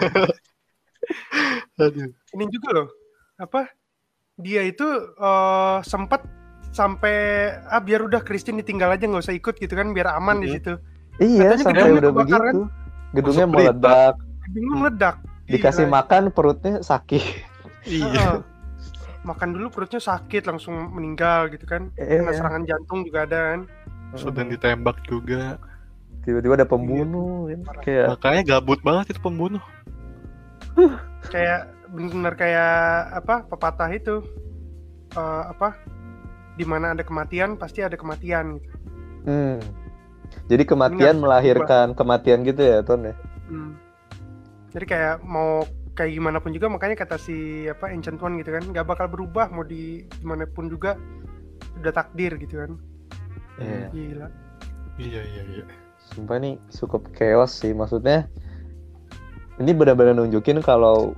Ini 2.31 2.45
juga 2.49 2.69
loh. 2.73 2.89
Apa? 3.37 3.67
Dia 4.37 4.63
itu 4.63 4.87
eh, 5.13 5.79
sempat 5.83 6.23
sampai 6.71 7.17
ah 7.65 7.79
biar 7.79 8.03
udah 8.03 8.19
Christine 8.21 8.59
ditinggal 8.59 8.91
aja 8.91 9.05
nggak 9.05 9.23
usah 9.23 9.33
ikut 9.33 9.55
gitu 9.57 9.73
kan 9.73 9.91
biar 9.91 10.11
aman 10.13 10.39
di 10.39 10.49
Mhm. 10.49 10.55
situ. 10.55 10.73
iya 11.17 11.49
Katanya 11.49 11.63
sampai 11.63 11.75
gedungnya 11.79 11.95
udah 11.95 12.11
kebakar, 12.11 12.43
begitu 12.43 12.61
gedungnya 13.13 13.45
Masuk 13.45 13.55
berita. 13.55 13.71
meledak 13.71 14.15
Bingung 14.51 14.79
meledak. 14.81 15.17
dikasih 15.45 15.85
Gila. 15.85 15.95
makan 15.95 16.23
perutnya 16.29 16.75
sakit 16.81 17.23
Iya. 17.85 18.27
Makan 19.25 19.57
dulu 19.57 19.73
perutnya 19.73 20.01
sakit 20.01 20.45
langsung 20.45 20.93
meninggal 20.93 21.49
gitu 21.49 21.65
kan. 21.65 21.89
Iya. 21.97 22.21
Kena 22.21 22.33
serangan 22.37 22.65
jantung 22.69 23.01
juga 23.09 23.25
ada 23.25 23.41
kan. 23.57 23.61
Sudah 24.15 24.45
ditembak 24.47 25.01
juga. 25.09 25.59
tiba-tiba 26.25 26.57
ada 26.57 26.65
pembunuh 26.65 27.53
kan. 27.53 27.85
kayak 27.85 28.17
Makanya 28.17 28.43
gabut 28.57 28.81
banget 28.81 29.13
itu 29.13 29.21
pembunuh. 29.21 29.61
Kayak 31.29 31.69
bener-bener 31.93 32.33
kayak 32.33 32.73
apa 33.21 33.45
pepatah 33.45 33.93
itu 33.93 34.25
Eh, 35.15 35.43
apa 35.47 35.79
di 36.59 36.67
mana 36.67 36.91
ada 36.91 37.07
kematian 37.07 37.55
pasti 37.55 37.87
ada 37.87 37.95
kematian 37.95 38.59
gitu. 38.59 38.75
hmm. 39.31 39.59
jadi 40.51 40.63
kematian 40.67 40.99
Ini 40.99 41.19
nggak 41.19 41.23
melahirkan 41.23 41.87
kematian 41.95 42.43
gitu 42.43 42.63
ya 42.63 42.83
Ton 42.83 43.07
ya 43.11 43.15
Hmm. 43.45 43.77
Jadi 44.73 44.89
kayak 44.89 45.21
mau 45.21 45.69
kayak 45.95 46.13
gimana 46.19 46.43
pun 46.43 46.51
juga 46.51 46.67
makanya 46.67 46.99
kata 46.99 47.17
si 47.17 47.67
apa 47.71 47.87
Ancient 47.91 48.19
One 48.19 48.43
gitu 48.43 48.51
kan 48.51 48.67
nggak 48.67 48.87
bakal 48.87 49.07
berubah 49.07 49.51
mau 49.55 49.63
di 49.63 50.03
gimana 50.21 50.45
pun 50.51 50.67
juga 50.67 50.99
udah 51.81 51.93
takdir 51.95 52.35
gitu 52.39 52.61
kan. 52.67 52.73
Iya. 53.63 53.87
Gila. 53.95 54.29
Iya 54.99 55.21
iya 55.23 55.43
iya. 55.55 55.65
Sumpah 56.15 56.39
nih 56.43 56.59
cukup 56.71 57.11
chaos 57.15 57.55
sih 57.55 57.71
maksudnya. 57.71 58.27
Ini 59.63 59.71
benar-benar 59.71 60.19
nunjukin 60.19 60.59
kalau 60.67 61.15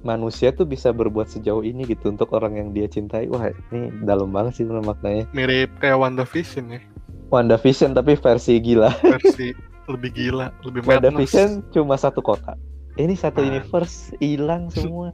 manusia 0.00 0.54
tuh 0.54 0.64
bisa 0.64 0.94
berbuat 0.94 1.28
sejauh 1.28 1.60
ini 1.60 1.84
gitu 1.84 2.08
untuk 2.08 2.32
orang 2.32 2.56
yang 2.56 2.68
dia 2.72 2.88
cintai. 2.88 3.28
Wah, 3.28 3.52
ini 3.74 3.92
dalam 4.06 4.32
banget 4.32 4.62
sih 4.62 4.64
bener 4.64 4.80
maknanya. 4.80 5.28
Mirip 5.36 5.68
kayak 5.76 6.00
WandaVision 6.00 6.72
ya. 6.72 6.80
WandaVision 7.28 7.92
tapi 7.92 8.16
versi 8.16 8.56
gila. 8.62 8.96
Versi 9.04 9.52
lebih 9.92 10.10
gila, 10.16 10.48
lebih 10.64 10.80
madness. 10.88 11.04
WandaVision 11.04 11.50
cuma 11.74 12.00
satu 12.00 12.24
kota. 12.24 12.56
Ini 12.96 13.14
satu 13.14 13.40
Ah. 13.40 13.46
universe 13.46 14.16
hilang 14.18 14.68
semua. 14.68 15.12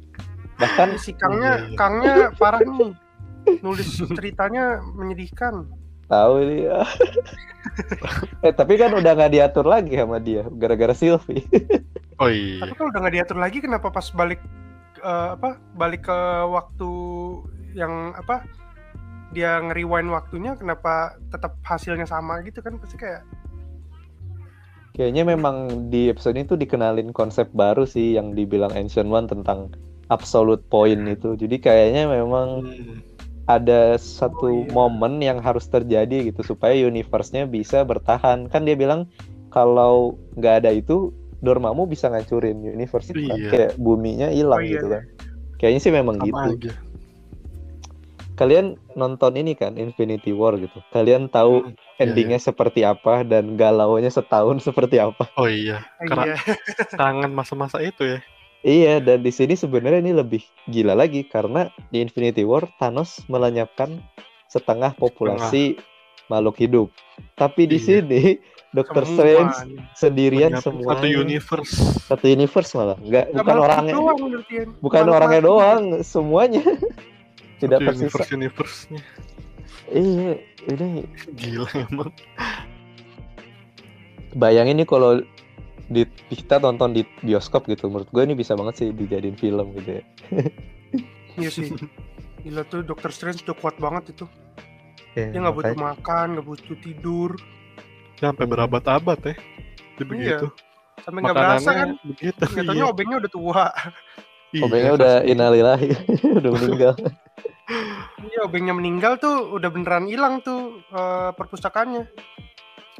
Bahkan 0.54 0.94
Si 0.96 1.10
Kangnya 1.12 1.58
Iya, 1.58 1.66
iya. 1.66 1.76
Kangnya 1.76 2.14
parah 2.34 2.62
nih. 2.62 2.94
Nulis 3.64 3.88
ceritanya 4.08 4.78
menyedihkan. 4.94 5.66
tahu 6.04 6.44
ini. 6.44 6.68
eh 8.44 8.52
tapi 8.52 8.76
kan 8.76 8.92
udah 8.92 9.16
nggak 9.16 9.32
diatur 9.32 9.64
lagi 9.64 9.96
sama 9.96 10.20
dia 10.20 10.44
gara-gara 10.52 10.92
Sylvie. 10.92 11.42
Oh 12.20 12.28
iya. 12.28 12.62
Tapi 12.62 12.76
kalau 12.76 12.92
udah 12.92 13.00
nggak 13.02 13.16
diatur 13.16 13.38
lagi 13.40 13.58
kenapa 13.58 13.88
pas 13.88 14.06
balik 14.12 14.38
eh, 14.96 15.28
apa 15.34 15.58
balik 15.72 16.06
ke 16.06 16.18
waktu 16.46 16.90
yang 17.72 18.14
apa 18.14 18.46
dia 19.32 19.58
nge-rewind 19.58 20.06
waktunya 20.06 20.52
kenapa 20.54 21.16
tetap 21.32 21.56
hasilnya 21.64 22.04
sama 22.04 22.44
gitu 22.44 22.60
kan 22.60 22.76
pasti 22.78 22.94
kayak 22.94 23.24
Kayaknya 24.92 25.24
memang 25.24 25.56
di 25.88 26.12
episode 26.12 26.36
ini 26.36 26.44
tuh 26.44 26.60
dikenalin 26.60 27.16
konsep 27.16 27.48
baru 27.56 27.88
sih 27.88 28.12
yang 28.14 28.36
dibilang 28.36 28.76
Ancient 28.76 29.08
One 29.08 29.24
tentang 29.24 29.72
absolute 30.12 30.60
point 30.68 31.00
itu. 31.08 31.32
Jadi 31.32 31.56
kayaknya 31.56 32.04
memang 32.04 32.68
Hmm. 32.68 33.00
ada 33.48 33.96
satu 33.96 34.46
Oh, 34.46 34.62
iya. 34.62 34.70
momen 34.70 35.18
yang 35.18 35.40
harus 35.40 35.64
terjadi 35.66 36.28
gitu 36.28 36.44
supaya 36.44 36.76
universe-nya 36.76 37.48
bisa 37.48 37.82
bertahan. 37.82 38.52
Kan 38.52 38.68
dia 38.68 38.76
bilang 38.76 39.08
kalau 39.48 40.20
nggak 40.36 40.64
ada 40.64 40.70
itu 40.70 41.08
Dormammu 41.42 41.90
bisa 41.90 42.06
ngancurin 42.06 42.60
universe 42.62 43.10
itu 43.10 43.26
kan. 43.26 43.38
Iya. 43.40 43.50
Kayak 43.50 43.72
buminya 43.80 44.28
hilang 44.30 44.60
Oh, 44.60 44.62
iya, 44.62 44.72
gitu 44.76 44.86
iya. 44.86 44.94
kan. 44.94 45.02
Kayaknya 45.58 45.80
sih 45.80 45.92
memang 45.92 46.16
Sama 46.20 46.26
gitu. 46.28 46.38
aja. 46.68 46.72
Kalian 48.32 48.66
nonton 48.92 49.36
ini 49.36 49.52
kan 49.52 49.76
Infinity 49.76 50.32
War 50.32 50.56
gitu. 50.56 50.80
Kalian 50.90 51.28
tahu 51.28 51.62
Hmm, 51.62 51.72
iya, 51.72 52.02
endingnya 52.02 52.38
seperti 52.38 52.80
apa 52.82 53.22
dan 53.22 53.54
galaunya 53.54 54.08
setahun 54.08 54.58
seperti 54.66 54.96
apa. 54.96 55.28
Oh 55.36 55.46
iya. 55.46 55.84
Karena 56.00 56.32
iya 56.32 56.36
kangen 57.00 57.30
masa-masa 57.30 57.78
itu 57.78 58.04
ya. 58.06 58.18
Iya, 58.62 58.94
dan 58.98 59.20
di 59.20 59.28
sini 59.28 59.52
sebenarnya 59.52 59.98
ini 60.00 60.14
lebih 60.14 60.40
gila 60.64 60.94
lagi 60.94 61.22
karena 61.22 61.66
di 61.90 61.98
Infinity 61.98 62.40
War 62.40 62.62
Thanos 62.76 63.18
melenyapkan 63.26 63.98
setengah 64.46 64.94
populasi 64.94 65.74
makhluk 66.26 66.56
hidup. 66.56 66.88
Tapi 67.34 67.66
di 67.66 67.76
Iya. 67.76 67.86
sini 68.00 68.22
Doctor 68.72 69.04
Semua. 69.04 69.12
Strange 69.12 69.56
sendirian 69.92 70.52
semua 70.56 70.96
Satu 70.96 71.04
universe. 71.04 71.74
satu 72.02 72.24
universe 72.24 72.72
malah 72.72 72.96
nggak 72.96 73.26
bukan 73.34 73.56
orangnya 73.58 73.92
doang 73.92 74.16
kan. 74.16 74.68
bukan 74.80 75.04
orangnya 75.06 75.42
doang 75.42 75.82
semuanya 76.00 76.64
tidak 77.62 77.78
Satu 77.78 77.88
tersisa 77.88 78.22
universe 78.26 78.34
universe-nya. 78.34 79.00
iya 79.88 80.32
ini 80.64 81.06
Gila 81.32 81.70
emang. 81.80 82.10
bayangin 84.34 84.76
nih 84.76 84.88
kalau 84.88 85.20
di 85.86 86.02
kita 86.28 86.56
tonton 86.56 86.90
di 86.90 87.04
bioskop 87.20 87.68
gitu 87.68 87.86
menurut 87.86 88.08
gue 88.08 88.22
ini 88.24 88.32
bisa 88.32 88.56
banget 88.56 88.74
sih 88.76 88.88
dijadiin 88.90 89.36
film 89.36 89.72
gitu 89.76 90.00
ya 90.00 90.04
Iya 91.32 91.48
sih. 91.48 91.72
Gila 92.42 92.60
tuh 92.66 92.84
Doctor 92.84 93.08
Strange 93.08 93.40
udah 93.40 93.56
kuat 93.56 93.80
banget 93.80 94.12
itu. 94.12 94.28
Ya, 95.16 95.32
Dia 95.32 95.40
nggak 95.40 95.56
butuh 95.56 95.78
makan, 95.78 96.26
nggak 96.36 96.44
butuh 96.44 96.76
tidur, 96.76 97.30
Sampai 98.14 98.44
berabad-abad 98.44 99.16
ya. 99.22 99.34
Dia 99.96 100.04
begitu. 100.04 100.46
sampai 100.98 101.18
nggak 101.20 101.32
berasa 101.34 101.70
kan. 101.72 101.88
Begitu. 102.04 102.36
Nggak 102.38 102.64
taunya 102.66 102.84
iya. 102.84 102.92
obengnya 102.92 103.16
udah 103.16 103.30
tua. 103.32 103.64
Iya, 104.52 104.62
Obengnya 104.62 104.92
udah 104.92 105.12
pasti. 105.18 105.32
inalilahi 105.32 105.88
udah 106.38 106.50
meninggal 106.52 106.94
Iya 107.00 107.10
obengnya 108.44 108.74
meninggal 108.74 109.16
tuh 109.16 109.54
udah 109.54 109.70
beneran 109.70 110.06
hilang 110.06 110.42
tuh 110.42 110.82
eh, 110.90 111.30
perpustakaannya. 111.34 112.04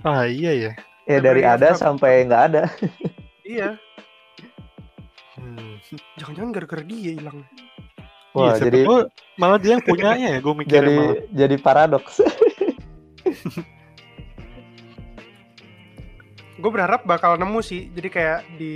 Ah 0.02 0.24
iya 0.26 0.50
ya. 0.54 0.72
ya 1.06 1.18
Udah 1.18 1.24
dari 1.24 1.42
ada 1.42 1.74
sampai 1.74 2.24
nggak 2.26 2.42
ada 2.52 2.62
Iya. 3.46 3.74
Hmm. 5.36 5.82
Jangan-jangan 6.16 6.50
gara-gara 6.54 6.82
dia 6.86 7.12
hilang. 7.18 7.42
Wah, 8.32 8.56
Iya, 8.56 8.64
jadi 8.70 8.80
tahu 8.86 8.96
malah 9.36 9.58
dia 9.60 9.76
yang 9.76 9.84
punyanya 9.84 10.28
ya, 10.32 10.40
gue 10.40 10.54
mikirnya 10.56 10.80
jadi 10.80 10.94
malah. 10.96 11.16
jadi 11.36 11.56
paradoks 11.60 12.16
Gue 16.62 16.70
berharap 16.70 17.02
bakal 17.02 17.34
nemu 17.34 17.58
sih. 17.60 17.90
Jadi 17.90 18.08
kayak 18.08 18.46
di 18.54 18.74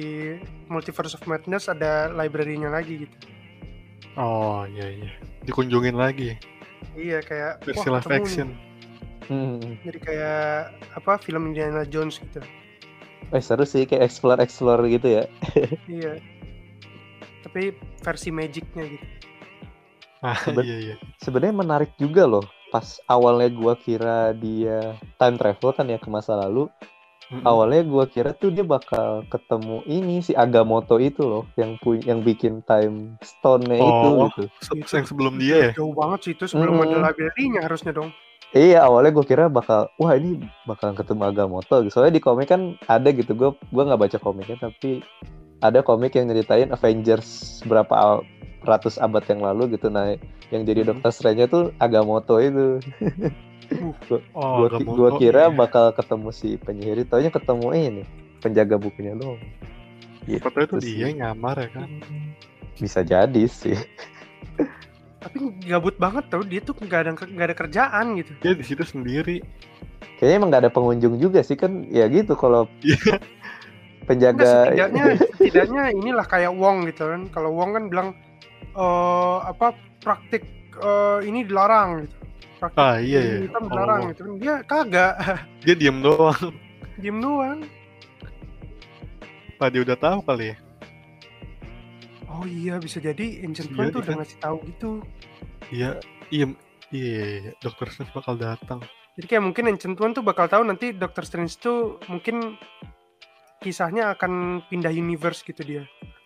Multiverse 0.66 1.14
of 1.14 1.22
Madness 1.24 1.70
ada 1.70 2.10
library-nya 2.10 2.66
lagi 2.66 3.06
gitu. 3.06 3.16
Oh 4.18 4.66
iya 4.66 4.90
iya. 4.90 5.10
Dikunjungin 5.46 5.94
lagi 5.94 6.34
Iya 6.94 7.18
kayak 7.20 7.52
versi 7.64 7.88
wah, 7.88 7.98
live 7.98 8.12
action. 8.14 8.48
hmm. 9.26 9.82
Jadi 9.82 9.98
kayak 9.98 10.70
apa 10.94 11.18
film 11.18 11.50
Indiana 11.50 11.82
Jones 11.82 12.20
gitu. 12.20 12.38
Eh, 13.34 13.42
seru 13.42 13.66
sih 13.66 13.82
kayak 13.82 14.06
explore 14.06 14.38
explore 14.38 14.86
gitu 14.86 15.18
ya 15.18 15.24
Iya. 15.90 16.22
Tapi 17.42 17.74
versi 18.00 18.30
magicnya 18.30 18.86
gitu. 18.86 19.06
Ah 20.22 20.38
Seben- 20.38 20.62
iya 20.64 20.78
iya. 20.78 20.96
sebenarnya 21.18 21.54
menarik 21.56 21.90
juga 21.98 22.24
loh 22.24 22.46
pas 22.70 22.98
awalnya 23.06 23.46
gua 23.50 23.74
kira 23.74 24.30
dia 24.32 24.94
time 25.18 25.36
travel 25.36 25.70
kan 25.70 25.86
ya 25.86 25.98
ke 25.98 26.08
masa 26.08 26.34
lalu 26.34 26.66
Mm-mm. 27.26 27.42
awalnya 27.42 27.82
gua 27.82 28.06
kira 28.06 28.30
tuh 28.30 28.48
dia 28.48 28.62
bakal 28.62 29.26
ketemu 29.26 29.82
ini 29.84 30.20
si 30.20 30.30
Agamotto 30.32 30.94
itu 30.96 31.20
loh 31.20 31.44
yang 31.54 31.74
pu 31.76 31.98
yang 31.98 32.20
bikin 32.20 32.62
time 32.62 33.18
stone-nya 33.18 33.76
itu 33.76 34.06
Oh. 34.08 34.30
gitu 34.30 34.42
Se- 34.62 34.94
yang 34.94 35.04
sebelum 35.04 35.34
dia 35.36 35.56
ya. 35.58 35.70
Jauh 35.74 35.90
banget 35.90 36.18
sih 36.22 36.32
itu 36.32 36.46
sebelum 36.46 36.76
Mm. 36.76 36.84
ada 36.84 36.96
library-nya 37.10 37.60
harusnya 37.62 37.90
dong. 37.90 38.14
Iya 38.50 38.86
awalnya 38.86 39.10
gue 39.12 39.26
kira 39.26 39.44
bakal 39.48 39.90
wah 39.96 40.14
ini 40.14 40.38
bakal 40.64 40.94
ketemu 40.94 41.26
Agamotto 41.26 41.82
gitu. 41.82 41.92
Soalnya 41.92 42.14
di 42.14 42.22
komik 42.22 42.46
kan 42.46 42.78
ada 42.86 43.10
gitu 43.10 43.34
gue 43.34 43.50
gua 43.68 43.82
nggak 43.84 44.00
baca 44.00 44.18
komiknya 44.18 44.56
tapi 44.56 45.02
ada 45.58 45.80
komik 45.80 46.14
yang 46.14 46.26
nyeritain 46.26 46.70
Avengers 46.70 47.26
berapa 47.62 48.22
ratus 48.62 48.96
abad 48.96 49.22
yang 49.24 49.40
lalu 49.40 49.74
gitu 49.74 49.88
nah 49.88 50.14
yang 50.48 50.62
jadi. 50.62 50.86
Doctor 50.86 51.10
Strange 51.10 51.46
tuh 51.46 51.74
Agamotto 51.76 52.38
itu. 52.38 52.78
Oh, 54.30 54.70
gak 54.70 54.80
mau- 54.86 54.94
gua 54.94 55.10
kira 55.18 55.50
iya. 55.50 55.54
bakal 55.54 55.90
ketemu 55.90 56.28
si 56.30 56.54
penyihir, 56.54 57.02
taunya 57.10 57.34
ketemu 57.34 57.66
ini 57.74 58.02
penjaga 58.38 58.78
bukunya 58.78 59.18
doang. 59.18 59.42
Siapa 60.26 60.50
tahu 60.50 60.62
itu 60.62 60.74
Gitu 60.78 60.86
dia 61.02 61.08
nyamar 61.14 61.58
ya 61.58 61.68
kan. 61.74 61.88
Bisa 62.78 63.02
jadi 63.02 63.42
sih. 63.50 63.74
Tapi 65.18 65.36
gabut 65.66 65.98
banget 65.98 66.30
tau 66.30 66.46
dia 66.46 66.62
tuh 66.62 66.78
nggak 66.78 67.00
ada 67.02 67.10
nggak 67.18 67.46
ada 67.50 67.56
kerjaan 67.58 68.06
gitu. 68.22 68.30
Dia 68.42 68.54
di 68.54 68.64
situ 68.66 68.86
sendiri. 68.86 69.42
Kayaknya 70.16 70.36
emang 70.38 70.48
gak 70.48 70.62
ada 70.64 70.72
pengunjung 70.72 71.20
juga 71.20 71.44
sih 71.44 71.58
kan 71.58 71.84
ya 71.92 72.08
gitu 72.08 72.38
kalau 72.38 72.64
Iya. 72.80 72.96
Enggak, 72.96 73.20
penjaga 74.06 74.46
setidaknya 74.70 75.04
setidaknya 75.34 75.82
inilah 75.92 76.26
kayak 76.30 76.52
Wong 76.54 76.86
gitu 76.86 77.10
kan. 77.10 77.22
Kalau 77.34 77.50
Wong 77.52 77.74
kan 77.74 77.84
bilang 77.90 78.08
eh 78.76 79.38
apa 79.42 79.74
praktik 80.00 80.46
eh, 80.78 81.18
ini 81.26 81.42
dilarang 81.42 82.06
gitu. 82.06 82.15
Praktik 82.56 82.78
Ah 82.78 82.96
iya 82.98 83.20
ya. 83.20 83.34
ilmu 83.34 83.46
hitam 83.46 83.62
dilarang 83.66 84.00
gitu 84.08 84.20
kan. 84.22 84.32
Dia 84.38 84.54
kagak 84.62 85.12
Dia 85.64 85.74
diem 85.74 85.98
doang. 86.00 86.42
diem 86.96 87.18
doang. 87.18 87.58
Pak 89.56 89.68
dia 89.70 89.80
udah 89.82 89.96
tahu 89.96 90.18
kali 90.22 90.52
ya. 90.52 90.56
Oh 92.28 92.44
iya 92.44 92.76
bisa 92.76 92.98
jadi 92.98 93.40
Ancient 93.42 93.70
Bisa 93.70 93.78
One 93.78 93.88
tuh 93.90 94.00
udah 94.00 94.10
kan. 94.10 94.18
ngasih 94.20 94.38
tahu 94.38 94.56
gitu. 94.66 94.90
Iya, 95.68 95.90
iya, 96.28 96.46
iya, 96.90 97.14
iya. 97.40 97.50
Dokter 97.58 97.88
Strange 97.88 98.12
bakal 98.12 98.36
datang. 98.36 98.84
Jadi 99.16 99.26
kayak 99.26 99.42
mungkin 99.42 99.64
Ancient 99.66 99.96
One 99.96 100.12
tuh 100.12 100.20
bakal 100.20 100.44
tahu 100.46 100.60
nanti 100.62 100.92
Doctor 100.92 101.24
Strange 101.24 101.56
tuh 101.56 101.96
mungkin 102.06 102.60
kisahnya 103.58 104.12
akan 104.12 104.32
pindah 104.66 104.92
universe 104.92 105.40
gitu 105.40 105.60
dia. 105.60 105.82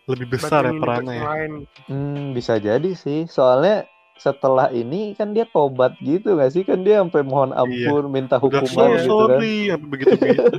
Lebih 0.06 0.26
besar 0.32 0.66
ya 0.66 0.70
Bantuin 0.70 0.74
universe 0.74 0.82
perannya 0.82 1.14
ya. 1.14 1.24
lain. 1.24 1.52
Hmm, 1.86 2.24
bisa 2.34 2.58
jadi 2.58 2.90
sih. 2.92 3.26
Soalnya 3.26 3.86
setelah 4.20 4.68
ini 4.68 5.16
kan 5.16 5.32
dia 5.32 5.42
tobat 5.44 5.96
gitu 5.98 6.36
gak 6.36 6.52
sih? 6.52 6.60
Kan 6.60 6.84
dia 6.84 7.00
sampai 7.00 7.24
mohon 7.24 7.50
ampun, 7.50 8.04
minta 8.06 8.36
Iya. 8.36 8.44
Udah 8.44 8.60
hukuman 8.60 8.68
so 8.68 8.84
gitu 8.92 8.92
kan. 8.92 9.06
sorry, 9.32 9.56
apa 9.66 9.84
begitu 9.86 10.12
begitu. 10.14 10.52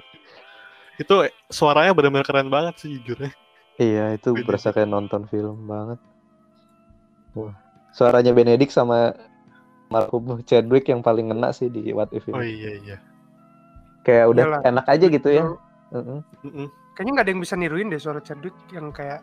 itu 1.01 1.15
suaranya 1.47 1.93
benar-benar 1.93 2.25
keren 2.25 2.49
banget 2.49 2.75
sih 2.77 2.97
jujurnya. 2.97 3.29
Iya, 3.77 4.13
itu 4.13 4.33
Beda. 4.33 4.45
berasa 4.45 4.69
kayak 4.69 4.85
nonton 4.87 5.25
film 5.25 5.65
banget. 5.65 6.01
Wah, 7.31 7.55
suaranya 7.89 8.29
Benedict 8.31 8.69
sama 8.69 9.13
Markum 9.87 10.23
Chadwick 10.43 10.85
yang 10.85 10.99
paling 10.99 11.29
ngena 11.29 11.51
sih 11.51 11.67
di 11.67 11.89
What 11.89 12.11
If 12.11 12.25
ini. 12.25 12.33
Oh 12.33 12.41
iya 12.41 12.71
iya. 12.77 12.97
Kayak 14.01 14.25
udah 14.27 14.43
Iyalah. 14.47 14.61
enak 14.65 14.85
aja 14.87 15.05
gitu 15.07 15.29
ya. 15.29 15.43
Kalau- 15.43 15.61
Heeh. 15.91 16.19
Mm-mm. 16.41 16.67
Kayaknya 16.91 17.11
nggak 17.11 17.25
ada 17.25 17.31
yang 17.31 17.41
bisa 17.41 17.55
niruin 17.55 17.87
deh 17.87 17.97
suara 17.97 18.19
Chadwick 18.19 18.55
yang 18.69 18.89
kayak 18.89 19.21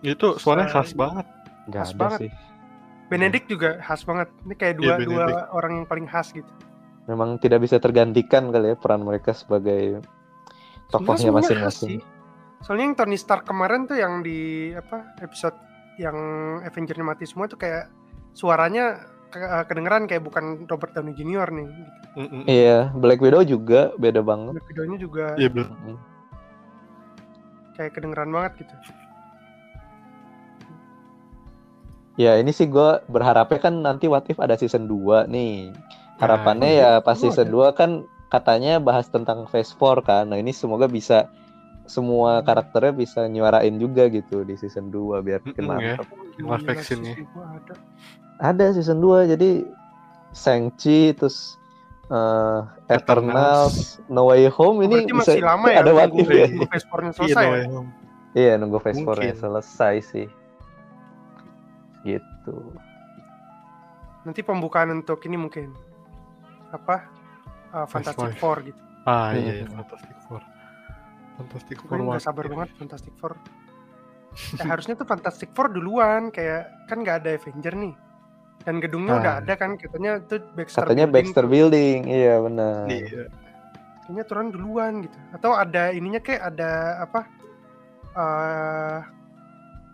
Itu 0.00 0.36
suaranya 0.36 0.70
Sa- 0.70 0.80
khas 0.80 0.92
banget. 0.92 1.26
Nggak 1.66 1.82
Khas 1.82 1.90
ada 1.90 2.00
banget. 2.00 2.18
sih. 2.20 2.30
Benedict 3.10 3.46
juga 3.46 3.76
khas 3.80 4.00
banget. 4.02 4.30
Ini 4.40 4.54
kayak 4.54 4.74
Iya, 4.74 4.78
dua 4.78 4.94
dua 4.96 5.24
Benedict. 5.26 5.48
orang 5.50 5.72
yang 5.74 5.86
paling 5.86 6.06
khas 6.06 6.30
gitu. 6.30 6.52
Memang 7.04 7.36
tidak 7.36 7.58
bisa 7.60 7.76
tergantikan 7.76 8.48
kali 8.48 8.70
ya 8.70 8.76
peran 8.78 9.02
mereka 9.02 9.34
sebagai 9.34 9.98
tokohnya 10.88 11.34
masing-masing. 11.34 11.98
Soalnya 12.60 12.84
yang 12.84 12.94
Tony 12.94 13.16
Stark 13.16 13.44
kemarin 13.44 13.84
tuh 13.84 13.96
yang 13.96 14.20
di 14.20 14.70
apa 14.70 15.16
episode 15.18 15.56
yang 15.96 16.14
Avenger 16.62 16.94
mati 17.00 17.24
semua 17.24 17.44
tuh 17.44 17.56
kayak 17.56 17.90
suaranya 18.30 19.00
ke- 19.26 19.42
kedengeran 19.64 20.04
kayak 20.04 20.22
bukan 20.22 20.64
Robert 20.64 20.92
Downey 20.92 21.12
Jr. 21.12 21.50
nih. 21.50 21.66
Gitu. 21.66 21.90
Iya, 22.46 22.90
Black 22.92 23.18
Widow 23.18 23.42
juga 23.42 23.90
beda 23.96 24.20
banget. 24.20 24.60
Videonya 24.66 24.98
juga 24.98 25.24
Iya 25.34 25.48
bener. 25.48 25.70
Mm. 25.72 25.98
kayak 27.72 27.92
kedengeran 27.92 28.28
banget 28.28 28.52
gitu. 28.60 28.74
Ya 32.20 32.36
ini 32.36 32.52
sih 32.52 32.68
gue 32.68 33.00
berharapnya 33.08 33.56
kan 33.56 33.80
nanti 33.80 34.04
What 34.04 34.28
If 34.28 34.36
ada 34.44 34.52
season 34.60 34.84
2 34.84 35.24
nih. 35.32 35.72
Harapannya 36.20 36.68
iya. 36.68 37.00
ya 37.00 37.00
pas 37.00 37.16
season 37.16 37.48
2 37.48 37.72
kan 37.72 38.04
katanya 38.28 38.76
bahas 38.76 39.08
tentang 39.08 39.48
Phase 39.48 39.72
4 39.72 40.04
kan. 40.04 40.24
Nah 40.28 40.36
ini 40.36 40.52
semoga 40.52 40.84
bisa 40.84 41.32
semua 41.88 42.44
karakternya 42.44 42.92
bisa 42.92 43.24
nyuarain 43.24 43.72
juga 43.80 44.06
gitu 44.12 44.44
di 44.44 44.52
season 44.60 44.92
2 44.92 45.24
biar 45.24 45.40
makin 45.40 45.64
Mm-mm, 45.64 45.80
ya. 45.80 45.96
mantap. 46.44 46.76
Action-nya. 46.76 47.16
season 47.16 47.26
dua 47.32 47.44
ada. 47.56 47.74
Ada 48.40 48.66
season 48.76 48.98
2 49.00 49.32
jadi 49.32 49.50
Shang-Chi 50.36 51.16
terus 51.16 51.56
eh, 52.12 52.60
Eternals, 52.92 53.96
No 54.12 54.28
Way 54.28 54.52
Home 54.60 54.84
ini 54.84 55.08
Berarti 55.08 55.16
bisa 55.16 55.32
masih 55.34 55.44
lama 55.48 55.66
ya 55.72 55.78
ada 55.80 55.92
If 56.12 56.28
ya. 56.28 56.46
Phase 56.68 56.84
4-nya 56.84 57.10
Iya, 57.10 57.16
selesai 57.16 57.44
no 57.48 57.56
ya? 57.56 57.64
Iya 58.36 58.52
nunggu 58.60 58.78
Phase 58.78 59.00
4 59.00 59.08
nya 59.08 59.08
Mungkin. 59.08 59.34
selesai 59.40 59.94
sih. 60.04 60.26
Gitu. 62.02 62.56
Nanti 64.20 64.40
pembukaan 64.40 64.92
untuk 64.94 65.20
ini 65.24 65.36
mungkin 65.36 65.72
apa? 66.70 67.08
uh, 67.70 67.86
Fantastic 67.86 68.34
Five. 68.34 68.38
Four 68.38 68.56
gitu. 68.62 68.80
Ah 69.02 69.30
Hmm. 69.30 69.38
iya, 69.38 69.52
iya, 69.58 69.66
Fantastic 69.66 70.16
Four. 70.24 70.40
Fantastic 71.36 71.76
Four 71.80 71.96
nggak 71.98 72.20
sabar 72.20 72.44
if. 72.44 72.50
banget 72.52 72.68
Fantastic 72.76 73.14
Four. 73.16 73.32
Ya, 74.54 74.64
harusnya 74.72 74.94
tuh 74.94 75.06
Fantastic 75.06 75.50
Four 75.50 75.68
duluan 75.68 76.28
kayak 76.28 76.86
kan 76.86 77.00
nggak 77.00 77.24
ada 77.24 77.30
Avenger 77.34 77.74
nih. 77.74 77.94
Dan 78.60 78.76
gedungnya 78.76 79.12
Ah. 79.14 79.20
udah 79.20 79.32
ada 79.40 79.54
kan 79.56 79.70
katanya 79.74 80.20
tuh 80.20 80.44
Baxter 80.52 80.84
Katanya 80.84 81.08
Building 81.08 81.26
Baxter. 81.32 81.44
Building, 81.48 81.98
iya 82.06 82.34
benar. 82.38 82.84
Iya. 82.86 83.22
Kayaknya 84.04 84.24
turun 84.26 84.48
duluan 84.50 84.92
gitu. 85.00 85.16
Atau 85.32 85.50
ada 85.54 85.82
ininya 85.90 86.20
kayak 86.20 86.42
ada 86.50 86.70
apa? 87.00 87.20
eh 88.10 88.98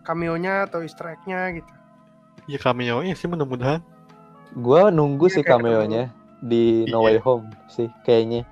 cameo-nya 0.02 0.64
atau 0.64 0.80
easter 0.80 1.12
egg-nya 1.12 1.52
gitu. 1.52 1.68
Ya 2.46 2.58
cameo-nya 2.58 3.14
sih 3.14 3.26
mudah-mudahan. 3.26 3.82
Gua 4.54 4.88
nunggu 4.88 5.26
Iya, 5.28 5.34
sih 5.34 5.42
cameo-nya 5.42 6.02
di 6.40 6.86
No 6.88 7.02
Way 7.02 7.18
Iya. 7.18 7.22
Home 7.26 7.50
sih 7.66 7.90
kayaknya. 8.02 8.46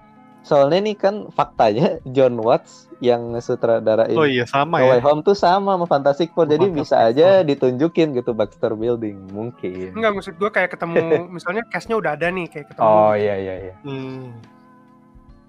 Soalnya 0.44 0.84
nih 0.84 0.96
kan 1.00 1.14
faktanya 1.32 2.04
John 2.12 2.36
Watts 2.36 2.92
yang 3.00 3.32
sutradarain 3.40 4.12
Oh 4.12 4.28
iya 4.28 4.44
sama 4.44 4.76
No 4.76 4.92
ya. 4.92 4.98
Way 4.98 5.00
Home 5.00 5.20
tuh 5.24 5.32
sama 5.32 5.72
sama 5.72 5.86
Fantastic 5.88 6.36
Four, 6.36 6.44
Oh, 6.44 6.52
jadi 6.52 6.68
Fantastic 6.68 6.80
bisa 6.84 6.96
aja 7.00 7.28
ditunjukin 7.40 8.12
gitu 8.12 8.36
Baxter 8.36 8.76
Building 8.76 9.32
mungkin. 9.32 9.96
Enggak 9.96 10.12
maksud 10.12 10.34
gue 10.36 10.50
kayak 10.52 10.76
ketemu 10.76 11.00
misalnya 11.40 11.64
cast-nya 11.70 11.96
udah 11.96 12.12
ada 12.12 12.28
nih 12.28 12.46
kayak 12.52 12.66
ketemu 12.74 12.84
Oh 12.84 13.14
iya 13.16 13.34
iya 13.40 13.54
iya, 13.70 13.74
Hmm, 13.80 14.36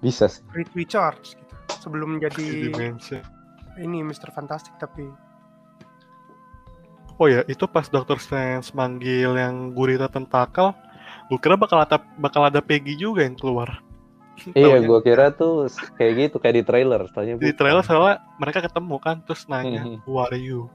bisa 0.00 0.30
sih. 0.32 0.40
Reed 0.56 0.72
Richards 0.72 1.36
gitu. 1.36 1.54
Sebelum 1.82 2.16
di 2.16 2.30
jadi 2.30 2.46
ini 3.76 4.00
Mr. 4.00 4.32
Fantastic 4.32 4.72
tapi 4.80 5.04
Oh 7.16 7.26
ya, 7.26 7.40
itu 7.48 7.64
pas 7.64 7.88
Dr. 7.88 8.20
Strange 8.20 8.68
manggil 8.72 9.32
yang 9.32 9.72
gurita 9.72 10.04
tentakel, 10.04 10.76
gue 11.28 11.38
kira 11.40 11.56
bakal 11.56 11.80
ada 11.80 11.96
bakal 12.20 12.44
ada 12.44 12.60
Peggy 12.60 12.92
juga 12.94 13.24
yang 13.24 13.36
keluar. 13.36 13.80
Iya, 14.52 14.84
gua 14.84 15.00
kira 15.00 15.32
tuh 15.32 15.64
kayak 15.96 16.12
gitu 16.28 16.36
kayak 16.36 16.60
di 16.60 16.64
trailer, 16.68 17.08
soalnya 17.08 17.40
di 17.40 17.48
bukan. 17.48 17.56
trailer 17.56 17.80
soalnya 17.80 18.20
mereka 18.36 18.60
ketemu 18.60 18.96
kan 19.00 19.16
terus 19.24 19.48
nanya 19.48 19.80
Mhm. 19.80 20.04
who 20.04 20.20
are 20.20 20.36
you 20.36 20.68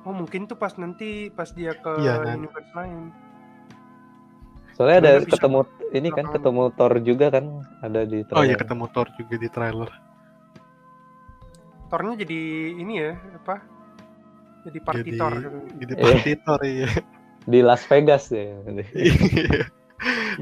oh 0.00 0.16
mungkin 0.16 0.48
tuh 0.48 0.56
pas 0.56 0.72
nanti 0.80 1.28
pas 1.28 1.52
dia 1.52 1.76
ke 1.76 1.92
nanti. 2.00 2.40
universe 2.40 2.72
lain. 2.72 3.12
Soalnya 4.72 4.96
ada 4.96 5.10
Sebenarnya 5.12 5.26
bisa 5.28 5.34
ketemu 5.36 5.58
ini 5.92 6.08
kan 6.08 6.24
ketemu 6.32 6.62
Thor 6.72 6.92
juga 7.04 7.26
kan 7.28 7.44
ada 7.84 8.00
di 8.08 8.18
trailer. 8.24 8.40
oh 8.40 8.44
iya 8.48 8.56
ketemu 8.56 8.84
Thor 8.88 9.08
juga 9.20 9.34
di 9.36 9.48
trailer 9.52 9.90
Thor-nya 11.88 12.14
jadi 12.16 12.40
ini 12.76 12.94
ya 12.96 13.12
apa? 13.36 13.60
Jadi 14.66 14.78
party 14.80 14.98
Jadi- 15.00 15.10
gitu. 15.14 15.58
jadi 15.78 15.92
party 15.94 16.32
Thor 16.42 16.60
iya 16.62 16.88
Di 17.50 17.64
Las 17.64 17.82
Vegas 17.86 18.28
ya. 18.28 18.58
Iya. 18.92 19.64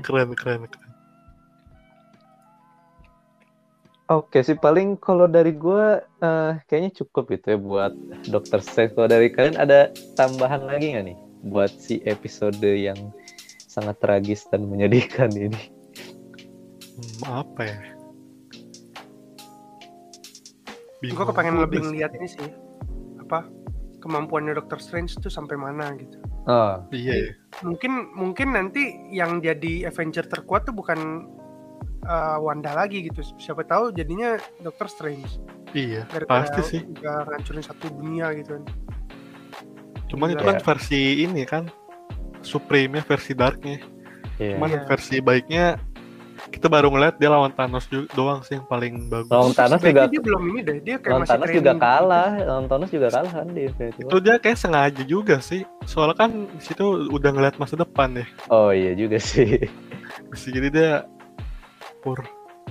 keren 0.03 0.35
keren 0.35 0.67
keren 0.67 0.93
Oke 4.07 4.39
sih 4.41 4.55
paling 4.55 4.95
kalau 4.97 5.27
dari 5.27 5.51
gua 5.51 5.99
eh, 6.23 6.53
kayaknya 6.67 7.03
cukup 7.03 7.27
gitu 7.35 7.47
ya 7.55 7.59
buat 7.59 7.93
Doctor 8.31 8.63
Strange. 8.63 8.95
Kalau 8.95 9.11
dari 9.11 9.35
kalian 9.35 9.59
ada 9.59 9.91
tambahan 10.15 10.63
lagi 10.63 10.95
nggak 10.95 11.05
nih 11.11 11.19
buat 11.43 11.75
si 11.75 11.99
episode 12.07 12.63
yang 12.63 12.95
sangat 13.67 13.99
tragis 13.99 14.47
dan 14.47 14.67
menyedihkan 14.67 15.35
ini? 15.35 15.59
Hmm, 16.97 17.43
apa 17.45 17.61
ya 17.67 17.79
Gue 21.03 21.25
kepengen 21.27 21.61
lebih 21.61 21.83
ngeliat 21.83 22.15
ini 22.15 22.27
sih 22.27 22.47
apa 23.21 23.43
kemampuannya 24.07 24.55
Doctor 24.55 24.79
Strange 24.79 25.19
tuh 25.19 25.29
sampai 25.29 25.59
mana 25.59 25.91
gitu. 25.99 26.17
Oh, 26.47 26.79
iya 26.95 27.15
ya. 27.27 27.31
Mungkin 27.61 28.15
mungkin 28.15 28.55
nanti 28.55 28.95
yang 29.11 29.43
jadi 29.43 29.91
Avenger 29.91 30.25
terkuat 30.25 30.65
tuh 30.65 30.73
bukan 30.73 31.27
uh, 32.03 32.39
Wanda 32.39 32.71
lagi 32.73 33.03
gitu. 33.05 33.27
Siapa 33.37 33.67
tahu 33.67 33.91
jadinya 33.91 34.39
Doctor 34.63 34.87
Strange. 34.87 35.43
iya 35.75 36.07
Gara-gara 36.09 36.47
pasti 36.47 36.61
sih 36.65 36.81
udah 36.89 37.27
ngancurin 37.27 37.61
satu 37.61 37.91
dunia 37.93 38.33
gitu 38.33 38.57
kan. 38.57 38.65
cuman 40.07 40.33
itu 40.33 40.41
Iya. 40.41 40.49
kan 40.55 40.59
versi 40.63 41.01
ini 41.21 41.43
kan 41.45 41.65
Supreme-nya 42.41 43.03
versi 43.03 43.35
darknya 43.35 43.83
iya. 44.39 44.57
cuman 44.57 44.71
Iya. 44.73 44.81
versi 44.87 45.19
baiknya 45.19 45.77
kita 46.47 46.67
baru 46.71 46.89
ngeliat 46.89 47.19
dia 47.19 47.29
lawan 47.29 47.53
Thanos 47.53 47.85
juga 47.91 48.07
doang 48.15 48.41
sih 48.47 48.57
yang 48.57 48.67
paling 48.67 49.11
bagus 49.11 49.31
Lawan 49.31 49.53
Thanos 49.53 49.81
juga 49.83 50.03
dia 50.07 50.21
belum 50.23 50.43
ini 50.55 50.61
deh. 50.63 50.79
Dia 50.83 50.97
kayak 50.97 51.11
lawan 51.11 51.23
masih 51.23 51.33
Thanos 51.35 51.49
juga 51.51 51.73
gitu. 51.75 51.83
kalah, 51.83 52.31
lawan 52.47 52.67
Thanos 52.71 52.91
juga 52.91 53.09
kalah 53.11 53.33
kan 53.33 53.47
di 53.51 53.61
Infinity 53.67 54.01
itu 54.03 54.17
War. 54.17 54.23
dia 54.23 54.35
kayak 54.39 54.59
sengaja 54.59 55.03
juga 55.05 55.37
sih 55.43 55.63
soalnya 55.85 56.17
kan 56.17 56.31
di 56.47 56.63
situ 56.63 56.85
udah 57.11 57.31
ngeliat 57.35 57.55
masa 57.59 57.75
depan 57.77 58.17
ya 58.17 58.27
Oh 58.49 58.71
iya 58.71 58.95
juga 58.95 59.19
sih. 59.19 59.59
Bisa 60.31 60.49
jadi 60.55 60.69
dia 60.71 60.93
pur 62.01 62.23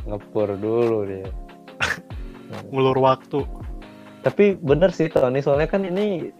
Ngepur 0.06 0.56
dulu 0.56 1.08
dia. 1.10 1.28
ngulur 2.72 2.98
waktu 3.02 3.42
Tapi 4.22 4.58
bener 4.58 4.90
sih 4.90 5.06
Tony, 5.06 5.38
soalnya 5.38 5.70
kan 5.70 5.86
ini 5.86 6.34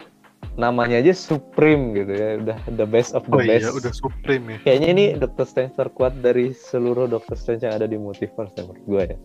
namanya 0.56 0.98
aja 0.98 1.12
Supreme 1.12 1.92
gitu 1.92 2.12
ya, 2.12 2.40
udah 2.40 2.58
the 2.74 2.88
best 2.88 3.12
of 3.12 3.22
the 3.28 3.36
oh 3.36 3.40
best. 3.40 3.64
iya 3.64 3.70
udah 3.70 3.92
Supreme 3.92 4.44
ya 4.52 4.58
Kayaknya 4.64 4.88
ini 4.90 5.04
Doctor 5.14 5.44
Strange 5.44 5.76
terkuat 5.76 6.16
dari 6.18 6.50
seluruh 6.50 7.04
Doctor 7.06 7.36
Strange 7.36 7.68
yang 7.68 7.76
ada 7.76 7.84
di 7.84 7.96
multiverse 7.96 8.56
ya 8.56 8.64
menurut 8.64 8.84
gue 8.84 9.02
ya. 9.12 9.18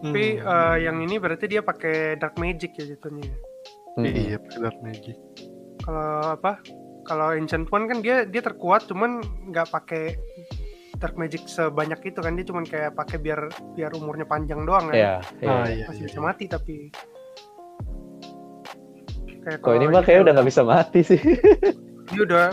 Tapi 0.00 0.24
Hmm. 0.40 0.48
uh, 0.48 0.76
yang 0.80 0.96
ini 1.04 1.20
berarti 1.20 1.44
dia 1.44 1.60
pakai 1.60 2.16
dark 2.16 2.34
magic 2.36 2.72
ya 2.74 2.88
jatuhnya. 2.88 3.30
Mm-mm. 3.94 4.06
iya 4.06 4.36
pakai 4.38 4.58
dark 4.62 4.78
magic 4.80 5.16
Kalau 5.80 6.34
apa? 6.34 6.52
Kalau 7.04 7.34
Ancient 7.34 7.66
One 7.68 7.84
kan 7.84 7.98
dia 8.00 8.22
dia 8.24 8.40
terkuat 8.40 8.86
cuman 8.86 9.20
nggak 9.50 9.68
pakai 9.68 10.14
dark 10.96 11.16
magic 11.16 11.44
sebanyak 11.44 12.00
itu 12.04 12.20
kan 12.20 12.32
dia 12.32 12.44
cuman 12.44 12.64
kayak 12.64 12.92
pakai 12.92 13.16
biar 13.18 13.48
biar 13.72 13.90
umurnya 13.92 14.24
panjang 14.24 14.64
doang 14.64 14.88
kan. 14.88 14.96
Iya, 14.96 15.14
iya. 15.40 15.48
ah 15.48 15.66
iya, 15.68 15.84
Masih 15.88 16.00
iya. 16.00 16.08
bisa 16.12 16.18
mati 16.20 16.44
tapi 16.46 16.76
kayak 19.40 19.58
Kok 19.60 19.72
ini 19.72 19.84
mah 19.86 20.02
kayaknya 20.02 20.22
udah 20.22 20.32
nggak 20.34 20.48
bisa 20.48 20.62
mati 20.62 21.00
sih. 21.00 21.20
dia 22.10 22.20
udah 22.20 22.46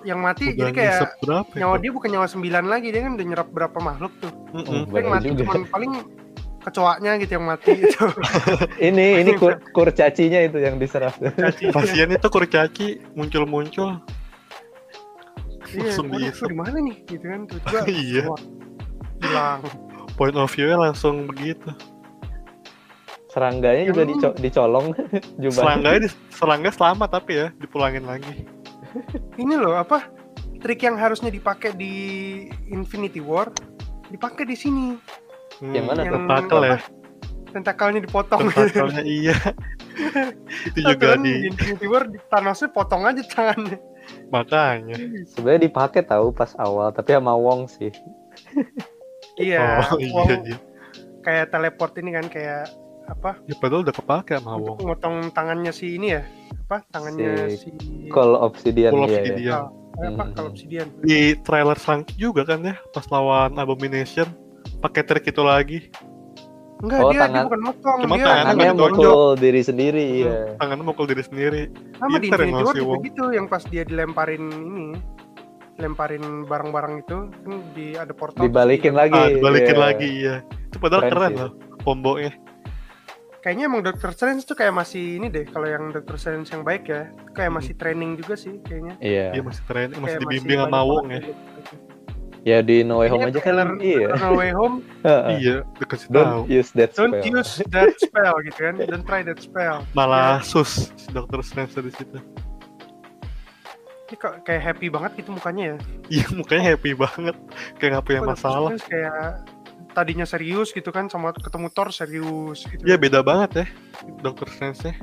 yang 0.00 0.18
mati 0.18 0.44
udah 0.50 0.56
jadi 0.56 0.72
kayak 0.72 0.96
berapa 1.20 1.50
ya 1.50 1.58
nyawa 1.60 1.76
dia 1.76 1.90
bukan 1.90 2.08
nyawa 2.08 2.26
sembilan 2.26 2.64
lagi 2.64 2.88
dia 2.88 3.00
kan 3.02 3.12
udah 3.14 3.26
nyerap 3.26 3.48
berapa 3.50 3.78
makhluk 3.78 4.12
tuh. 4.18 4.32
Hmm. 4.50 4.62
Tapi 4.62 4.72
yang 4.72 4.88
Bener 4.88 5.10
mati 5.10 5.26
juga. 5.28 5.40
cuman 5.44 5.62
paling 5.66 5.92
kecoaknya 6.60 7.10
gitu 7.18 7.32
yang 7.32 7.46
mati 7.46 7.70
itu. 7.74 8.04
ini 8.88 9.06
ini 9.18 9.30
kur, 9.34 9.52
kurcacinya 9.70 10.40
itu 10.40 10.58
yang 10.58 10.76
diserap. 10.76 11.16
kasian 11.72 12.10
itu 12.10 12.26
kurcaci 12.26 12.86
muncul-muncul 13.12 14.00
Iya, 15.70 15.86
Langsung 15.94 16.10
di 16.50 16.56
mana 16.58 16.82
nih 16.82 16.96
gitu 17.06 17.24
kan 17.24 17.40
tiba-tiba 17.46 17.80
Iya. 18.10 18.24
hilang. 19.22 19.60
point 20.18 20.34
of 20.34 20.50
view-nya 20.50 20.76
langsung 20.76 21.30
begitu 21.30 21.70
Serangganya 23.30 23.84
juga 23.84 24.02
Yang- 24.02 24.10
dico- 24.12 24.36
dicolong 24.36 24.86
jubahnya. 25.42 25.54
serangga 25.54 25.90
di, 25.96 26.08
serangga 26.28 26.70
selamat 26.70 27.08
tapi 27.12 27.32
ya 27.32 27.46
dipulangin 27.56 28.02
lagi 28.02 28.44
Ini 29.42 29.54
loh 29.54 29.74
apa 29.74 30.10
trik 30.58 30.82
yang 30.82 30.94
harusnya 30.94 31.28
dipakai 31.28 31.72
di 31.72 31.94
Infinity 32.68 33.18
War 33.18 33.48
dipakai 34.06 34.44
di 34.44 34.54
sini. 34.54 34.98
Hmm, 35.56 35.70
Yang 35.70 35.84
mana 35.86 36.00
tuh? 36.02 36.12
tentakel 36.16 36.60
ya 36.64 36.78
Tentakelnya 37.50 38.00
dipotong. 38.02 38.40
tentakelnya 38.46 39.02
iya 39.20 39.36
itu 40.66 40.78
juga 40.86 41.14
kan 41.14 41.20
di 41.20 41.30
di 41.30 41.46
Infinity 41.48 41.86
War 41.86 42.04
di 42.04 42.18
Thanosnya 42.24 42.68
potong 42.68 43.02
aja 43.04 43.22
tangannya. 43.22 43.78
makanya 44.28 44.96
Sebenarnya 45.28 45.62
dipakai 45.64 46.02
tahu 46.02 46.30
pas 46.30 46.50
awal, 46.56 46.90
tapi 46.90 47.12
sama 47.12 47.30
Wong 47.32 47.66
sih. 47.66 47.90
Iya. 49.36 49.86
oh 49.86 49.98
iya 49.98 50.10
Wong 50.10 50.28
iya 50.44 50.58
kayak 51.20 51.46
teleport 51.48 51.92
ini 51.96 52.10
kan 52.10 52.26
kayak 52.26 52.64
apa? 53.10 53.30
ya 53.44 53.54
padahal 53.54 53.82
udah 53.82 53.92
kepake 53.92 54.32
sama 54.34 54.54
Untuk 54.54 54.66
Wong 54.76 54.78
motong 54.88 55.14
tangannya 55.30 55.70
si 55.70 55.94
ini 55.94 56.08
ya. 56.12 56.22
Apa? 56.62 56.86
Tangannya 56.88 57.50
si, 57.52 57.68
Call 58.08 58.34
Obsidian 58.36 58.90
Full 58.90 59.02
iya, 59.02 59.10
iya. 59.10 59.18
Obsidian. 59.20 59.54
Ah, 59.90 60.06
apa 60.06 60.22
Hmm. 60.22 60.32
kalau 60.32 60.48
obsidian. 60.48 60.86
di 61.02 61.18
trailer 61.38 61.74
Sangki 61.76 62.14
juga 62.16 62.42
kan 62.44 62.62
ya 62.62 62.78
pas 62.88 63.04
lawan 63.06 63.52
Abomination 63.54 64.30
pakai 64.78 65.02
trik 65.02 65.26
itu 65.26 65.42
lagi 65.42 65.90
Enggak, 66.80 66.96
Oh, 66.98 67.10
dia, 67.10 67.12
dia 67.12 67.22
tangan- 67.28 67.44
bukan 67.44 67.60
motong, 67.62 67.98
Cuma 68.00 68.14
dia 68.16 68.24
tangan 68.24 68.44
Tangannya 68.46 68.72
ditonjok. 68.72 68.88
mukul 68.96 69.20
diri 69.36 69.60
sendiri, 69.60 70.04
iya. 70.16 70.34
tangannya 70.56 70.84
mukul 70.86 71.04
diri 71.04 71.20
sendiri 71.20 71.62
sama 71.94 72.16
di 72.16 72.26
Infinity 72.26 72.56
War 72.56 72.64
si 72.66 72.78
juga 72.78 72.88
Wong. 72.88 73.00
gitu 73.04 73.24
yang 73.28 73.46
pas 73.46 73.62
dia 73.66 73.82
dilemparin 73.84 74.44
ini 74.48 74.86
lemparin 75.76 76.24
barang-barang 76.42 76.94
itu 77.00 77.16
kan 77.30 77.52
di 77.70 77.86
ada 77.94 78.12
portal 78.12 78.40
Dibalikin 78.42 78.92
lagi. 78.92 79.12
ah 79.14 79.28
dibalikin 79.28 79.74
iya. 79.74 79.82
lagi 79.82 80.08
iya 80.14 80.34
itu 80.62 80.76
padahal 80.78 81.02
Keren 81.02 81.12
keren, 81.12 81.30
sih. 81.30 81.38
loh 81.38 81.50
kombonya 81.80 82.32
kayaknya 83.40 83.64
emang 83.72 83.80
Doctor 83.80 84.12
Strange 84.12 84.44
tuh 84.44 84.56
kayak 84.56 84.76
masih 84.76 85.16
ini 85.16 85.32
deh 85.32 85.48
kalau 85.48 85.64
yang 85.64 85.88
Doctor 85.90 86.16
Strange 86.20 86.48
yang 86.52 86.62
baik 86.62 86.84
ya. 86.88 87.08
Kayak 87.32 87.52
masih 87.56 87.72
training 87.76 88.20
juga 88.20 88.34
sih 88.36 88.60
kayaknya. 88.64 88.94
Iya. 89.00 89.26
dia 89.32 89.42
masih 89.42 89.62
keren 89.64 89.88
masih 89.96 90.04
Kayak 90.04 90.20
dibimbing 90.28 90.60
sama 90.60 90.80
Wong 90.84 91.06
ya. 91.08 91.20
Ya 92.40 92.58
di 92.64 92.80
No 92.80 93.04
Way 93.04 93.08
Home 93.12 93.28
aja 93.28 93.40
kan? 93.40 93.76
Iya. 93.80 94.08
No 94.16 94.28
Way 94.36 94.50
Home? 94.56 94.76
Iya 95.40 95.64
dikasih 95.80 96.08
tahu. 96.12 96.44
Don't 96.44 96.48
use 96.48 96.70
that 96.76 96.90
don't 96.96 97.16
spell. 97.20 97.36
use 97.40 97.52
that 97.72 97.92
spell 98.00 98.34
gitu 98.44 98.60
kan. 98.60 98.74
Don't 98.80 99.04
try 99.08 99.20
that 99.24 99.40
spell. 99.40 99.84
Malah 99.96 100.40
sus 100.44 100.92
si 100.96 101.08
Dr. 101.12 101.40
Strange 101.40 101.76
di 101.80 101.92
situ. 101.92 102.20
Ini 104.10 104.16
kok 104.18 104.42
kayak 104.42 104.62
happy 104.74 104.90
banget 104.90 105.22
gitu 105.22 105.30
mukanya 105.32 105.64
ya? 105.64 105.76
Iya 106.10 106.26
mukanya 106.34 106.62
happy 106.74 106.92
banget. 106.98 107.36
Kayak 107.78 107.90
nggak 107.94 108.04
punya 108.04 108.20
Doctor 108.20 108.32
masalah. 108.36 108.70
kayak 108.88 109.24
tadinya 110.00 110.24
serius 110.24 110.72
gitu 110.72 110.88
kan 110.88 111.12
sama 111.12 111.36
ketemu 111.36 111.68
Thor 111.68 111.92
serius 111.92 112.64
gitu 112.64 112.80
Iya 112.88 112.96
beda 112.96 113.20
banget 113.20 113.50
ya 113.52 113.66
Dr. 114.24 114.48
Strange 114.48 114.80
nya 114.88 114.94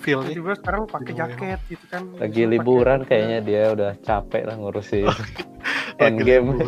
feelnya 0.00 0.32
tiba-tiba 0.32 0.52
sekarang 0.56 0.82
pakai 0.88 1.12
jaket 1.12 1.60
gitu 1.68 1.84
kan 1.92 2.02
Lagi 2.16 2.42
liburan 2.48 3.04
kayaknya 3.04 3.38
dia 3.44 3.62
udah 3.76 3.92
capek 4.00 4.48
lah 4.48 4.56
ngurusin 4.56 5.04
Lagi 5.12 5.44
Endgame. 5.96 6.60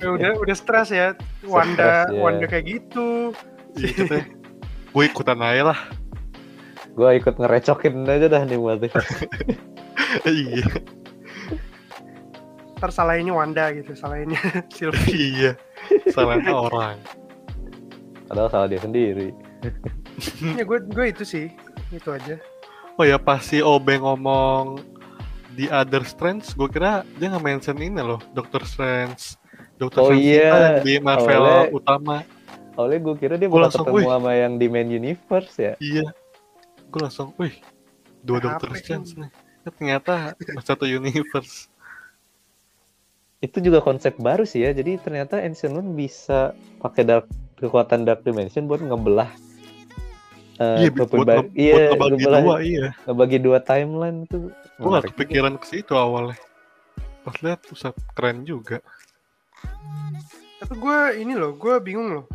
Ya 0.00 0.08
udah 0.12 0.30
udah 0.40 0.56
stres 0.56 0.88
ya 0.92 1.16
Wanda 1.44 2.08
Stres, 2.08 2.12
ya. 2.12 2.20
Wanda 2.20 2.44
kayak 2.44 2.64
gitu 2.68 3.32
Iya 3.80 3.90
katanya 3.96 4.26
gue 4.90 5.04
ikutan 5.06 5.38
aja 5.40 5.62
lah 5.72 5.80
Gue 6.90 7.16
ikut 7.16 7.38
ngerecokin 7.38 8.02
aja 8.04 8.26
dah 8.26 8.42
nih 8.42 8.58
multiverse. 8.58 9.24
iya, 10.26 10.66
Ntar 12.80 12.90
salahinnya 12.90 13.30
Wanda 13.36 13.70
gitu, 13.76 13.94
salahinnya 13.94 14.40
Sylvie. 14.74 15.36
iya. 15.36 15.52
Salahnya 16.10 16.50
orang. 16.50 16.96
Padahal 18.30 18.48
salah 18.48 18.68
dia 18.70 18.78
sendiri. 18.78 19.34
ya 20.56 20.62
gue 20.62 20.78
gue 20.86 21.06
itu 21.10 21.24
sih, 21.26 21.46
itu 21.90 22.08
aja. 22.08 22.38
Oh 22.94 23.02
ya 23.02 23.18
pas 23.18 23.42
si 23.42 23.58
Obeng 23.58 24.00
ngomong 24.00 24.78
di 25.50 25.66
Other 25.66 26.06
Strange, 26.06 26.54
gue 26.54 26.70
kira 26.70 27.02
dia 27.18 27.26
nggak 27.26 27.42
mention 27.42 27.76
ini 27.76 27.98
loh, 27.98 28.22
Doctor 28.30 28.62
Strange. 28.62 29.34
Doctor 29.76 30.00
Oh 30.00 30.14
Strange 30.14 30.22
iya, 30.22 30.78
di 30.78 31.02
Marvel 31.02 31.42
awalnya- 31.42 31.70
utama. 31.74 32.16
Awalnya 32.78 33.00
gue 33.02 33.14
kira 33.18 33.34
dia 33.34 33.50
Gua 33.50 33.66
bakal 33.66 33.82
langsung, 33.82 33.84
ketemu 33.84 33.98
wih. 33.98 34.06
sama 34.06 34.30
yang 34.32 34.52
di 34.56 34.66
main 34.70 34.88
universe 34.88 35.54
ya. 35.58 35.74
Iya. 35.82 36.06
Gue 36.86 37.00
langsung, 37.02 37.34
wih, 37.34 37.54
dua 38.22 38.38
Apa 38.38 38.44
Doctor 38.46 38.68
ini? 38.70 38.78
Strange 38.78 39.10
nih. 39.18 39.30
Ya, 39.60 39.70
ternyata 39.74 40.14
satu 40.68 40.86
universe. 40.86 41.66
Itu 43.40 43.58
juga 43.58 43.80
konsep 43.80 44.14
baru 44.16 44.44
sih 44.44 44.62
ya. 44.62 44.70
Jadi 44.70 45.00
ternyata 45.00 45.40
Ancient 45.40 45.72
One 45.74 45.96
bisa 45.96 46.52
pakai 46.78 47.02
dark 47.02 47.26
kekuatan 47.60 48.08
Dark 48.08 48.24
Dimension 48.24 48.64
buat 48.64 48.80
ngebelah 48.80 49.30
eh, 50.60 50.84
iya, 50.84 50.90
buat, 50.92 51.08
nge- 51.08 51.52
iya, 51.56 51.72
buat 51.72 51.88
ngebagi 51.92 52.16
ngebelah- 52.16 52.42
dua, 52.44 52.56
iya. 52.60 52.86
ngebagi 53.04 53.38
dua 53.40 53.58
timeline 53.60 54.18
itu. 54.28 54.52
Gue 54.76 54.88
gak 54.92 55.12
kepikiran 55.12 55.54
ke 55.56 55.66
situ 55.68 55.92
awalnya. 55.96 56.36
Pas 57.24 57.36
lihat 57.44 57.60
pusat 57.64 57.92
keren 58.16 58.44
juga. 58.44 58.80
Tapi 60.60 60.74
gue 60.76 60.98
ini 61.16 61.32
loh, 61.32 61.56
gue 61.56 61.80
bingung 61.80 62.12
loh. 62.12 62.26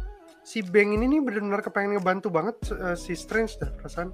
Si 0.46 0.62
Bang 0.62 0.94
ini 0.94 1.10
nih 1.10 1.22
benar-benar 1.26 1.62
kepengen 1.62 1.98
ngebantu 1.98 2.30
banget 2.30 2.58
eh, 2.70 2.98
si 2.98 3.18
Strange 3.18 3.58
dah 3.58 3.70
perasaan. 3.74 4.10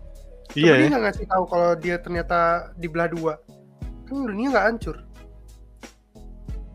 Iya 0.56 0.76
ya. 0.76 0.80
dia 0.84 0.88
nggak 0.92 1.04
ngasih 1.08 1.26
tahu 1.32 1.44
kalau 1.48 1.72
dia 1.80 1.96
ternyata 2.00 2.40
dibelah 2.76 3.08
dua. 3.08 3.34
Kan 4.08 4.28
dunia 4.28 4.52
nggak 4.52 4.66
hancur. 4.68 4.98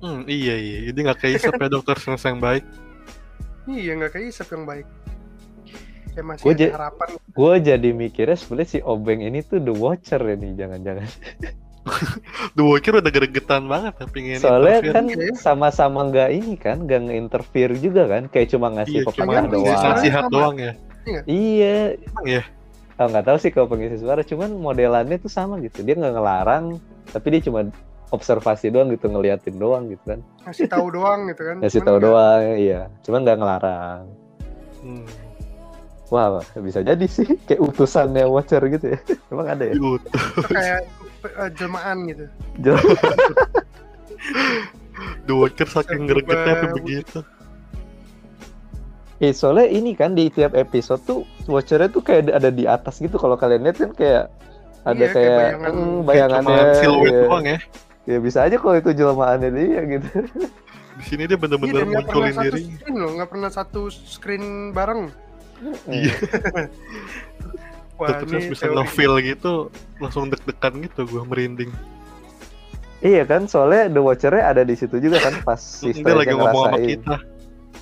Hmm, 0.01 0.24
iya 0.28 0.57
iya. 0.57 0.78
Jadi 0.93 0.99
nggak 1.05 1.20
keisap 1.20 1.57
ya 1.57 1.68
Dokter 1.68 1.97
Strange 1.97 2.24
yang 2.24 2.41
baik. 2.41 2.64
Iya 3.66 3.92
nggak 3.94 4.10
kayak 4.12 4.26
Isep 4.28 4.48
yang 4.48 4.64
baik. 4.64 4.86
Kayak 6.08 6.26
masih 6.26 6.42
Gua 6.42 6.52
ada 6.52 6.62
ja- 6.62 6.72
harapan. 6.72 7.08
Gue 7.28 7.54
jadi 7.60 7.88
mikirnya 7.92 8.34
sebenarnya 8.34 8.70
si 8.70 8.78
Obeng 8.80 9.20
ini 9.20 9.38
tuh 9.40 9.58
The 9.58 9.74
Watcher 9.74 10.18
ya 10.18 10.34
nih, 10.34 10.52
jangan-jangan. 10.54 11.08
The 12.56 12.62
Watcher 12.62 12.94
udah 12.96 13.12
gregetan 13.12 13.62
banget 13.64 13.94
ya 13.94 14.06
pengen 14.08 14.38
Soalnya 14.38 14.78
interfere. 14.80 14.94
kan 14.96 15.04
Iya. 15.08 15.34
sama-sama 15.36 16.00
nggak 16.04 16.30
ini 16.32 16.54
kan, 16.56 16.76
nggak 16.80 17.00
nge-interfere 17.04 17.74
juga 17.76 18.02
kan, 18.06 18.22
kayak 18.26 18.48
cuma 18.48 18.66
ngasih 18.70 19.00
iya, 19.00 19.12
Kan 19.12 19.44
doang. 19.46 19.82
nasihat 19.86 20.24
sama. 20.24 20.32
doang 20.32 20.56
ya. 20.56 20.72
Iya, 21.22 21.76
Emang 22.00 22.26
ya? 22.26 22.42
oh, 22.96 23.06
nggak 23.06 23.24
tahu 23.24 23.36
sih 23.38 23.50
kalau 23.50 23.68
pengisi 23.68 23.96
suara, 23.96 24.20
cuman 24.20 24.50
modelannya 24.52 25.16
tuh 25.16 25.28
sama 25.28 25.60
gitu. 25.60 25.80
Dia 25.80 25.94
nggak 25.94 26.10
ngelarang, 26.12 26.64
tapi 27.06 27.26
dia 27.30 27.42
cuma 27.44 27.70
observasi 28.14 28.70
doang 28.70 28.92
gitu, 28.94 29.11
ngeliatin 29.11 29.57
doang 29.59 29.90
gitu 29.90 30.02
kan. 30.07 30.20
Ngasih 30.46 30.66
tahu 30.70 30.86
doang 30.94 31.26
gitu 31.30 31.42
kan. 31.42 31.57
Ngasih 31.59 31.80
tahu 31.82 31.98
doang, 31.98 32.42
iya. 32.54 32.86
Cuman 33.02 33.26
nggak 33.26 33.38
ngelarang. 33.42 34.02
Hmm. 34.82 35.07
Wah, 36.07 36.38
bisa 36.62 36.86
jadi 36.86 37.02
sih 37.11 37.26
kayak 37.50 37.59
utusannya 37.59 38.30
Watcher 38.30 38.62
gitu 38.70 38.94
ya. 38.94 38.98
Emang 39.34 39.46
ada 39.50 39.64
ya? 39.66 39.74
Yut. 39.74 40.02
kayak 40.46 40.86
eh, 41.26 41.50
jelmaan 41.59 42.07
gitu. 42.07 42.24
The 45.26 45.34
Watcher 45.34 45.66
saking 45.68 46.07
gregetnya 46.07 46.52
tuh 46.62 46.70
begitu. 46.78 47.18
Eh, 49.16 49.32
soalnya 49.32 49.66
ini 49.72 49.96
kan 49.96 50.12
di 50.12 50.28
tiap 50.28 50.52
episode 50.52 51.00
tuh 51.09 51.24
Watchernya 51.48 51.88
tuh 51.88 52.04
kayak 52.04 52.30
ada 52.30 52.50
di 52.52 52.68
atas 52.68 53.00
gitu. 53.02 53.18
Kalau 53.18 53.34
kalian 53.34 53.64
lihat 53.66 53.80
kan 53.80 53.90
kayak 53.96 54.30
ada 54.86 54.94
Iya, 55.02 55.09
kayak 55.11 55.26
kayak, 55.26 55.38
bayangan. 55.42 55.72
mm, 55.74 55.82
Kayak 55.82 56.04
bayangannya. 56.07 56.57
Cuma 56.62 56.78
siluet 56.78 57.11
iya. 57.11 57.22
doang 57.26 57.44
ya. 57.44 57.59
Ya 58.07 58.18
bisa 58.22 58.46
aja 58.46 58.57
kalau 58.57 58.78
itu 58.78 58.94
jelmaannya 58.94 59.50
dia 59.50 59.80
gitu. 59.84 60.09
Di 60.96 61.04
sini 61.04 61.22
dia 61.26 61.34
Iya, 61.34 61.42
bener-bener 61.42 61.82
pernah 61.82 61.94
munculin 62.00 62.32
satu 62.32 62.44
diri. 62.46 62.61
screen 62.72 62.94
loh, 62.96 63.11
nggak 63.18 63.28
pernah 63.28 63.50
satu 63.50 63.80
screen 63.90 64.44
bareng. 64.70 65.02
Iya. 65.90 66.14
Wah, 67.98 68.09
Dokter 68.12 68.28
ini 68.28 68.28
Strange 68.28 68.48
bisa 68.52 68.64
nge-feel 68.68 69.14
gitu, 69.24 69.52
langsung 69.98 70.28
deg-degan 70.28 70.84
gitu 70.84 71.09
gue 71.09 71.22
merinding. 71.24 71.72
Iya 73.00 73.24
kan, 73.24 73.48
soalnya 73.48 73.88
The 73.88 74.00
Watcher-nya 74.00 74.44
ada 74.52 74.62
di 74.64 74.76
situ 74.76 75.00
juga 75.00 75.16
kan 75.20 75.40
pas 75.42 75.61
si 75.80 75.96
Dia 75.96 76.12
lagi 76.12 76.32
ngomong 76.32 76.64
sama 76.72 76.78
kita. 76.80 77.14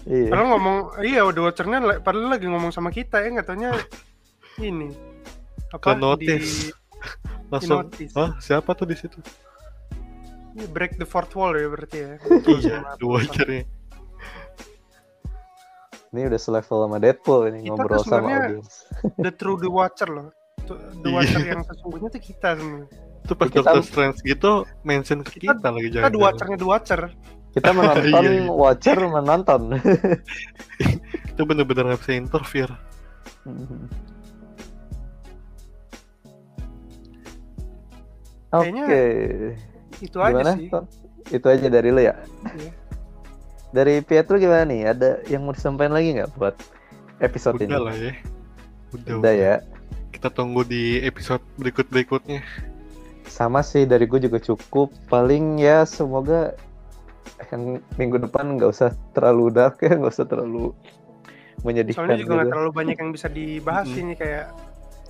Iya. 0.05 0.29
Padahal 0.31 0.49
ngomong, 0.55 0.79
iya 1.03 1.21
udah 1.25 1.43
watchernya 1.49 1.79
padahal 1.99 2.29
lagi 2.31 2.47
ngomong 2.47 2.71
sama 2.71 2.91
kita 2.91 3.25
ya, 3.25 3.29
nggak 3.31 3.47
taunya 3.47 3.73
ini 4.61 4.93
Ke 5.73 5.91
apa 5.91 5.97
notice. 5.97 6.71
di 6.71 6.71
Langsung, 7.53 7.89
notice. 7.89 8.13
ah 8.15 8.37
siapa 8.39 8.71
tuh 8.75 8.87
di 8.87 8.95
situ? 8.95 9.19
Ini 10.55 10.71
break 10.71 10.97
the 10.97 11.05
fourth 11.05 11.35
wall 11.35 11.51
ya 11.53 11.67
berarti 11.67 11.99
ya. 11.99 12.13
Iya, 12.47 12.79
The 12.95 13.07
Watcher-nya. 13.07 13.63
Ini 16.15 16.31
udah 16.31 16.39
selevel 16.39 16.79
sama 16.87 17.03
Deadpool 17.03 17.51
ini 17.51 17.67
Kita 17.67 17.75
ngobrol 17.75 17.99
tuh 17.99 18.07
sama 18.07 18.29
audiens. 18.31 18.87
The 19.27 19.35
true 19.35 19.59
the 19.59 19.67
watcher 19.67 20.07
loh. 20.07 20.31
The 20.63 20.79
Iya. 21.03 21.11
watcher 21.11 21.43
yang 21.43 21.63
sesungguhnya 21.67 22.09
tuh 22.09 22.23
kita 22.23 22.49
sebenarnya. 22.55 22.87
Itu 23.27 23.33
pas 23.35 23.47
Kita- 23.51 23.59
Doctor 23.67 23.83
Strange 23.83 24.19
gitu 24.23 24.53
mention 24.87 25.27
ke 25.27 25.43
Kita- 25.43 25.59
kita, 25.59 25.69
lagi 25.69 25.89
Kita 25.91 25.97
jangan. 25.99 26.13
the 26.15 26.21
watchernya 26.23 26.57
the 26.57 26.69
watcher. 26.71 27.01
Kita 27.51 27.69
menonton 27.71 28.05
Iya, 28.15 28.31
iya. 28.31 28.43
Watcher 28.47 28.99
menonton. 29.03 29.63
Itu 31.35 31.43
bener-bener 31.43 31.83
gak 31.91 32.01
bisa 32.01 32.13
interfere. 32.15 32.75
Oke. 38.53 38.71
Kayaknya 38.71 38.85
Itu 40.01 40.19
Gimana? 40.19 40.55
aja 40.55 40.59
sih. 40.59 40.69
Itu 41.31 41.47
aja 41.47 41.67
dari 41.69 41.89
lu 41.91 42.01
ya? 42.01 42.15
Iya. 42.55 42.73
Dari 43.71 43.95
Pietro 44.01 44.39
gimana 44.39 44.63
nih? 44.65 44.95
Ada 44.95 45.11
yang 45.27 45.43
mau 45.43 45.53
disampaikan 45.53 45.95
lagi 45.95 46.15
nggak 46.15 46.31
buat 46.39 46.55
episode 47.19 47.59
Udah 47.59 47.67
ini? 47.67 47.75
lah 47.75 47.97
ya. 47.97 48.13
Udah, 48.95 49.15
Udah 49.19 49.35
ya. 49.35 49.55
Kita 50.15 50.31
tunggu 50.31 50.63
di 50.63 51.03
episode 51.03 51.43
berikut-berikutnya. 51.59 52.39
Sama 53.27 53.67
sih 53.67 53.83
dari 53.83 54.07
gue 54.07 54.23
juga 54.23 54.39
cukup. 54.39 54.95
Paling 55.11 55.59
ya 55.59 55.83
semoga 55.83 56.55
yang 57.51 57.83
minggu 57.99 58.23
depan 58.23 58.55
nggak 58.55 58.71
usah 58.71 58.95
terlalu 59.11 59.51
dark 59.51 59.83
ya, 59.83 59.99
nggak 59.99 60.13
usah 60.13 60.27
terlalu 60.29 60.71
menyedihkan 61.67 62.05
Soalnya 62.07 62.21
juga 62.21 62.31
nggak 62.31 62.47
gitu. 62.47 62.53
terlalu 62.55 62.71
banyak 62.71 62.97
yang 63.01 63.11
bisa 63.11 63.27
dibahas 63.27 63.89
Mm-mm. 63.91 64.03
ini 64.05 64.15
kayak 64.15 64.47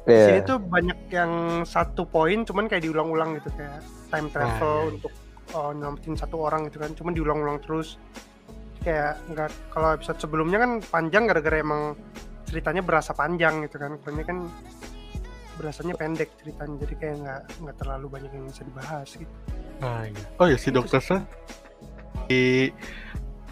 di 0.05 0.13
Iya. 0.13 0.25
sini 0.27 0.41
tuh 0.45 0.59
banyak 0.61 0.99
yang 1.09 1.33
satu 1.65 2.05
poin 2.05 2.45
cuman 2.45 2.69
kayak 2.69 2.85
diulang-ulang 2.85 3.41
gitu 3.41 3.49
kayak 3.57 3.81
time 4.09 4.29
travel 4.29 4.53
Ah, 4.69 4.83
iya. 4.83 4.91
untuk 4.93 5.13
oh, 5.53 5.71
nyelamatin 5.71 6.15
satu 6.15 6.37
orang 6.41 6.61
gitu 6.69 6.79
kan 6.79 6.91
cuman 6.93 7.13
diulang-ulang 7.13 7.59
terus 7.59 7.97
kayak 8.81 9.17
nggak 9.29 9.49
kalau 9.69 9.97
episode 9.97 10.21
sebelumnya 10.21 10.61
kan 10.61 10.71
panjang 10.85 11.25
gara-gara 11.25 11.57
emang 11.57 11.97
ceritanya 12.45 12.85
berasa 12.85 13.17
panjang 13.17 13.65
gitu 13.65 13.81
kan 13.81 13.97
kalau 13.97 14.13
ini 14.13 14.25
kan 14.25 14.39
berasanya 15.55 15.95
pendek 15.95 16.29
ceritanya 16.37 16.77
jadi 16.83 16.95
kayak 16.95 17.17
nggak 17.17 17.43
nggak 17.63 17.77
terlalu 17.79 18.07
banyak 18.11 18.31
yang 18.31 18.45
bisa 18.45 18.63
dibahas 18.63 19.09
gitu 19.11 19.35
Nah, 19.75 20.07
iya. 20.07 20.23
Oh 20.39 20.47
ya 20.47 20.55
si 20.55 20.71
Dokter 20.71 21.03
sih. 21.03 21.19
Di 22.25 22.71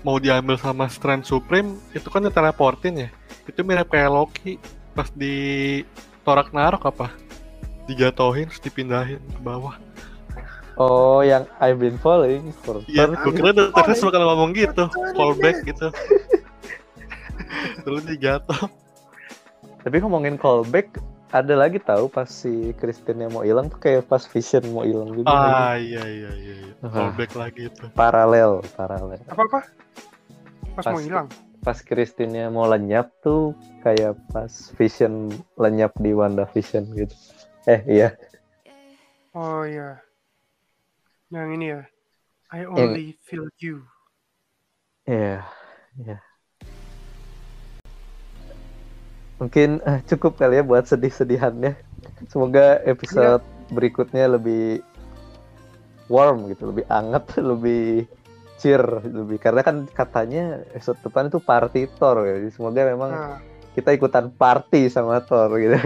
mau 0.02 0.16
diambil 0.16 0.54
sama 0.54 0.86
Strange 0.86 1.26
Supreme 1.26 1.74
itu 1.90 2.06
kan 2.06 2.22
diteleportin 2.22 2.94
ya. 2.96 3.10
Itu 3.42 3.66
mirip 3.66 3.90
kayak 3.90 4.06
Loki 4.06 4.54
pas 4.92 5.10
di 5.10 5.82
torak 6.22 6.54
narok 6.54 6.86
apa 6.88 7.10
dijatohin 7.86 8.46
terus 8.46 8.62
dipindahin 8.62 9.18
ke 9.18 9.40
bawah. 9.42 9.74
Oh, 10.80 11.20
yang 11.20 11.44
I've 11.60 11.76
been 11.76 12.00
falling 12.00 12.48
for 12.64 12.80
Iya, 12.88 13.12
gue 13.12 13.32
kira 13.36 13.52
Dokter 13.52 13.92
Strange 13.92 14.08
bakal 14.08 14.22
ngomong 14.24 14.50
gitu, 14.56 14.84
callback 15.12 15.60
iya. 15.60 15.68
gitu. 15.68 15.86
Terus 17.84 18.02
dijatuh. 18.08 18.60
Tapi 19.84 19.96
ngomongin 20.00 20.40
callback, 20.40 20.96
ada 21.28 21.54
lagi 21.58 21.76
tahu 21.76 22.08
pas 22.08 22.24
si 22.30 22.72
Christine 22.80 23.28
yang 23.28 23.32
mau 23.36 23.44
hilang 23.44 23.68
tuh 23.68 23.82
kayak 23.84 24.08
pas 24.08 24.24
Vision 24.24 24.64
mau 24.72 24.86
hilang 24.88 25.12
juga. 25.12 25.28
lagi. 25.28 25.52
Ah 25.52 25.74
iya 25.76 26.02
iya 26.08 26.30
iya, 26.40 26.54
iya. 26.70 26.72
Ah. 26.80 26.88
callback 26.88 27.32
lagi 27.36 27.62
itu. 27.68 27.84
Paralel, 27.92 28.64
paralel. 28.72 29.20
apa 29.28 29.42
apa 29.44 29.60
pas, 30.72 30.84
mau 30.88 30.96
Pas- 30.96 31.04
hilang 31.04 31.28
Pas 31.62 31.78
Christine 31.78 32.50
mau 32.50 32.66
lenyap 32.66 33.14
tuh 33.22 33.54
kayak 33.86 34.18
pas 34.34 34.50
Vision 34.74 35.30
lenyap 35.54 35.94
di 36.02 36.10
Wanda 36.10 36.42
Vision 36.50 36.90
gitu. 36.90 37.14
Eh 37.70 37.86
iya, 37.86 38.18
oh 39.32 39.62
iya 39.64 40.02
yang 41.32 41.48
ini 41.56 41.72
ya 41.72 41.82
I 42.52 42.68
only 42.68 43.16
feel 43.24 43.48
you 43.56 43.86
iya, 45.08 45.46
iya. 45.96 46.18
Mungkin 49.40 49.82
eh, 49.82 49.98
cukup 50.06 50.38
kali 50.38 50.62
ya 50.62 50.62
buat 50.62 50.86
sedih-sedihannya. 50.86 51.74
Semoga 52.30 52.78
episode 52.86 53.42
berikutnya 53.74 54.30
lebih 54.30 54.86
warm 56.06 56.46
gitu, 56.46 56.70
lebih 56.70 56.86
anget, 56.86 57.26
lebih 57.50 58.06
cheer, 58.62 59.02
lebih 59.02 59.42
karena 59.42 59.66
kan 59.66 59.90
katanya 59.90 60.62
episode 60.70 61.02
depan 61.02 61.26
itu 61.26 61.42
party 61.42 61.90
Thor 61.98 62.22
ya. 62.22 62.38
Jadi 62.38 62.48
semoga 62.54 62.86
memang 62.86 63.10
nah 63.10 63.36
kita 63.72 63.90
ikutan 63.96 64.28
party 64.32 64.88
sama 64.92 65.20
Thor 65.24 65.48
gitu. 65.56 65.76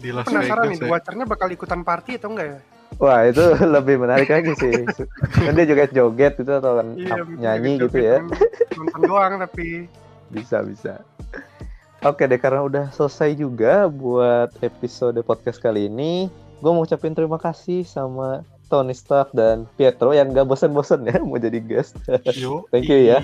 di 0.00 0.10
Las 0.16 0.24
Penasaran 0.26 0.64
Vegas 0.64 0.72
nih, 0.72 0.76
ya. 0.76 0.82
The 0.82 0.88
Watcher-nya 0.88 1.26
bakal 1.28 1.48
ikutan 1.52 1.80
party 1.84 2.16
atau 2.16 2.32
enggak 2.32 2.46
ya? 2.48 2.58
Wah 2.98 3.20
itu 3.28 3.44
lebih 3.76 4.00
menarik 4.00 4.28
lagi 4.32 4.52
sih. 4.56 4.84
Kan 5.36 5.52
dia 5.54 5.68
joget-joget 5.68 6.40
gitu 6.40 6.52
atau 6.56 6.80
kan 6.80 6.96
Iya, 6.96 7.22
nyanyi 7.36 7.84
gitu 7.84 7.96
ya. 8.00 8.24
Nonton 8.76 9.00
doang 9.04 9.32
tapi 9.38 9.86
Bisa 10.32 10.64
bisa. 10.64 11.04
Oke 12.00 12.24
deh 12.24 12.40
karena 12.40 12.64
udah 12.64 12.84
selesai 12.96 13.36
juga 13.36 13.84
buat 13.92 14.56
episode 14.64 15.20
podcast 15.20 15.60
kali 15.60 15.84
ini, 15.84 16.32
gue 16.64 16.70
mau 16.72 16.88
ucapin 16.88 17.12
terima 17.12 17.36
kasih 17.36 17.84
sama 17.84 18.40
Tony 18.70 18.94
Stark 18.94 19.34
dan 19.34 19.66
Pietro 19.74 20.14
yang 20.14 20.30
gak 20.30 20.46
bosan-bosan 20.46 21.10
ya 21.10 21.18
mau 21.26 21.42
jadi 21.42 21.58
guest. 21.58 21.98
Yo, 22.38 22.70
Thank 22.70 22.86
you 22.86 23.10
ya. 23.10 23.18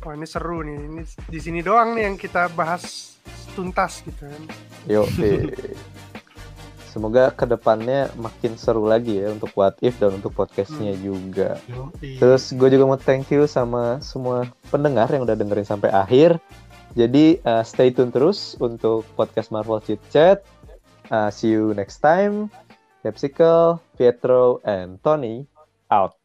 wah 0.00 0.14
ini 0.14 0.24
seru 0.24 0.62
nih. 0.62 0.78
Ini 0.78 1.02
di 1.28 1.38
sini 1.42 1.60
doang 1.60 1.98
nih 1.98 2.06
yang 2.08 2.16
kita 2.16 2.46
bahas 2.54 3.18
tuntas 3.58 4.06
gitu 4.06 4.24
kan. 4.24 4.42
Yo, 4.86 5.02
semoga 6.92 7.32
ke 7.32 7.48
depannya 7.48 8.12
makin 8.20 8.60
seru 8.60 8.84
lagi 8.84 9.24
ya 9.24 9.32
untuk 9.32 9.48
What 9.56 9.80
If 9.80 9.96
dan 9.96 10.20
untuk 10.20 10.36
podcastnya 10.36 10.92
juga. 11.00 11.56
Yoi. 11.64 12.20
Terus 12.20 12.52
gue 12.52 12.68
juga 12.68 12.84
mau 12.84 13.00
thank 13.00 13.32
you 13.32 13.48
sama 13.48 13.96
semua 14.04 14.44
pendengar 14.68 15.08
yang 15.08 15.24
udah 15.24 15.32
dengerin 15.32 15.64
sampai 15.64 15.88
akhir. 15.88 16.36
Jadi 16.92 17.40
uh, 17.48 17.64
stay 17.64 17.88
tune 17.88 18.12
terus 18.12 18.60
untuk 18.60 19.08
podcast 19.16 19.48
Marvel 19.48 19.80
Chit 19.80 20.04
Chat. 20.12 20.44
Uh, 21.08 21.32
see 21.32 21.56
you 21.56 21.72
next 21.72 22.04
time. 22.04 22.52
Capsicle, 23.04 23.80
Pietro, 23.98 24.60
and 24.64 25.02
Tony 25.02 25.46
out. 25.90 26.21